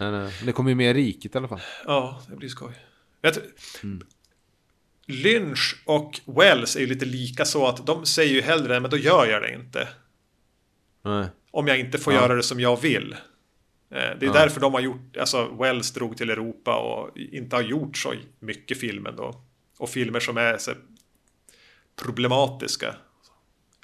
[0.00, 0.32] Nej, nej.
[0.44, 1.60] Det kommer ju mer riket i alla fall.
[1.86, 2.72] Ja, det blir skoj.
[3.22, 3.38] Vet,
[3.82, 4.06] mm.
[5.08, 8.96] Lynch och Wells är ju lite lika så att de säger ju hellre men då
[8.96, 9.88] gör jag det inte.
[11.04, 11.26] Nej.
[11.50, 12.20] Om jag inte får ja.
[12.20, 13.12] göra det som jag vill.
[13.12, 13.18] Eh,
[13.90, 14.32] det är ja.
[14.32, 18.80] därför de har gjort, alltså Wells drog till Europa och inte har gjort så mycket
[18.80, 19.42] filmer då.
[19.78, 20.72] Och filmer som är så
[22.02, 22.94] problematiska.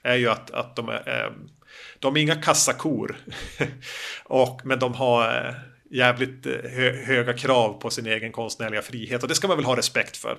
[0.02, 1.32] Är ju att, att de är,
[1.98, 3.16] de är inga kassakor.
[4.24, 5.54] och, men de har eh,
[5.90, 9.22] jävligt eh, hö, höga krav på sin egen konstnärliga frihet.
[9.22, 10.38] Och det ska man väl ha respekt för.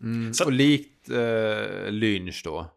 [0.00, 2.74] Mm, så, och likt eh, Lynch då.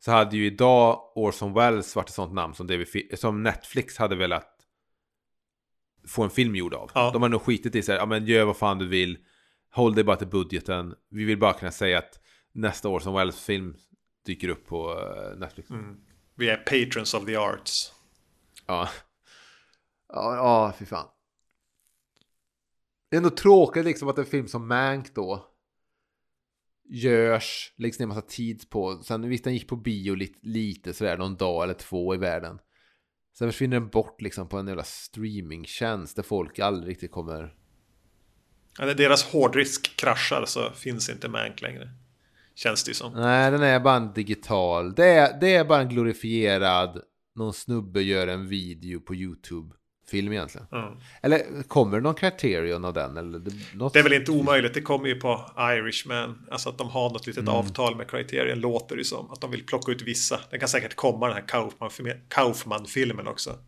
[0.00, 4.16] Så hade ju idag Orson Welles varit ett sånt namn som, David, som Netflix hade
[4.16, 4.50] velat
[6.06, 6.90] få en film gjord av.
[6.94, 7.10] Ja.
[7.12, 9.18] De har nog skitit i sig, ja men gör vad fan du vill.
[9.70, 10.94] Håll dig bara till budgeten.
[11.10, 12.20] Vi vill bara kunna säga att
[12.52, 13.76] nästa år som Wells film
[14.26, 15.70] dyker upp på uh, Netflix.
[15.70, 15.96] Mm.
[16.34, 17.92] Vi är patrons of the arts.
[18.66, 18.88] Ja.
[20.08, 21.08] Ja, ja fy fan.
[23.10, 25.53] Det är ändå tråkigt liksom att en film som Mank då
[26.88, 29.02] görs, läggs ner massa tid på.
[29.02, 32.58] Sen visst den gick på bio lite, lite sådär någon dag eller två i världen.
[33.38, 37.54] Sen försvinner den bort liksom på en jävla streamingtjänst där folk aldrig riktigt kommer...
[38.78, 41.90] Ja, när deras hårddisk kraschar så finns inte Mank längre.
[42.54, 43.12] Känns det ju som.
[43.12, 44.94] Nej, den är bara en digital.
[44.94, 47.02] Det är, det är bara en glorifierad...
[47.36, 49.74] Någon snubbe gör en video på YouTube
[50.10, 50.66] film egentligen.
[50.72, 50.94] Mm.
[51.22, 53.16] Eller kommer det någon Criterion av den?
[53.16, 53.40] Eller
[53.74, 53.92] något...
[53.92, 54.74] Det är väl inte omöjligt.
[54.74, 56.46] Det kommer ju på Irishman.
[56.50, 57.54] Alltså att de har något litet mm.
[57.54, 59.30] avtal med Criterion låter det som.
[59.30, 60.40] Att de vill plocka ut vissa.
[60.50, 61.44] Det kan säkert komma den här
[62.28, 63.58] Kaufman-filmen också.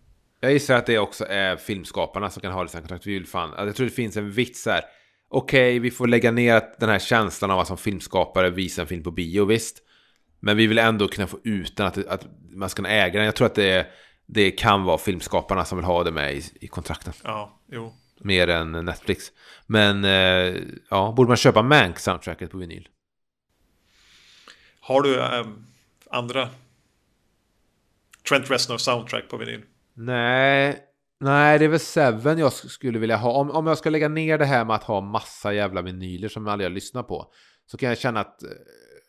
[0.41, 3.07] Jag gissar att det också är filmskaparna som kan ha det sen kontrakt.
[3.07, 4.83] Vi vill fan, jag tror det finns en vits här.
[5.29, 8.89] Okej, okay, vi får lägga ner den här känslan av att som filmskapare visa en
[8.89, 9.83] film på bio, visst.
[10.41, 13.25] Men vi vill ändå kunna få ut den, att, att man ska kunna äga den.
[13.25, 13.87] Jag tror att det är
[14.27, 17.13] det kan vara filmskaparna som vill ha det med i, i kontrakten.
[17.25, 17.95] Ja, jo.
[18.21, 19.33] Mer än Netflix.
[19.67, 22.89] Men eh, ja, borde man köpa Mank-soundtracket på vinyl?
[24.81, 25.47] Har du eh,
[26.11, 26.49] andra
[28.29, 29.63] Trent Reznor soundtrack på vinyl?
[29.95, 30.79] Nej,
[31.21, 33.33] nej, det är väl Seven jag skulle vilja ha.
[33.33, 36.47] Om, om jag ska lägga ner det här med att ha massa jävla vinyler som
[36.47, 37.33] jag aldrig har lyssnat på.
[37.67, 38.49] Så kan jag känna att eh,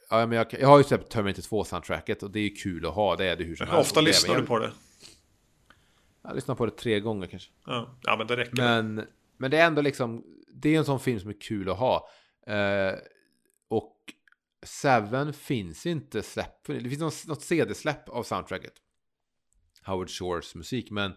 [0.10, 3.16] Ja, men jag, jag har ju släppt Terminator 2-soundtracket och det är kul att ha.
[3.16, 3.92] Det är det hur som helst.
[3.92, 4.72] Ofta lyssnar du på det?
[6.28, 7.52] Jag har lyssnat på det tre gånger kanske.
[7.66, 8.56] Ja, ja men det räcker.
[8.56, 10.24] Men, men det är ändå liksom,
[10.54, 12.10] det är en sån film som är kul att ha.
[12.48, 12.96] Eh,
[13.68, 13.98] och
[14.66, 16.68] Seven finns inte släppt.
[16.68, 18.74] Det finns något, något CD-släpp av soundtracket.
[19.84, 20.92] Howard Shores musik.
[20.92, 21.14] Men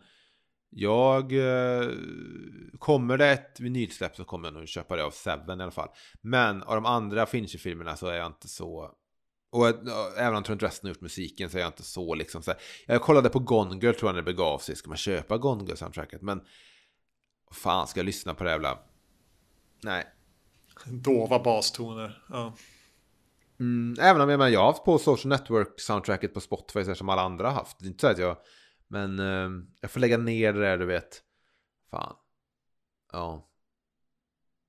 [0.70, 1.32] jag...
[1.32, 1.88] Eh,
[2.78, 5.88] kommer det ett vinylsläpp så kommer jag nog köpa det av Seven i alla fall.
[6.20, 8.94] Men av de andra Fincher-filmerna så är jag inte så
[9.50, 9.68] och
[10.18, 12.60] även om Trent Reznor gjort musiken så är jag inte så liksom så här.
[12.86, 14.76] Jag kollade på Gone Girl tror jag när det begav sig.
[14.76, 16.22] Ska man köpa Gone Girl soundtracket?
[16.22, 16.40] Men
[17.52, 18.78] fan ska jag lyssna på det jävla...
[19.82, 20.06] Nej.
[20.86, 22.24] Dova bastoner.
[22.28, 22.56] Ja.
[23.60, 26.94] Mm, även om jag, men, jag har haft på Social Network soundtracket på Spotify så
[26.94, 27.78] som alla andra har haft.
[27.78, 28.36] Det är inte så att jag...
[28.88, 31.22] Men eh, jag får lägga ner det där du vet.
[31.90, 32.16] Fan.
[33.12, 33.50] Ja.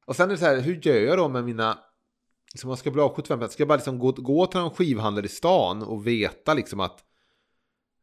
[0.06, 1.80] Och sen är det så här, hur gör jag då med mina
[2.54, 5.26] liksom man ska bli av 75 Ska jag bara liksom gå, gå till en skivhandlare
[5.26, 7.00] i stan och veta liksom att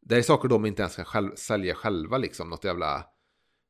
[0.08, 2.50] det är saker de inte ens kan själv, sälja själva liksom.
[2.50, 3.04] Något jävla,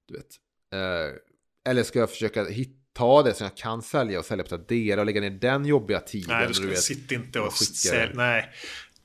[0.09, 0.27] du vet.
[0.73, 5.01] Eh, eller ska jag försöka hitta det som jag kan sälja och sälja på Tradera
[5.01, 6.37] och lägga ner den jobbiga tiden.
[6.39, 8.11] Nej, du ska, vet, sitt inte och sälja.
[8.15, 8.51] Nej.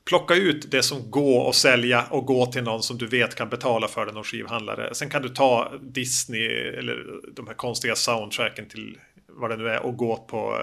[0.06, 3.50] Plocka ut det som går att sälja och gå till någon som du vet kan
[3.50, 4.95] betala för det, någon skivhandlare.
[4.95, 7.06] Sen kan du ta Disney eller
[7.36, 8.98] de här konstiga soundtracken till
[9.35, 10.57] vad det nu är och gå på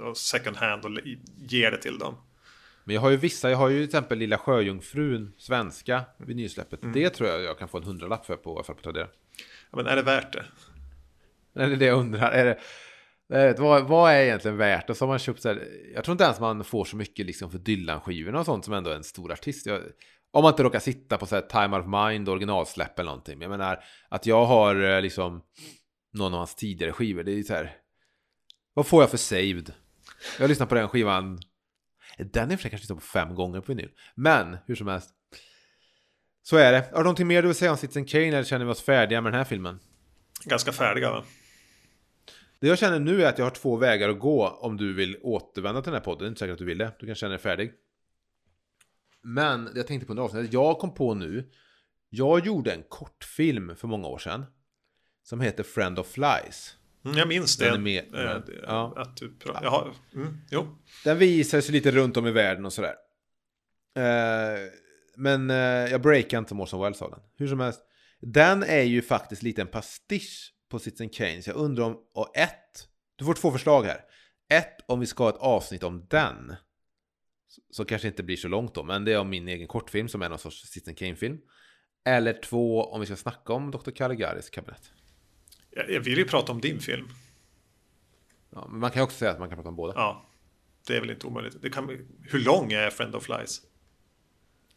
[0.00, 0.90] eh, second hand och
[1.36, 2.14] ge det till dem.
[2.84, 6.82] Men jag har ju vissa, jag har ju till exempel Lilla Sjöjungfrun, svenska vinylsläppet.
[6.82, 6.94] Mm.
[6.94, 9.08] Det tror jag jag kan få en hundralapp för på, för på Tradera.
[9.70, 10.44] Ja, men är det värt det?
[11.54, 12.32] Det är det jag undrar.
[12.32, 12.58] Är det,
[13.36, 14.90] är vad, vad, är egentligen värt?
[14.90, 17.26] Och så har man köpt så här, jag tror inte ens man får så mycket
[17.26, 19.66] liksom för Dylan-skivorna och sånt som ändå är en stor artist.
[19.66, 19.80] Jag,
[20.30, 23.42] om man inte råkar sitta på så här Time of Mind originalsläpp eller någonting.
[23.42, 25.42] Jag menar att jag har eh, liksom
[26.12, 27.22] någon av hans tidigare skivor.
[27.22, 27.81] Det är ju så här
[28.74, 29.72] vad får jag för saved?
[30.36, 31.40] Jag har lyssnat på den skivan.
[32.18, 33.90] Den är jag kanske lyssnat på fem gånger på vinyl.
[34.14, 35.10] Men hur som helst.
[36.42, 36.78] Så är det.
[36.78, 39.20] Har du någonting mer du vill säga om Citizen Kane eller känner vi oss färdiga
[39.20, 39.78] med den här filmen?
[40.44, 41.24] Ganska färdiga va?
[42.60, 45.16] Det jag känner nu är att jag har två vägar att gå om du vill
[45.22, 46.18] återvända till den här podden.
[46.18, 46.92] Det är inte säkert att du vill det.
[47.00, 47.72] Du kan känna dig färdig.
[49.22, 50.52] Men det jag tänkte på under avsnittet.
[50.52, 51.50] Jag kom på nu.
[52.08, 54.44] Jag gjorde en kortfilm för många år sedan.
[55.22, 56.76] Som heter Friend of Flies.
[57.04, 57.64] Mm, jag minns det.
[57.64, 58.94] Den är med- Eh, ja.
[58.96, 60.78] Att du pra- Jaha, mm, jo.
[61.04, 62.94] Den visar sig lite runt om i världen och sådär.
[63.96, 64.58] Eh,
[65.16, 65.56] men eh,
[65.90, 67.20] jag breakar inte Morrison Wells av den.
[67.36, 67.80] Hur som helst.
[68.20, 71.42] Den är ju faktiskt lite en pastisch på Citizen Kane.
[71.42, 74.00] Så jag undrar om, och ett, du får två förslag här.
[74.52, 76.54] Ett, om vi ska ha ett avsnitt om den.
[77.70, 80.22] Som kanske inte blir så långt då, men det är om min egen kortfilm som
[80.22, 81.38] är någon sorts Citizen Kane-film.
[82.04, 83.90] Eller två, om vi ska snacka om Dr.
[83.90, 84.90] Caligaris kabinett.
[85.76, 87.08] Jag, vill ju prata om din film.
[88.50, 89.92] Ja, men man kan också säga att man kan prata om båda.
[89.96, 90.28] Ja.
[90.86, 91.62] Det är väl inte omöjligt.
[91.62, 91.88] Det kan,
[92.22, 93.60] hur lång är Friend of Flies?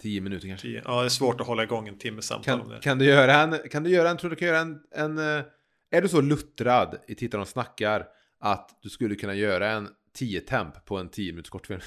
[0.01, 0.67] Tio minuter kanske.
[0.67, 0.81] Tio.
[0.85, 2.80] Ja, det är svårt att hålla igång en timme samtal om Kan, det.
[2.81, 5.45] kan du göra en, kan du göra en, tror du kan göra en, en eh,
[5.91, 8.05] är du så luttrad i Tittar och snackar
[8.39, 11.80] att du skulle kunna göra en 10 temp på en 10 minuters kortfilm?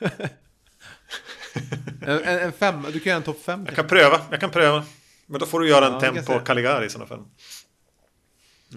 [2.00, 4.50] en, en, en fem, du kan göra en topp 5 Jag kan pröva, jag kan
[4.50, 4.84] pröva.
[5.26, 6.40] Men då får du göra en Ja, jag säga.
[6.40, 7.24] Caligari i sådana fall.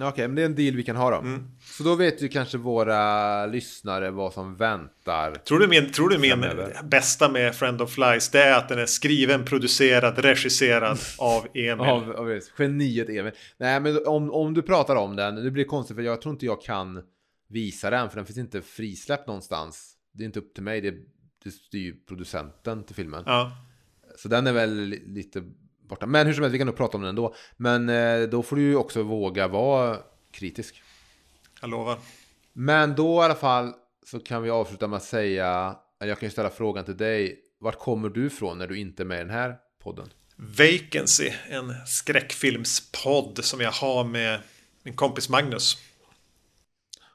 [0.02, 1.18] Okej, men det är en deal vi kan ha då.
[1.18, 1.48] Mm.
[1.62, 5.36] Så då vet ju kanske våra lyssnare vad som väntar.
[5.36, 6.46] Tror du min, tror du min
[6.84, 11.80] bästa med Friend of Flies det är att den är skriven, producerad, regisserad av Emil?
[11.88, 13.32] Av, av geniet Emil.
[13.58, 16.46] Nej, men om, om du pratar om den, det blir konstigt för jag tror inte
[16.46, 17.04] jag kan
[17.50, 19.94] visa den, för den finns inte frisläppt någonstans.
[20.14, 20.94] Det är inte upp till mig, det,
[21.44, 23.24] det styr producenten till filmen.
[23.26, 23.52] Ja,
[24.18, 25.44] Så den är väl li- lite
[25.88, 26.06] borta.
[26.06, 27.36] Men hur som helst, vi kan nog prata om den ändå.
[27.58, 29.98] Men eh, då får du ju också våga vara
[30.32, 30.84] kritisk.
[31.62, 31.98] jag lovar.
[32.54, 33.74] Men då i alla fall
[34.06, 37.40] så kan vi avsluta med att säga, eller jag kan ju ställa frågan till dig,
[37.60, 40.10] vart kommer du ifrån när du inte är med i den här podden?
[40.36, 44.40] Vacancy, en skräckfilmspodd som jag har med
[44.84, 45.78] min kompis Magnus.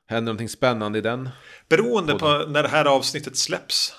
[0.07, 1.29] Händer någonting spännande i den?
[1.69, 3.95] Beroende på när det här avsnittet släpps.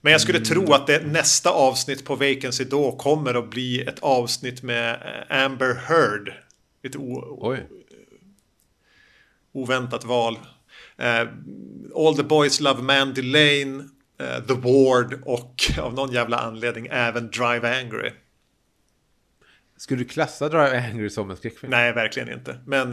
[0.00, 0.48] Men jag skulle Mm.
[0.48, 4.94] tro att det nästa avsnitt på Vacancy då kommer att bli ett avsnitt med
[5.30, 6.32] eh, Amber Heard.
[6.82, 7.66] Ett o- Oj.
[9.52, 10.38] oväntat val.
[10.96, 11.28] Eh,
[11.96, 13.84] All the Boys Love Mandy Lane,
[14.20, 18.10] eh, The Ward och av någon jävla anledning även Drive Angry.
[19.76, 21.70] Skulle du klassa Drive Angry som en skräckfilm?
[21.70, 22.58] Nej, verkligen inte.
[22.66, 22.90] Men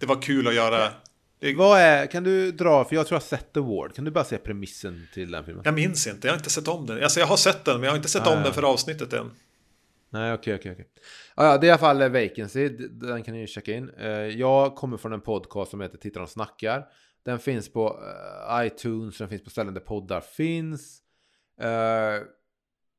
[0.00, 0.92] det var kul att göra.
[1.38, 3.94] Det, Vad är, kan du dra, för jag tror jag har sett The Ward.
[3.94, 5.62] Kan du bara säga premissen till den filmen?
[5.64, 7.02] jag minns inte, jag har inte sett om den.
[7.02, 8.44] Alltså jag har sett den, men jag har inte sett Ah, om ja.
[8.44, 9.30] den för avsnittet än.
[10.10, 10.86] Nej, okej, okej, okej.
[11.36, 12.68] Ja, ja, det är i alla fall eh, Vacancy.
[12.90, 13.90] Den kan ni ju checka in.
[13.98, 16.86] Eh, Jag kommer från en podcast som heter Tittar och snackar.
[17.24, 18.00] Den finns på
[18.58, 21.02] eh, iTunes, den finns på ställen där poddar finns.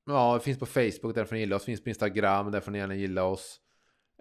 [0.06, 1.64] Ja, finns på Facebook, där får ni gilla oss.
[1.66, 3.60] Finns på Instagram, där får ni gärna gilla oss.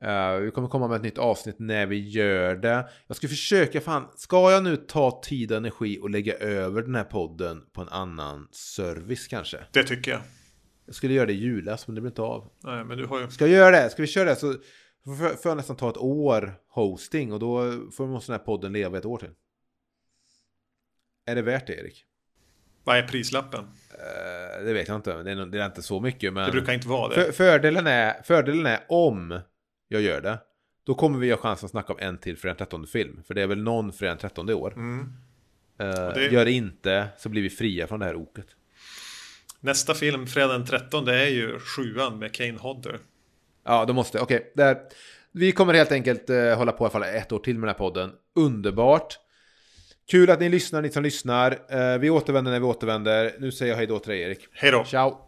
[0.03, 2.89] Eh, vi kommer komma med ett nytt avsnitt när vi gör det.
[3.07, 6.95] Jag ska försöka, fan, ska jag nu ta tid och energi och lägga över den
[6.95, 9.59] här podden på en annan service kanske?
[9.73, 10.21] Det tycker jag.
[10.87, 12.51] Jag skulle göra det i julas, men det blir inte av.
[12.65, 13.31] Nej, men du har ju...
[13.31, 13.91] Ska jag göra det?
[13.91, 14.37] Ska vi köra det?
[14.37, 14.55] Så
[15.43, 18.99] får jag nästan ta ett år hosting och då får måste den här podden leva
[18.99, 19.31] ett år till.
[21.27, 22.05] Är det värt det, Erik?
[22.85, 23.65] Vad är prislappen?
[23.91, 25.23] Eh, det vet jag inte.
[25.23, 26.47] Det är, det är inte så mycket, men...
[26.47, 27.15] Det brukar inte vara det.
[27.15, 29.41] För, fördelen, är, fördelen är om
[29.89, 30.39] jag gör det.
[30.87, 33.23] Då kommer vi ha chans att snacka om en till för den 13 film.
[33.27, 34.73] För det är väl någon för den 13 i år.
[34.77, 35.13] Mm.
[35.81, 38.47] Eh, det- Gör det inte så blir vi fria från det här oket.
[39.61, 42.99] Nästa film, fredag den 13, det är ju sjuan med Kane Hodder.
[43.65, 44.79] Ja, då måste Okej, där.
[45.33, 47.75] Vi kommer helt enkelt eh, hålla på i alla fall ett år till med den
[47.75, 48.11] här podden.
[48.35, 49.19] Underbart.
[50.11, 51.59] Kul att ni lyssnar, ni som lyssnar.
[51.69, 53.35] Eh, vi återvänder när vi återvänder.
[53.39, 54.49] Nu säger jag hej då till dig, Erik.
[54.53, 54.85] Hej då!
[54.85, 55.26] Ciao!